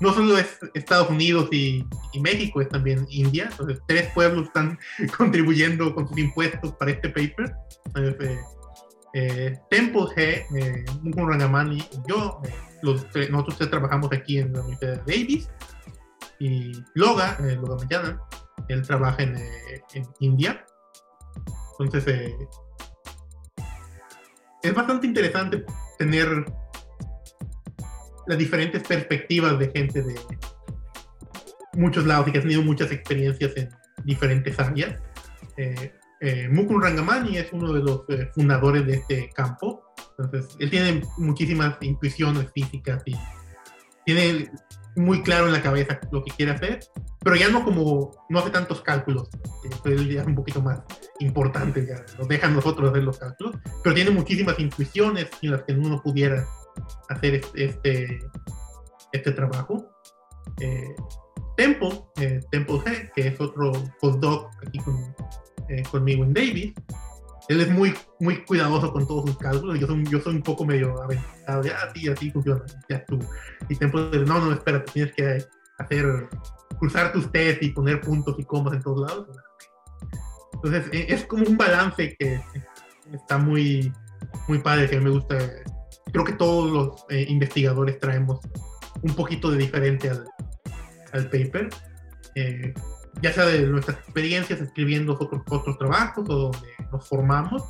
no 0.00 0.14
solo 0.14 0.38
es 0.38 0.58
Estados 0.74 1.10
Unidos 1.10 1.48
y, 1.52 1.86
México, 2.20 2.60
es 2.60 2.68
también 2.68 3.06
India. 3.10 3.48
Entonces, 3.50 3.80
tres 3.86 4.08
pueblos 4.14 4.46
están 4.46 4.78
contribuyendo 5.16 5.94
con 5.94 6.08
sus 6.08 6.18
impuestos 6.18 6.72
para 6.72 6.90
este 6.90 7.10
paper. 7.10 7.54
Entonces, 7.94 8.38
eh, 9.12 9.58
Temple 9.70 10.02
G, 10.02 10.46
eh, 10.56 10.84
Rangamani 11.14 11.78
y 11.78 12.08
yo, 12.08 12.40
eh, 12.44 13.28
nosotros 13.30 13.70
trabajamos 13.70 14.10
aquí 14.12 14.38
en 14.38 14.52
la 14.54 14.60
Universidad 14.62 15.04
de 15.04 15.12
Davis. 15.12 15.50
Y 16.38 16.72
Loga, 16.94 17.36
eh, 17.40 17.56
Loga 17.56 17.76
Mayana, 17.76 18.20
él 18.68 18.82
trabaja 18.82 19.22
en, 19.22 19.36
en 19.36 20.06
India. 20.20 20.64
Entonces, 21.78 22.32
es 24.62 24.74
bastante 24.74 25.06
interesante 25.06 25.64
tener 25.98 26.46
las 28.26 28.38
diferentes 28.38 28.82
perspectivas 28.82 29.58
de 29.58 29.70
gente 29.70 30.02
de 30.02 30.14
muchos 31.74 32.06
lados 32.06 32.28
y 32.28 32.32
que 32.32 32.38
ha 32.38 32.42
tenido 32.42 32.62
muchas 32.62 32.90
experiencias 32.92 33.56
en 33.56 33.68
diferentes 34.04 34.58
áreas. 34.58 35.00
Eh, 35.56 35.92
eh, 36.20 36.48
Rangamani 36.48 37.38
es 37.38 37.52
uno 37.52 37.72
de 37.72 37.80
los 37.80 38.02
eh, 38.08 38.28
fundadores 38.34 38.86
de 38.86 38.94
este 38.94 39.30
campo. 39.34 39.82
Entonces, 40.18 40.56
él 40.58 40.70
tiene 40.70 41.02
muchísimas 41.16 41.76
intuiciones 41.80 42.46
físicas 42.52 43.02
y 43.06 43.16
tiene 44.04 44.50
muy 44.96 45.22
claro 45.22 45.46
en 45.46 45.52
la 45.52 45.62
cabeza 45.62 45.98
lo 46.10 46.22
que 46.22 46.32
quiere 46.32 46.52
hacer, 46.52 46.80
pero 47.20 47.36
ya 47.36 47.48
no 47.48 47.64
como, 47.64 48.10
no 48.28 48.38
hace 48.38 48.50
tantos 48.50 48.82
cálculos. 48.82 49.30
Él 49.84 50.12
ya 50.12 50.22
es 50.22 50.26
un 50.26 50.34
poquito 50.34 50.60
más 50.60 50.80
importante, 51.20 51.86
ya 51.86 52.04
nos 52.18 52.28
dejan 52.28 52.54
nosotros 52.54 52.90
hacer 52.90 53.04
los 53.04 53.18
cálculos, 53.18 53.56
pero 53.82 53.94
tiene 53.94 54.10
muchísimas 54.10 54.58
intuiciones 54.58 55.28
en 55.42 55.52
las 55.52 55.62
que 55.62 55.72
uno 55.72 56.02
pudiera 56.02 56.46
hacer 57.08 57.40
este, 57.54 58.18
este 59.12 59.32
trabajo. 59.32 59.88
Eh, 60.60 60.94
Temple, 61.56 62.02
eh, 62.16 62.40
Temple 62.50 62.76
G, 62.76 63.12
que 63.14 63.28
es 63.28 63.40
otro 63.40 63.72
postdoc 64.00 64.50
aquí 64.66 64.80
eh, 65.68 65.82
conmigo 65.90 66.24
en 66.24 66.32
Davis, 66.32 66.72
él 67.48 67.60
es 67.60 67.70
muy, 67.70 67.94
muy 68.20 68.44
cuidadoso 68.44 68.92
con 68.92 69.06
todos 69.06 69.30
sus 69.30 69.38
cálculos. 69.38 69.78
Yo 69.78 69.86
soy, 69.86 70.04
yo 70.06 70.20
soy 70.20 70.36
un 70.36 70.42
poco 70.42 70.64
medio 70.64 71.02
aventado, 71.02 71.62
ya 71.64 71.76
así, 71.82 72.08
así 72.08 72.30
funciona, 72.30 72.62
ya 72.88 73.04
tú. 73.06 73.18
Y 73.68 73.74
Temple 73.74 74.10
dice, 74.12 74.24
no, 74.24 74.38
no, 74.38 74.52
espera, 74.52 74.84
tienes 74.84 75.12
que 75.14 75.44
hacer, 75.78 76.28
cruzar 76.78 77.12
tus 77.12 77.30
test 77.32 77.62
y 77.62 77.70
poner 77.70 78.00
puntos 78.00 78.36
y 78.38 78.44
comas 78.44 78.74
en 78.74 78.82
todos 78.82 79.10
lados. 79.10 79.28
Entonces, 80.52 80.84
es 80.92 81.24
como 81.24 81.44
un 81.44 81.56
balance 81.56 82.14
que 82.18 82.40
está 83.12 83.38
muy, 83.38 83.92
muy 84.46 84.58
padre, 84.60 84.88
que 84.88 85.00
me 85.00 85.10
gusta 85.10 85.36
creo 86.12 86.24
que 86.24 86.32
todos 86.32 86.70
los 86.70 87.04
eh, 87.10 87.26
investigadores 87.28 87.98
traemos 87.98 88.40
un 89.02 89.14
poquito 89.14 89.50
de 89.50 89.58
diferente 89.58 90.10
al, 90.10 90.24
al 91.12 91.24
paper, 91.24 91.68
eh, 92.34 92.74
ya 93.22 93.32
sea 93.32 93.46
de 93.46 93.66
nuestras 93.66 93.98
experiencias 93.98 94.60
escribiendo 94.60 95.14
otros, 95.14 95.78
trabajos 95.78 96.28
o 96.28 96.36
donde 96.36 96.68
nos 96.92 97.08
formamos, 97.08 97.62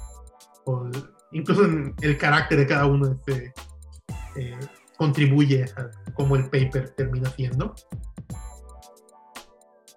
o 0.65 0.89
incluso 1.33 1.65
en 1.65 1.95
el 2.01 2.17
carácter 2.19 2.59
de 2.59 2.67
cada 2.67 2.87
uno 2.87 3.13
este, 3.13 3.53
eh, 4.37 4.59
contribuye 4.97 5.65
a 5.77 5.91
cómo 6.13 6.37
el 6.37 6.45
paper 6.45 6.91
termina 6.91 7.31
siendo. 7.31 7.75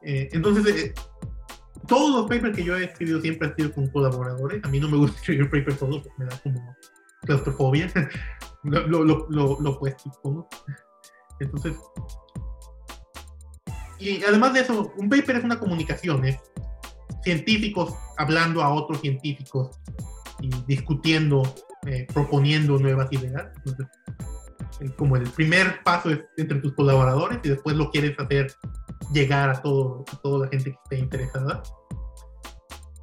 entonces, 0.01 0.93
todos 1.87 2.15
los 2.15 2.29
papers 2.29 2.55
que 2.55 2.63
yo 2.63 2.77
he 2.77 2.85
escrito 2.85 3.19
siempre 3.21 3.47
han 3.47 3.55
sido 3.55 3.73
con 3.73 3.87
colaboradores. 3.87 4.63
A 4.63 4.69
mí 4.69 4.79
no 4.79 4.89
me 4.89 4.97
gusta 4.97 5.17
escribir 5.17 5.49
papers 5.49 5.79
solo, 5.79 6.01
me 6.17 6.25
da 6.25 6.37
como 6.41 6.75
claustrofobia, 7.26 7.91
lo, 8.63 8.88
lo, 8.88 9.28
lo, 9.30 9.59
lo 9.59 9.80
supongo. 9.97 10.47
Entonces, 11.39 11.76
y 13.99 14.24
además 14.24 14.53
de 14.53 14.61
eso, 14.61 14.93
un 14.97 15.09
paper 15.09 15.38
es 15.38 15.43
una 15.43 15.59
comunicación, 15.59 16.26
es 16.26 16.38
científicos 17.24 17.95
hablando 18.17 18.61
a 18.61 18.74
otros 18.74 18.99
científicos 18.99 19.80
y 20.41 20.49
discutiendo, 20.67 21.41
eh, 21.86 22.05
proponiendo 22.13 22.78
nuevas 22.78 23.11
ideas. 23.11 23.47
Entonces, 23.57 23.88
como 24.97 25.15
el 25.15 25.30
primer 25.30 25.82
paso 25.84 26.09
es 26.09 26.19
entre 26.38 26.59
tus 26.59 26.74
colaboradores 26.74 27.39
y 27.43 27.49
después 27.49 27.76
lo 27.78 27.89
quieres 27.91 28.19
hacer 28.19 28.53
llegar 29.13 29.49
a, 29.49 29.61
todo, 29.61 30.03
a 30.11 30.17
toda 30.17 30.45
la 30.45 30.51
gente 30.51 30.71
que 30.71 30.78
esté 30.84 30.99
interesada. 30.99 31.63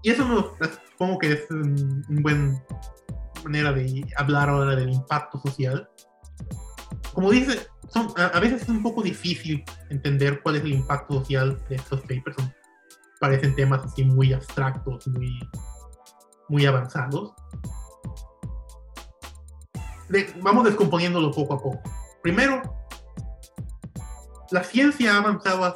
Y 0.03 0.11
eso 0.11 0.27
no, 0.27 0.53
supongo 0.91 1.19
que 1.19 1.33
es 1.33 1.51
un, 1.51 2.05
un 2.09 2.23
buen 2.23 2.63
manera 3.45 3.73
de 3.73 4.05
hablar 4.17 4.49
ahora 4.49 4.77
del 4.77 4.91
impacto 4.91 5.41
social. 5.41 5.89
Como 7.13 7.31
dice, 7.31 7.67
son, 7.89 8.13
a, 8.17 8.39
veces 8.41 8.63
es 8.63 8.69
un 8.69 8.83
poco 8.83 9.03
difícil 9.03 9.65
entender 9.89 10.43
cuál 10.43 10.57
es 10.57 10.63
el 10.63 10.73
impacto 10.73 11.15
social 11.15 11.61
de 11.69 11.77
estos 11.77 12.01
papers. 12.03 12.37
parecen 13.21 13.55
temas 13.55 13.85
así 13.85 14.05
muy 14.05 14.33
abstractos, 14.33 15.07
muy, 15.09 15.39
muy 16.49 16.67
avanzados. 16.67 17.33
vamos 20.43 20.65
descomponiéndolo 20.65 21.31
poco 21.31 21.55
a 21.55 21.59
poco. 21.59 21.81
Primero, 22.23 22.63
la 24.51 24.65
ciencia 24.65 25.15
ha 25.15 25.19
avanzado 25.19 25.65
a 25.65 25.75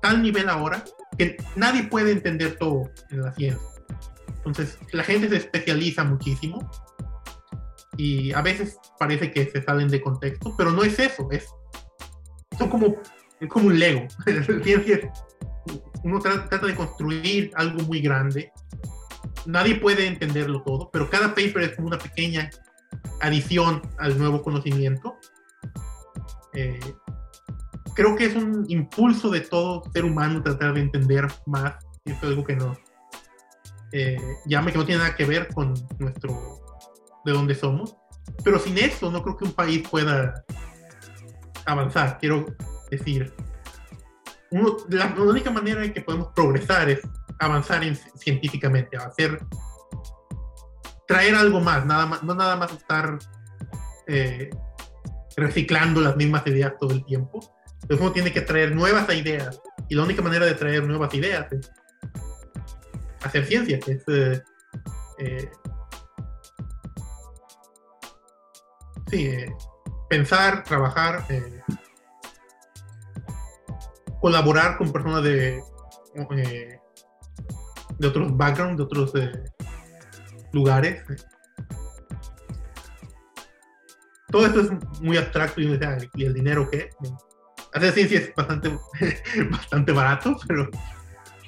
tal 0.00 0.22
nivel 0.22 0.48
ahora 0.48 0.84
que 1.16 1.36
nadie 1.56 1.84
puede 1.84 2.12
entender 2.12 2.56
todo 2.56 2.90
en 3.10 3.22
la 3.22 3.32
ciencia. 3.32 3.71
Entonces, 4.44 4.78
la 4.92 5.04
gente 5.04 5.28
se 5.28 5.36
especializa 5.36 6.04
muchísimo 6.04 6.68
y 7.96 8.32
a 8.32 8.42
veces 8.42 8.78
parece 8.98 9.30
que 9.30 9.46
se 9.46 9.62
salen 9.62 9.88
de 9.88 10.00
contexto, 10.00 10.54
pero 10.56 10.72
no 10.72 10.82
es 10.82 10.98
eso, 10.98 11.28
es 11.30 11.48
son 12.58 12.68
como, 12.68 12.96
es 13.40 13.48
como 13.48 13.68
un 13.68 13.78
Lego. 13.78 14.06
uno 16.04 16.18
trata 16.18 16.58
de 16.58 16.74
construir 16.74 17.50
algo 17.54 17.82
muy 17.84 18.00
grande. 18.00 18.52
Nadie 19.46 19.76
puede 19.76 20.06
entenderlo 20.06 20.62
todo, 20.62 20.90
pero 20.92 21.08
cada 21.08 21.28
paper 21.28 21.62
es 21.62 21.76
como 21.76 21.88
una 21.88 21.98
pequeña 21.98 22.50
adición 23.20 23.82
al 23.98 24.18
nuevo 24.18 24.42
conocimiento. 24.42 25.16
Eh, 26.54 26.80
creo 27.94 28.16
que 28.16 28.26
es 28.26 28.34
un 28.34 28.64
impulso 28.68 29.30
de 29.30 29.40
todo 29.40 29.82
ser 29.92 30.04
humano 30.04 30.42
tratar 30.42 30.74
de 30.74 30.80
entender 30.80 31.26
más, 31.46 31.74
y 32.04 32.12
es 32.12 32.22
algo 32.22 32.44
que 32.44 32.56
no, 32.56 32.76
eh, 33.92 34.18
llame 34.46 34.72
que 34.72 34.78
no 34.78 34.86
tiene 34.86 35.02
nada 35.02 35.14
que 35.14 35.24
ver 35.24 35.48
con 35.48 35.74
nuestro, 35.98 36.62
de 37.24 37.32
dónde 37.32 37.54
somos. 37.54 37.96
Pero 38.44 38.58
sin 38.58 38.78
eso 38.78 39.10
no 39.10 39.22
creo 39.22 39.36
que 39.36 39.44
un 39.44 39.52
país 39.52 39.86
pueda 39.88 40.44
avanzar. 41.66 42.18
Quiero 42.18 42.46
decir, 42.90 43.32
la, 44.88 45.14
única 45.16 45.50
manera 45.50 45.84
en 45.84 45.92
que 45.92 46.00
podemos 46.00 46.28
progresar 46.34 46.90
es 46.90 47.00
avanzar 47.38 47.82
científicamente, 48.16 48.96
hacer, 48.96 49.38
traer 51.06 51.34
algo 51.34 51.60
más, 51.60 51.84
nada 51.86 52.06
más 52.06 52.22
no 52.22 52.34
nada 52.34 52.56
más 52.56 52.72
estar 52.72 53.18
eh, 54.06 54.50
reciclando 55.36 56.00
las 56.00 56.16
mismas 56.16 56.46
ideas 56.46 56.74
todo 56.78 56.92
el 56.92 57.04
tiempo. 57.04 57.40
Entonces 57.82 58.00
uno 58.00 58.12
tiene 58.12 58.32
que 58.32 58.42
traer 58.42 58.74
nuevas 58.74 59.12
ideas 59.14 59.60
y 59.88 59.94
la 59.94 60.04
única 60.04 60.22
manera 60.22 60.46
de 60.46 60.54
traer 60.54 60.84
nuevas 60.84 61.12
ideas 61.14 61.52
es 61.52 61.70
hacer 63.24 63.46
ciencia, 63.46 63.78
que 63.78 63.92
es 63.92 64.04
eh, 64.08 64.42
eh, 65.18 65.50
sí, 69.10 69.26
eh, 69.26 69.52
pensar, 70.08 70.64
trabajar 70.64 71.24
colaborar 74.22 74.78
con 74.78 74.92
personas 74.92 75.24
de, 75.24 75.60
eh, 76.36 76.78
de 77.98 78.06
otros 78.06 78.36
backgrounds, 78.36 78.76
de 78.76 78.82
otros 78.84 79.12
eh, 79.16 79.44
lugares. 80.52 81.02
Todo 84.28 84.46
esto 84.46 84.60
es 84.60 85.00
muy 85.00 85.16
abstracto 85.16 85.60
y, 85.60 85.78
¿y 86.14 86.24
el 86.24 86.32
dinero 86.32 86.70
qué? 86.70 86.88
Hacer 87.74 87.92
ciencia 87.92 88.20
es 88.20 88.34
bastante, 88.34 88.78
bastante 89.50 89.90
barato, 89.90 90.36
pero 90.46 90.68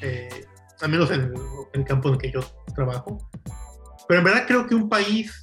eh, 0.00 0.44
al 0.80 0.90
menos 0.90 1.10
en 1.10 1.20
el, 1.20 1.34
en 1.72 1.80
el 1.80 1.84
campo 1.84 2.08
en 2.08 2.14
el 2.14 2.20
que 2.20 2.32
yo 2.32 2.40
trabajo. 2.74 3.18
Pero 4.08 4.18
en 4.18 4.24
verdad 4.24 4.44
creo 4.46 4.66
que 4.66 4.74
un 4.74 4.88
país 4.88 5.42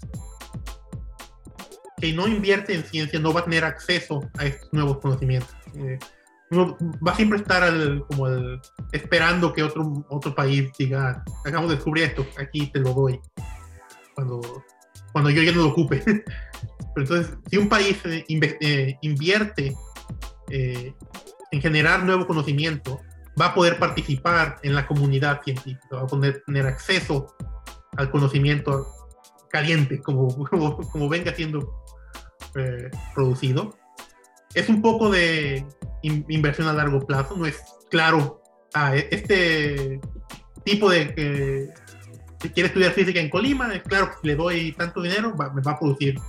que 2.01 2.11
no 2.13 2.27
invierte 2.27 2.73
en 2.73 2.83
ciencia 2.83 3.19
no 3.19 3.31
va 3.31 3.41
a 3.41 3.43
tener 3.45 3.63
acceso 3.63 4.19
a 4.37 4.45
estos 4.45 4.73
nuevos 4.73 4.97
conocimientos. 4.97 5.55
Eh, 5.75 5.99
va 6.51 7.11
a 7.11 7.15
siempre 7.15 7.39
estar 7.39 7.63
como 8.07 8.27
esperando 8.91 9.53
que 9.53 9.63
otro, 9.63 10.05
otro 10.09 10.35
país 10.35 10.69
diga, 10.77 11.23
hagamos 11.45 11.69
descubrir 11.69 12.05
esto, 12.05 12.25
aquí 12.37 12.67
te 12.67 12.79
lo 12.79 12.93
doy, 12.93 13.21
cuando, 14.15 14.41
cuando 15.13 15.29
yo 15.29 15.43
ya 15.43 15.53
no 15.53 15.61
lo 15.61 15.69
ocupe. 15.69 16.03
Pero 16.03 17.05
entonces, 17.05 17.37
si 17.49 17.57
un 17.57 17.69
país 17.69 17.97
eh, 18.05 18.25
eh, 18.27 18.97
invierte 19.01 19.73
en 20.49 21.61
generar 21.61 22.03
nuevo 22.03 22.27
conocimiento, 22.27 22.99
va 23.39 23.47
a 23.47 23.53
poder 23.53 23.79
participar 23.79 24.57
en 24.63 24.75
la 24.75 24.87
comunidad 24.87 25.41
científica, 25.43 25.95
va 25.95 26.01
a 26.01 26.07
poder 26.07 26.43
tener 26.45 26.65
acceso 26.65 27.35
al 27.97 28.11
conocimiento 28.11 28.87
caliente, 29.49 30.01
como, 30.01 30.27
como, 30.91 31.09
venga 31.09 31.33
siendo 31.33 31.83
eh, 32.55 32.89
producido. 33.13 33.75
Es 34.53 34.67
un 34.69 34.81
poco 34.81 35.09
de 35.09 35.65
inversión 36.01 36.67
a 36.67 36.73
largo 36.73 36.99
plazo, 37.05 37.37
no 37.37 37.45
es 37.45 37.61
claro, 37.89 38.41
ah, 38.73 38.95
e-, 38.95 39.07
este 39.11 39.99
tipo 40.65 40.89
de 40.89 41.13
que 41.15 42.49
quiere 42.49 42.67
estudiar 42.67 42.91
física 42.91 43.19
en 43.19 43.29
Colima, 43.29 43.73
es 43.73 43.83
claro 43.83 44.11
si 44.19 44.27
le 44.27 44.35
doy 44.35 44.73
tanto 44.73 45.01
dinero, 45.01 45.35
me 45.53 45.61
va 45.61 45.71
a 45.71 45.79
producir 45.79 46.19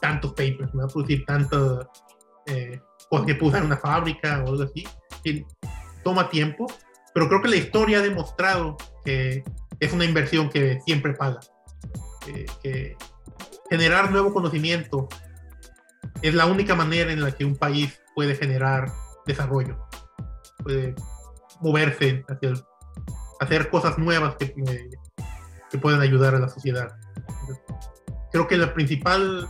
tantos 0.00 0.32
papers, 0.32 0.72
me 0.74 0.82
va 0.82 0.84
a 0.84 0.92
producir 0.92 1.24
tantas 1.24 1.86
eh, 2.46 2.80
que 3.26 3.32
en 3.32 3.64
una 3.64 3.76
fábrica 3.76 4.42
o 4.44 4.50
algo 4.50 4.62
así. 4.64 4.84
Toma 6.06 6.30
tiempo, 6.30 6.68
pero 7.12 7.26
creo 7.26 7.42
que 7.42 7.48
la 7.48 7.56
historia 7.56 7.98
ha 7.98 8.02
demostrado 8.02 8.76
que 9.04 9.42
es 9.80 9.92
una 9.92 10.04
inversión 10.04 10.48
que 10.48 10.78
siempre 10.86 11.14
paga. 11.14 11.40
que 12.62 12.96
generar 13.68 14.12
nuevo 14.12 14.32
conocimiento 14.32 15.08
es 16.22 16.32
la 16.32 16.46
única 16.46 16.76
manera 16.76 17.10
en 17.10 17.20
la 17.22 17.32
que 17.32 17.44
un 17.44 17.56
país 17.56 18.00
puede 18.14 18.36
generar 18.36 18.92
desarrollo, 19.26 19.84
puede 20.62 20.94
moverse 21.60 22.24
hacia 22.28 22.52
hacer 23.40 23.68
cosas 23.68 23.98
nuevas 23.98 24.36
que, 24.36 24.54
que 25.68 25.78
puedan 25.78 26.00
ayudar 26.00 26.36
a 26.36 26.38
la 26.38 26.48
sociedad. 26.48 26.96
Creo 28.30 28.46
que 28.46 28.56
la 28.56 28.72
principal, 28.72 29.48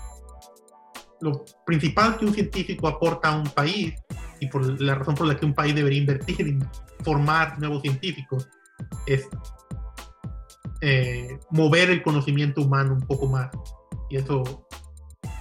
lo 1.21 1.45
principal 1.67 2.17
que 2.17 2.25
un 2.25 2.33
científico 2.33 2.89
aporta 2.89 3.29
a 3.29 3.37
un 3.37 3.51
país 3.51 3.95
y 4.41 4.49
por 4.49 4.81
la 4.81 4.95
razón 4.95 5.15
por 5.15 5.27
la 5.27 5.37
que 5.37 5.47
un 5.47 5.55
país 5.55 5.75
debería 5.75 5.99
invertir 5.99 6.41
en 6.41 6.69
formar 7.03 7.59
nuevos 7.59 7.83
científicos 7.83 8.49
es 9.07 9.29
eh, 10.81 11.39
mover 11.51 11.91
el 11.91 12.03
conocimiento 12.03 12.63
humano 12.63 12.95
un 12.95 13.03
poco 13.03 13.27
más. 13.27 13.51
Y 14.11 14.17
eso 14.17 14.67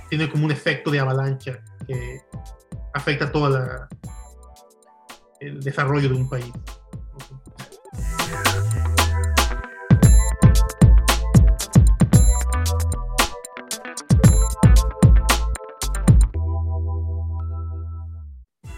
tiene 0.10 0.30
como 0.30 0.46
un 0.46 0.52
efecto 0.52 0.92
de 0.92 1.00
avalancha 1.00 1.60
que 1.88 2.22
afecta 2.94 3.32
todo 3.32 3.88
el 5.40 5.60
desarrollo 5.62 6.10
de 6.10 6.16
un 6.16 6.30
país. 6.30 6.52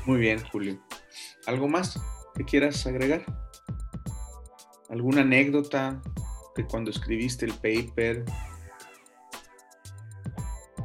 Muy 0.08 0.20
bien, 0.20 0.42
Julio. 0.52 0.82
¿Algo 1.46 1.68
más 1.68 2.00
que 2.36 2.46
quieras 2.46 2.88
agregar? 2.88 3.24
¿Alguna 4.90 5.22
anécdota, 5.22 6.02
cuando 6.66 6.92
escribiste 6.92 7.46
el 7.46 7.54
paper 7.54 8.26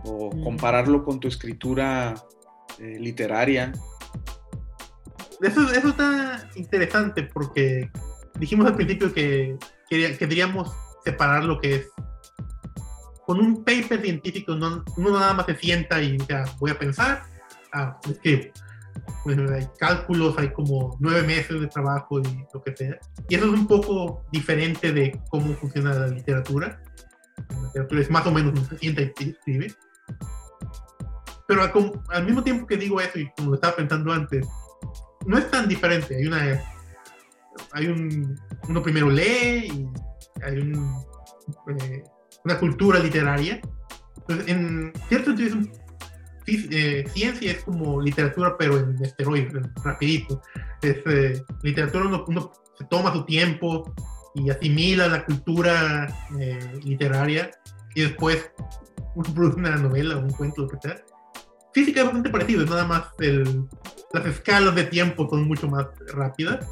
o 0.05 0.35
mm. 0.35 0.45
compararlo 0.45 1.05
con 1.05 1.21
tu 1.21 1.29
escritura 1.29 2.15
eh, 2.79 2.99
literaria. 2.99 3.73
Eso, 5.41 5.71
eso 5.73 5.89
está 5.89 6.49
interesante 6.57 7.23
porque 7.23 7.91
dijimos 8.39 8.67
al 8.67 8.75
principio 8.75 9.13
que, 9.13 9.57
queríamos 9.89 10.75
separar 11.05 11.45
lo 11.45 11.61
que 11.61 11.77
es. 11.77 11.91
Con 13.25 13.39
un 13.39 13.65
paper 13.65 14.03
científico 14.03 14.55
no, 14.57 14.85
uno 14.97 15.19
nada 15.19 15.35
más 15.35 15.47
se 15.47 15.57
sienta 15.57 16.03
y 16.03 16.19
ya 16.29 16.45
voy 16.59 16.73
a 16.73 16.79
pensar, 16.79 17.23
ah, 17.73 17.99
escribo 18.11 18.53
pues 19.25 19.39
hay 19.39 19.69
cálculos, 19.79 20.37
hay 20.39 20.53
como 20.53 20.97
nueve 21.01 21.23
meses 21.23 21.61
de 21.61 21.67
trabajo 21.67 22.21
y 22.21 22.45
lo 22.53 22.63
que 22.63 22.77
sea. 22.77 22.99
Y 23.29 23.35
eso 23.35 23.47
es 23.47 23.53
un 23.53 23.67
poco 23.67 24.25
diferente 24.33 24.93
de 24.93 25.21
cómo 25.31 25.55
funciona 25.55 25.95
la 25.95 26.09
literatura. 26.09 26.81
La 27.51 27.63
literatura 27.67 28.01
es 28.01 28.11
más 28.11 28.27
o 28.27 28.33
menos 28.33 28.59
se 28.69 28.79
sienta 28.79 29.03
y 29.03 29.13
escribe. 29.31 29.75
Pero 31.47 31.63
al, 32.09 32.25
mismo 32.25 32.43
tiempo 32.43 32.67
que 32.67 32.77
digo 32.77 33.01
eso, 33.01 33.19
y 33.19 33.31
como 33.37 33.51
lo 33.51 33.55
estaba 33.57 33.77
pensando 33.77 34.13
antes, 34.13 34.47
no 35.27 35.39
es 35.39 35.51
tan 35.51 35.69
diferente. 35.69 36.17
Hay 36.17 36.27
una. 36.27 36.61
Hay 37.73 37.87
un. 37.87 38.41
Uno 38.69 38.83
primero 38.83 39.11
lee 39.11 39.69
y 39.73 39.89
hay 40.43 40.59
un, 40.59 40.97
eh, 41.69 42.03
una 42.45 42.59
cultura 42.59 42.99
literaria. 42.99 43.61
Entonces, 44.17 44.49
en 44.49 44.93
cierto 45.09 45.31
sentido 45.31 45.49
es 45.49 45.55
un 45.55 45.82
eh, 46.47 47.05
ciencia 47.13 47.53
es 47.53 47.65
como 47.65 48.01
literatura, 48.01 48.57
pero 48.59 48.79
en 48.79 49.03
esteroides, 49.03 49.63
rapidito. 49.85 50.43
Es 50.83 50.97
eh, 51.07 51.43
literatura, 51.63 52.25
uno, 52.27 52.53
se 52.79 52.85
toma 52.87 53.13
su 53.13 53.25
tiempo 53.25 53.95
y 54.35 54.51
asimila 54.51 55.09
la 55.09 55.25
cultura 55.25 56.09
eh, 56.41 56.81
literaria 56.83 57.51
y 57.95 58.03
después 58.03 58.51
uno 59.15 59.31
produce 59.35 59.59
una 59.59 59.77
novela 59.77 60.17
un 60.17 60.31
cuento, 60.31 60.63
lo 60.63 60.69
que 60.69 60.79
sea. 60.83 60.97
Física 61.73 62.01
es 62.01 62.07
bastante 62.07 62.31
parecido, 62.31 62.65
es 62.65 62.71
nada 62.71 62.85
más 62.85 63.05
el, 63.19 63.65
las 64.13 64.27
escalas 64.27 64.75
de 64.75 64.85
tiempo 64.85 65.29
son 65.29 65.49
mucho 65.49 65.69
más 65.69 65.87
rápidas. 66.13 66.67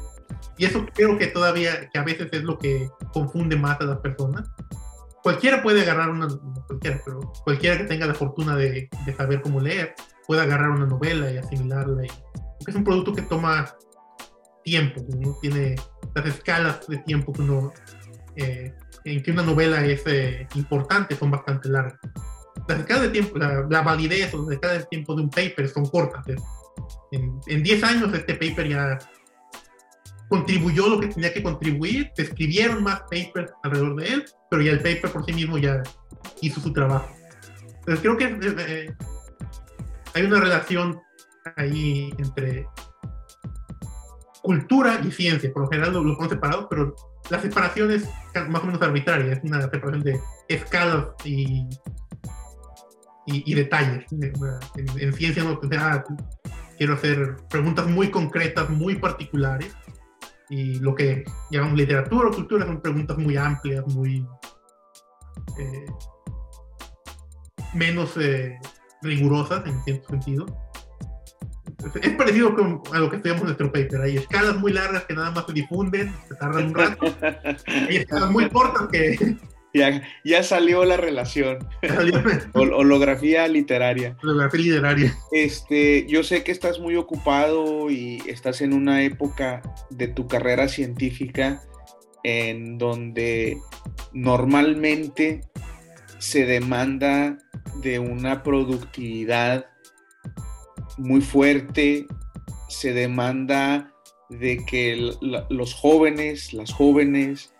Y 0.57 0.65
eso 0.65 0.85
creo 0.93 1.17
que 1.17 1.27
todavía, 1.27 1.89
que 1.89 1.99
a 1.99 2.03
veces 2.03 2.29
es 2.31 2.43
lo 2.43 2.57
que 2.57 2.89
confunde 3.13 3.55
más 3.55 3.79
a 3.81 3.85
las 3.85 3.97
personas 3.99 4.49
cualquiera 5.23 5.61
puede 5.61 5.81
agarrar 5.81 6.09
una, 6.09 6.27
cualquiera, 6.67 7.01
pero 7.03 7.19
cualquiera 7.43 7.77
que 7.77 7.83
tenga 7.85 8.05
la 8.05 8.13
fortuna 8.13 8.55
de, 8.55 8.89
saber 9.17 9.41
cómo 9.41 9.59
leer, 9.59 9.95
puede 10.27 10.41
agarrar 10.41 10.71
una 10.71 10.85
novela 10.85 11.31
y 11.31 11.37
asimilarla. 11.37 12.05
Y, 12.05 12.09
es 12.67 12.75
un 12.75 12.83
producto 12.83 13.13
que 13.13 13.23
toma 13.23 13.73
tiempo, 14.63 15.01
uno 15.07 15.37
tiene 15.41 15.75
las 16.13 16.25
escalas 16.27 16.87
de 16.87 16.97
tiempo 16.99 17.33
que 17.33 17.41
uno, 17.41 17.73
eh, 18.35 18.73
en 19.03 19.23
que 19.23 19.31
una 19.31 19.41
novela 19.41 19.83
es 19.83 20.03
eh, 20.05 20.47
importante 20.55 21.15
son 21.15 21.31
bastante 21.31 21.69
largas. 21.69 21.99
Las 22.67 22.79
escalas 22.79 23.03
de 23.03 23.09
tiempo, 23.09 23.37
la, 23.37 23.81
validez 23.81 24.33
o 24.35 24.43
las 24.43 24.51
escalas 24.51 24.79
de 24.79 24.85
tiempo 24.85 25.15
de 25.15 25.23
un 25.23 25.29
paper 25.29 25.67
son 25.67 25.85
cortas. 25.87 26.23
En 27.11 27.63
10 27.63 27.83
años 27.83 28.13
este 28.13 28.35
paper 28.35 28.69
ya 28.69 28.99
contribuyó 30.31 30.87
lo 30.87 30.99
que 31.01 31.07
tenía 31.07 31.33
que 31.33 31.43
contribuir, 31.43 32.09
se 32.15 32.21
escribieron 32.21 32.83
más 32.83 33.01
papers 33.01 33.51
alrededor 33.63 33.97
de 33.97 34.07
él, 34.07 34.25
pero 34.51 34.61
ya 34.61 34.73
el 34.73 34.79
paper 34.79 35.09
por 35.13 35.25
sí 35.25 35.31
mismo 35.31 35.57
ya 35.57 35.81
hizo 36.41 36.59
su 36.59 36.73
trabajo. 36.73 37.09
Entonces 37.79 38.01
creo 38.01 38.17
que 38.17 38.37
eh, 38.67 38.93
hay 40.13 40.23
una 40.23 40.41
relación 40.41 40.99
ahí 41.55 42.13
entre 42.17 42.67
cultura 44.41 44.99
y 45.01 45.09
ciencia. 45.11 45.51
Por 45.53 45.63
lo 45.63 45.69
general 45.69 45.93
lo, 45.93 46.03
lo 46.03 46.29
separados, 46.29 46.67
pero 46.69 46.93
la 47.29 47.39
separación 47.39 47.91
es 47.91 48.09
más 48.49 48.61
o 48.61 48.65
menos 48.65 48.81
arbitraria, 48.81 49.31
es 49.31 49.39
una 49.41 49.61
separación 49.61 50.03
de 50.03 50.19
escalas 50.49 51.05
y, 51.23 51.69
y, 53.27 53.53
detalles. 53.53 54.05
En, 54.11 55.13
ciencia 55.13 55.45
no, 55.45 55.61
quiero 56.77 56.93
hacer 56.93 57.37
preguntas 57.49 57.87
muy 57.87 58.11
concretas, 58.11 58.69
muy 58.69 58.95
particulares, 58.95 59.73
y 60.51 60.79
lo 60.79 60.93
que 60.93 61.23
llamamos 61.49 61.77
literatura 61.77 62.27
o 62.27 62.31
cultura 62.31 62.65
son 62.65 62.81
preguntas 62.81 63.17
muy 63.17 63.37
amplias, 63.37 63.87
muy 63.87 64.27
eh, 65.57 65.85
menos 67.73 68.17
eh, 68.17 68.59
rigurosas 69.01 69.65
en 69.65 69.81
cierto 69.85 70.09
sentido. 70.09 70.45
Es 72.01 72.11
parecido 72.15 72.53
a 72.91 72.99
lo 72.99 73.09
que 73.09 73.15
estudiamos 73.15 73.41
en 73.41 73.47
nuestro 73.47 73.71
paper. 73.71 74.01
Hay 74.01 74.17
escalas 74.17 74.57
muy 74.57 74.73
largas 74.73 75.05
que 75.05 75.13
nada 75.15 75.31
más 75.31 75.45
se 75.45 75.53
difunden, 75.53 76.13
se 76.27 76.35
tardan 76.35 76.65
un 76.65 76.75
rato. 76.75 77.05
Hay 77.67 77.95
escalas 77.95 78.29
muy 78.29 78.49
cortas 78.49 78.87
que 78.91 79.37
Ya, 79.73 80.01
ya 80.23 80.43
salió 80.43 80.83
la 80.85 80.97
relación. 80.97 81.59
holografía 82.53 83.47
literaria. 83.47 84.17
Holografía 84.21 84.61
literaria. 84.61 85.17
Este, 85.31 86.05
yo 86.07 86.23
sé 86.23 86.43
que 86.43 86.51
estás 86.51 86.79
muy 86.79 86.95
ocupado 86.95 87.89
y 87.89 88.21
estás 88.27 88.61
en 88.61 88.73
una 88.73 89.03
época 89.03 89.61
de 89.89 90.07
tu 90.07 90.27
carrera 90.27 90.67
científica 90.67 91.61
en 92.23 92.77
donde 92.77 93.57
normalmente 94.13 95.41
se 96.19 96.45
demanda 96.45 97.37
de 97.81 97.99
una 97.99 98.43
productividad 98.43 99.65
muy 100.97 101.21
fuerte, 101.21 102.05
se 102.69 102.93
demanda 102.93 103.91
de 104.29 104.63
que 104.65 105.11
los 105.49 105.73
jóvenes, 105.73 106.53
las 106.53 106.71
jóvenes, 106.71 107.53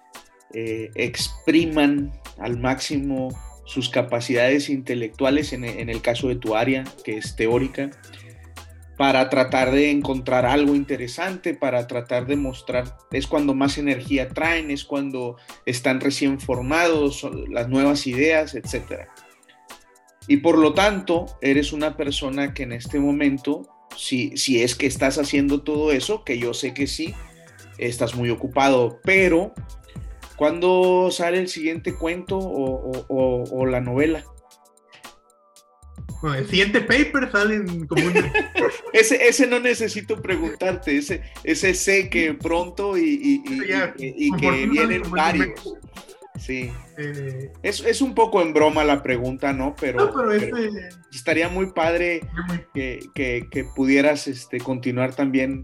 eh, 0.53 0.91
expriman 0.95 2.11
al 2.39 2.59
máximo 2.59 3.29
sus 3.65 3.89
capacidades 3.89 4.69
intelectuales 4.69 5.53
en, 5.53 5.63
el 5.63 6.01
caso 6.01 6.27
de 6.27 6.35
tu 6.35 6.55
área, 6.55 6.83
que 7.05 7.17
es 7.17 7.35
teórica, 7.35 7.89
para 8.97 9.29
tratar 9.29 9.71
de 9.71 9.89
encontrar 9.89 10.45
algo 10.45 10.75
interesante, 10.75 11.53
para 11.53 11.87
tratar 11.87 12.27
de 12.27 12.35
mostrar, 12.35 12.97
es 13.11 13.27
cuando 13.27 13.53
más 13.53 13.77
energía 13.77 14.27
traen, 14.29 14.71
es 14.71 14.83
cuando 14.83 15.37
están 15.65 16.01
recién 16.01 16.39
formados, 16.39 17.25
las 17.49 17.69
nuevas 17.69 18.05
ideas, 18.07 18.55
etc. 18.55 19.07
Y 20.27 20.37
por 20.37 20.57
lo 20.57 20.73
tanto, 20.73 21.25
eres 21.41 21.71
una 21.71 21.95
persona 21.95 22.53
que 22.53 22.63
en 22.63 22.73
este 22.73 22.99
momento, 22.99 23.87
si, 23.95 24.35
si 24.37 24.61
es 24.61 24.75
que 24.75 24.85
estás 24.85 25.17
haciendo 25.17 25.63
todo 25.63 25.93
eso, 25.93 26.23
que 26.23 26.37
yo 26.37 26.53
sé 26.53 26.73
que 26.73 26.87
sí, 26.87 27.15
estás 27.77 28.15
muy 28.15 28.29
ocupado, 28.29 28.99
pero 29.03 29.53
¿Cuándo 30.41 31.11
sale 31.11 31.37
el 31.37 31.47
siguiente 31.47 31.93
cuento 31.93 32.35
o, 32.39 33.65
la 33.67 33.79
novela? 33.79 34.25
Bueno, 36.19 36.37
el 36.37 36.47
siguiente 36.47 36.81
paper 36.81 37.31
sale 37.31 37.63
como 37.87 38.07
un... 38.07 38.13
ese, 38.93 39.27
ese 39.27 39.45
no 39.45 39.59
necesito 39.59 40.19
preguntarte, 40.19 40.97
ese, 40.97 41.21
ese 41.43 41.75
sé 41.75 42.09
que 42.09 42.33
pronto 42.33 42.97
y, 42.97 43.43
que 44.39 44.65
vienen 44.65 45.03
varios. 45.11 45.77
Sí. 46.39 46.71
Eh, 46.97 47.51
es, 47.61 48.01
un 48.01 48.15
poco 48.15 48.41
en 48.41 48.51
broma 48.51 48.83
la 48.83 49.03
pregunta, 49.03 49.53
¿no? 49.53 49.75
Pero, 49.79 50.11
estaría 51.13 51.49
muy 51.49 51.67
padre 51.67 52.21
que, 52.73 53.67
pudieras 53.75 54.27
este, 54.27 54.57
continuar 54.57 55.13
también 55.13 55.61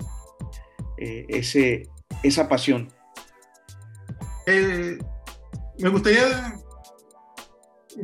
eh, 1.00 1.26
ese, 1.30 1.90
esa 2.22 2.48
pasión. 2.48 2.96
Eh, 4.50 4.98
me 5.80 5.90
gustaría 5.90 6.56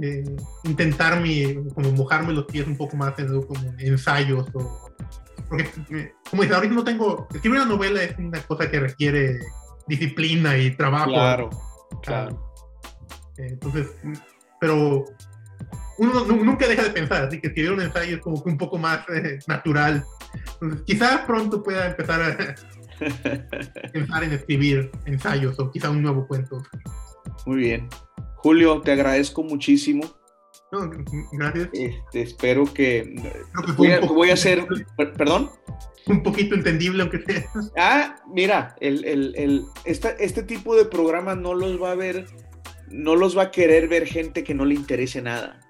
eh, 0.01 0.25
intentar 0.65 1.21
mi, 1.21 1.55
como 1.73 1.89
mojarme 1.93 2.33
los 2.33 2.43
pies 2.45 2.67
un 2.67 2.75
poco 2.75 2.97
más 2.97 3.17
en 3.17 3.41
como 3.43 3.73
ensayos 3.79 4.45
o 4.53 4.91
porque 5.47 5.69
eh, 5.91 6.11
como 6.29 6.41
dices 6.41 6.57
ahorita 6.57 6.75
no 6.75 6.83
tengo 6.83 7.27
escribir 7.33 7.59
una 7.59 7.69
novela 7.69 8.03
es 8.03 8.17
una 8.17 8.41
cosa 8.41 8.69
que 8.69 8.81
requiere 8.81 9.39
disciplina 9.87 10.57
y 10.57 10.75
trabajo. 10.75 11.11
Claro 11.11 11.49
claro. 12.01 12.53
entonces 13.37 13.87
pero 14.59 15.05
uno 15.97 16.25
nunca 16.25 16.67
deja 16.67 16.83
de 16.83 16.89
pensar 16.89 17.23
así 17.23 17.39
que 17.39 17.47
escribir 17.47 17.71
un 17.71 17.81
ensayo 17.81 18.17
es 18.17 18.21
como 18.21 18.43
que 18.43 18.49
un 18.49 18.57
poco 18.57 18.77
más 18.77 19.05
natural. 19.47 20.03
Entonces 20.55 20.81
quizás 20.85 21.21
pronto 21.21 21.63
pueda 21.63 21.85
empezar 21.85 22.21
a 22.21 22.55
pensar 23.93 24.23
en 24.23 24.33
escribir 24.33 24.91
ensayos 25.05 25.59
o 25.59 25.71
quizá 25.71 25.89
un 25.89 26.01
nuevo 26.01 26.27
cuento. 26.27 26.63
Muy 27.45 27.57
bien. 27.57 27.89
Julio, 28.35 28.81
te 28.81 28.91
agradezco 28.91 29.43
muchísimo. 29.43 30.03
gracias. 31.31 31.69
Este, 31.73 32.21
espero 32.21 32.65
que, 32.73 33.15
voy, 33.77 34.29
a, 34.29 34.33
hacer, 34.33 34.65
perdón. 35.17 35.49
Un 36.07 36.21
poquito 36.23 36.55
entendible, 36.55 37.03
aunque 37.03 37.21
sea. 37.21 37.45
Ah, 37.77 38.15
mira, 38.33 38.75
el, 38.81 39.05
el, 39.05 39.33
el, 39.37 39.65
este 39.85 40.43
tipo 40.43 40.75
de 40.75 40.85
programas 40.85 41.37
no 41.37 41.53
los 41.53 41.81
va 41.81 41.91
a 41.91 41.95
ver, 41.95 42.25
no 42.89 43.15
los 43.15 43.37
va 43.37 43.43
a 43.43 43.51
querer 43.51 43.87
ver 43.87 44.05
gente 44.05 44.43
que 44.43 44.53
no 44.53 44.65
le 44.65 44.75
interese 44.75 45.21
nada. 45.21 45.61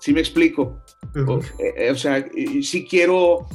¿Sí 0.00 0.12
me 0.12 0.20
explico? 0.20 0.82
o, 1.26 1.38
eh, 1.58 1.74
eh, 1.76 1.90
o, 1.90 1.94
sea, 1.94 2.26
si 2.62 2.86
quiero 2.86 3.46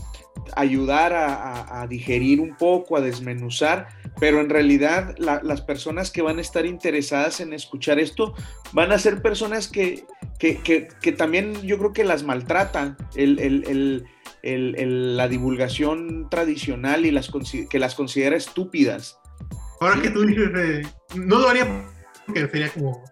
ayudar 0.56 1.14
a, 1.14 1.86
digerir 1.88 2.42
un 2.42 2.56
poco, 2.56 2.98
a 2.98 3.02
desmenuzar, 3.02 3.88
pero 4.20 4.42
en 4.42 4.50
realidad 4.50 5.16
las 5.18 5.62
personas 5.62 6.12
que 6.12 6.22
van 6.22 6.38
a 6.38 6.42
estar 6.42 6.66
interesadas 6.66 7.40
en 7.40 7.54
escuchar 7.54 8.00
esto 8.00 8.34
van 8.74 8.92
a 8.92 9.00
ser 9.00 9.22
personas 9.22 9.68
que, 9.68 10.06
que, 10.40 11.12
también 11.12 11.62
yo 11.62 11.78
creo 11.78 11.94
que 11.94 12.04
las 12.04 12.24
maltratan 12.24 12.98
la 14.44 15.28
divulgación 15.28 16.30
tradicional 16.30 17.06
y 17.06 17.12
las, 17.12 17.32
que 17.70 17.80
las 17.80 17.96
considera 17.96 18.36
estúpidas. 18.36 19.20
Ahora 19.80 20.02
que 20.02 20.10
tú 20.10 20.26
dices, 20.26 20.50
eh, 20.56 20.82
no 21.16 21.38
lo 21.40 21.50
haría 21.50 21.86
porque 22.28 22.48
sería 22.48 22.70
como 22.70 23.04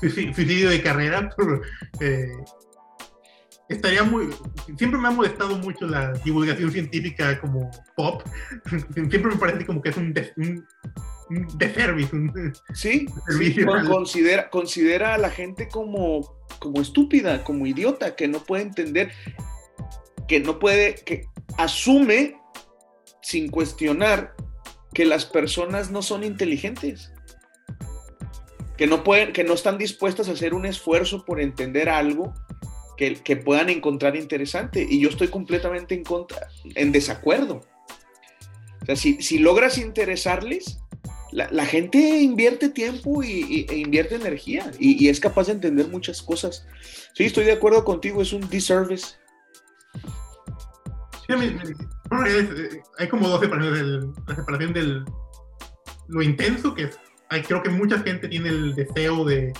suicidio 0.00 0.70
de 0.70 0.80
carrera, 0.80 1.30
pero 1.36 1.60
eh, 2.00 2.30
estaría 3.68 4.02
muy. 4.02 4.30
Siempre 4.76 4.98
me 4.98 5.08
ha 5.08 5.10
molestado 5.10 5.56
mucho 5.58 5.86
la 5.86 6.12
divulgación 6.24 6.70
científica 6.70 7.40
como 7.40 7.70
pop. 7.96 8.22
Siempre 8.94 9.22
me 9.22 9.36
parece 9.36 9.66
como 9.66 9.82
que 9.82 9.90
es 9.90 9.96
un, 9.96 10.12
de, 10.12 10.32
un, 10.36 10.66
sí, 12.72 13.06
considera, 13.86 14.48
considera 14.50 15.14
a 15.14 15.18
la 15.18 15.30
gente 15.30 15.68
como, 15.68 16.38
como 16.58 16.80
estúpida, 16.80 17.44
como 17.44 17.66
idiota, 17.66 18.16
que 18.16 18.28
no 18.28 18.40
puede 18.40 18.62
entender, 18.62 19.12
que 20.26 20.40
no 20.40 20.58
puede, 20.58 20.94
que 20.94 21.26
asume 21.58 22.40
sin 23.20 23.50
cuestionar 23.50 24.34
que 24.94 25.04
las 25.04 25.26
personas 25.26 25.90
no 25.90 26.02
son 26.02 26.24
inteligentes. 26.24 27.12
Que 28.78 28.86
no, 28.86 29.02
pueden, 29.02 29.32
que 29.32 29.42
no 29.42 29.54
están 29.54 29.76
dispuestas 29.76 30.28
a 30.28 30.32
hacer 30.32 30.54
un 30.54 30.64
esfuerzo 30.64 31.24
por 31.24 31.40
entender 31.40 31.88
algo 31.88 32.32
que, 32.98 33.36
puedan 33.36 33.68
encontrar 33.70 34.16
interesante. 34.16 34.86
Y 34.88 35.00
yo 35.00 35.08
estoy 35.08 35.28
completamente 35.28 35.94
en 35.94 36.02
contra, 36.02 36.48
en 36.74 36.92
desacuerdo. 36.92 37.62
O 38.82 38.86
sea, 38.86 38.96
si, 38.96 39.38
logras 39.38 39.78
interesarles, 39.78 40.80
la, 41.30 41.64
gente 41.64 41.98
invierte 41.98 42.68
tiempo 42.68 43.22
y, 43.22 43.66
e 43.68 43.76
invierte 43.76 44.16
energía 44.16 44.70
y, 44.78 45.08
es 45.08 45.20
capaz 45.20 45.46
de 45.46 45.52
entender 45.52 45.88
muchas 45.88 46.22
cosas. 46.22 46.66
Sí, 47.14 47.24
estoy 47.24 47.44
de 47.44 47.52
acuerdo 47.52 47.84
contigo, 47.84 48.20
es 48.20 48.32
un 48.32 48.48
disservice. 48.50 49.06
Sí, 51.26 51.34
eh, 51.34 52.80
hay 52.98 53.08
como 53.08 53.28
dos 53.28 53.40
separaciones. 53.40 54.06
la 54.26 54.34
separación 54.34 54.72
del 54.72 55.04
lo 56.08 56.22
intenso, 56.22 56.74
que 56.74 56.84
es, 56.84 56.98
hay, 57.28 57.42
creo 57.42 57.62
que 57.62 57.68
mucha 57.68 57.98
gente 58.00 58.28
tiene 58.28 58.48
el 58.48 58.74
deseo 58.74 59.26
de 59.26 59.52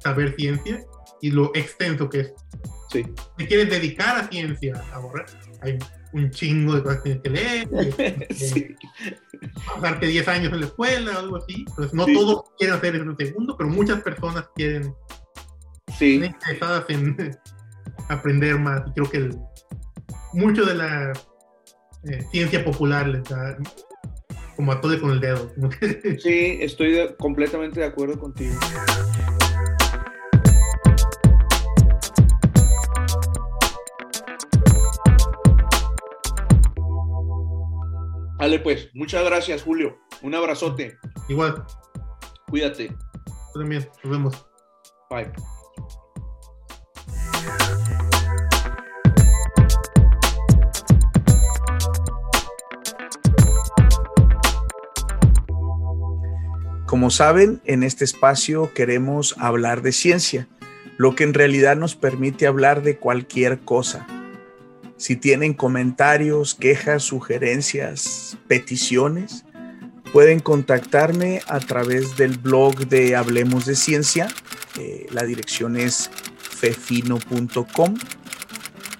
saber 0.00 0.34
ciencia, 0.36 0.84
y 1.22 1.30
lo 1.30 1.52
extenso 1.54 2.10
que 2.10 2.20
es 2.20 2.34
Sí. 2.92 3.04
Si 3.38 3.46
quieres 3.46 3.70
dedicar 3.70 4.16
a 4.18 4.28
ciencia, 4.28 4.74
ahora 4.92 5.24
hay 5.62 5.78
un 6.12 6.30
chingo 6.30 6.74
de 6.74 6.82
cosas 6.82 7.02
que 7.02 7.14
tienes 7.16 7.22
que 7.22 7.30
leer. 7.30 8.26
sí. 8.34 8.76
Pasarte 9.66 10.06
10 10.06 10.28
años 10.28 10.52
en 10.52 10.60
la 10.60 10.66
escuela 10.66 11.16
o 11.16 11.18
algo 11.20 11.36
así. 11.36 11.64
Entonces, 11.66 11.94
no 11.94 12.04
todos 12.06 12.42
quieren 12.58 12.76
hacer 12.76 12.94
eso 12.94 13.04
en 13.04 13.10
un 13.10 13.16
segundo, 13.16 13.56
pero 13.56 13.70
muchas 13.70 14.02
personas 14.02 14.44
quieren. 14.54 14.94
Sí. 15.98 16.16
Están 16.16 16.30
interesadas 16.32 16.84
en 16.88 17.38
aprender 18.08 18.58
más. 18.58 18.82
Y 18.88 18.92
creo 18.92 19.10
que 19.10 19.30
mucho 20.34 20.64
de 20.64 20.74
la 20.74 21.12
eh, 22.04 22.24
ciencia 22.30 22.64
popular 22.64 23.08
les 23.08 23.24
da 23.24 23.56
como 24.56 24.72
a 24.72 24.80
todo 24.80 25.00
con 25.00 25.12
el 25.12 25.20
dedo. 25.20 25.50
sí, 26.22 26.58
estoy 26.60 27.14
completamente 27.18 27.80
de 27.80 27.86
acuerdo 27.86 28.18
contigo. 28.18 28.54
Vale, 38.42 38.58
pues, 38.58 38.88
muchas 38.92 39.24
gracias, 39.24 39.62
Julio. 39.62 40.00
Un 40.20 40.34
abrazote. 40.34 40.98
Igual. 41.28 41.64
Cuídate. 42.50 42.88
Tú 43.52 43.60
también, 43.60 43.88
nos 44.02 44.12
vemos. 44.12 44.46
Bye. 45.08 45.30
Como 56.86 57.10
saben, 57.10 57.62
en 57.64 57.84
este 57.84 58.04
espacio 58.04 58.74
queremos 58.74 59.36
hablar 59.38 59.82
de 59.82 59.92
ciencia, 59.92 60.48
lo 60.96 61.14
que 61.14 61.22
en 61.22 61.34
realidad 61.34 61.76
nos 61.76 61.94
permite 61.94 62.48
hablar 62.48 62.82
de 62.82 62.98
cualquier 62.98 63.60
cosa 63.60 64.04
si 65.02 65.16
tienen 65.16 65.52
comentarios, 65.52 66.54
quejas, 66.54 67.02
sugerencias, 67.02 68.38
peticiones, 68.46 69.44
Pueden 70.12 70.40
contactarme 70.40 71.40
a 71.48 71.58
través 71.58 72.16
del 72.18 72.36
blog 72.36 72.86
de 72.86 73.16
Hablemos 73.16 73.64
de 73.64 73.74
Ciencia. 73.74 74.28
Eh, 74.78 75.06
la 75.10 75.22
dirección 75.22 75.78
es 75.78 76.10
fefino.com 76.36 77.94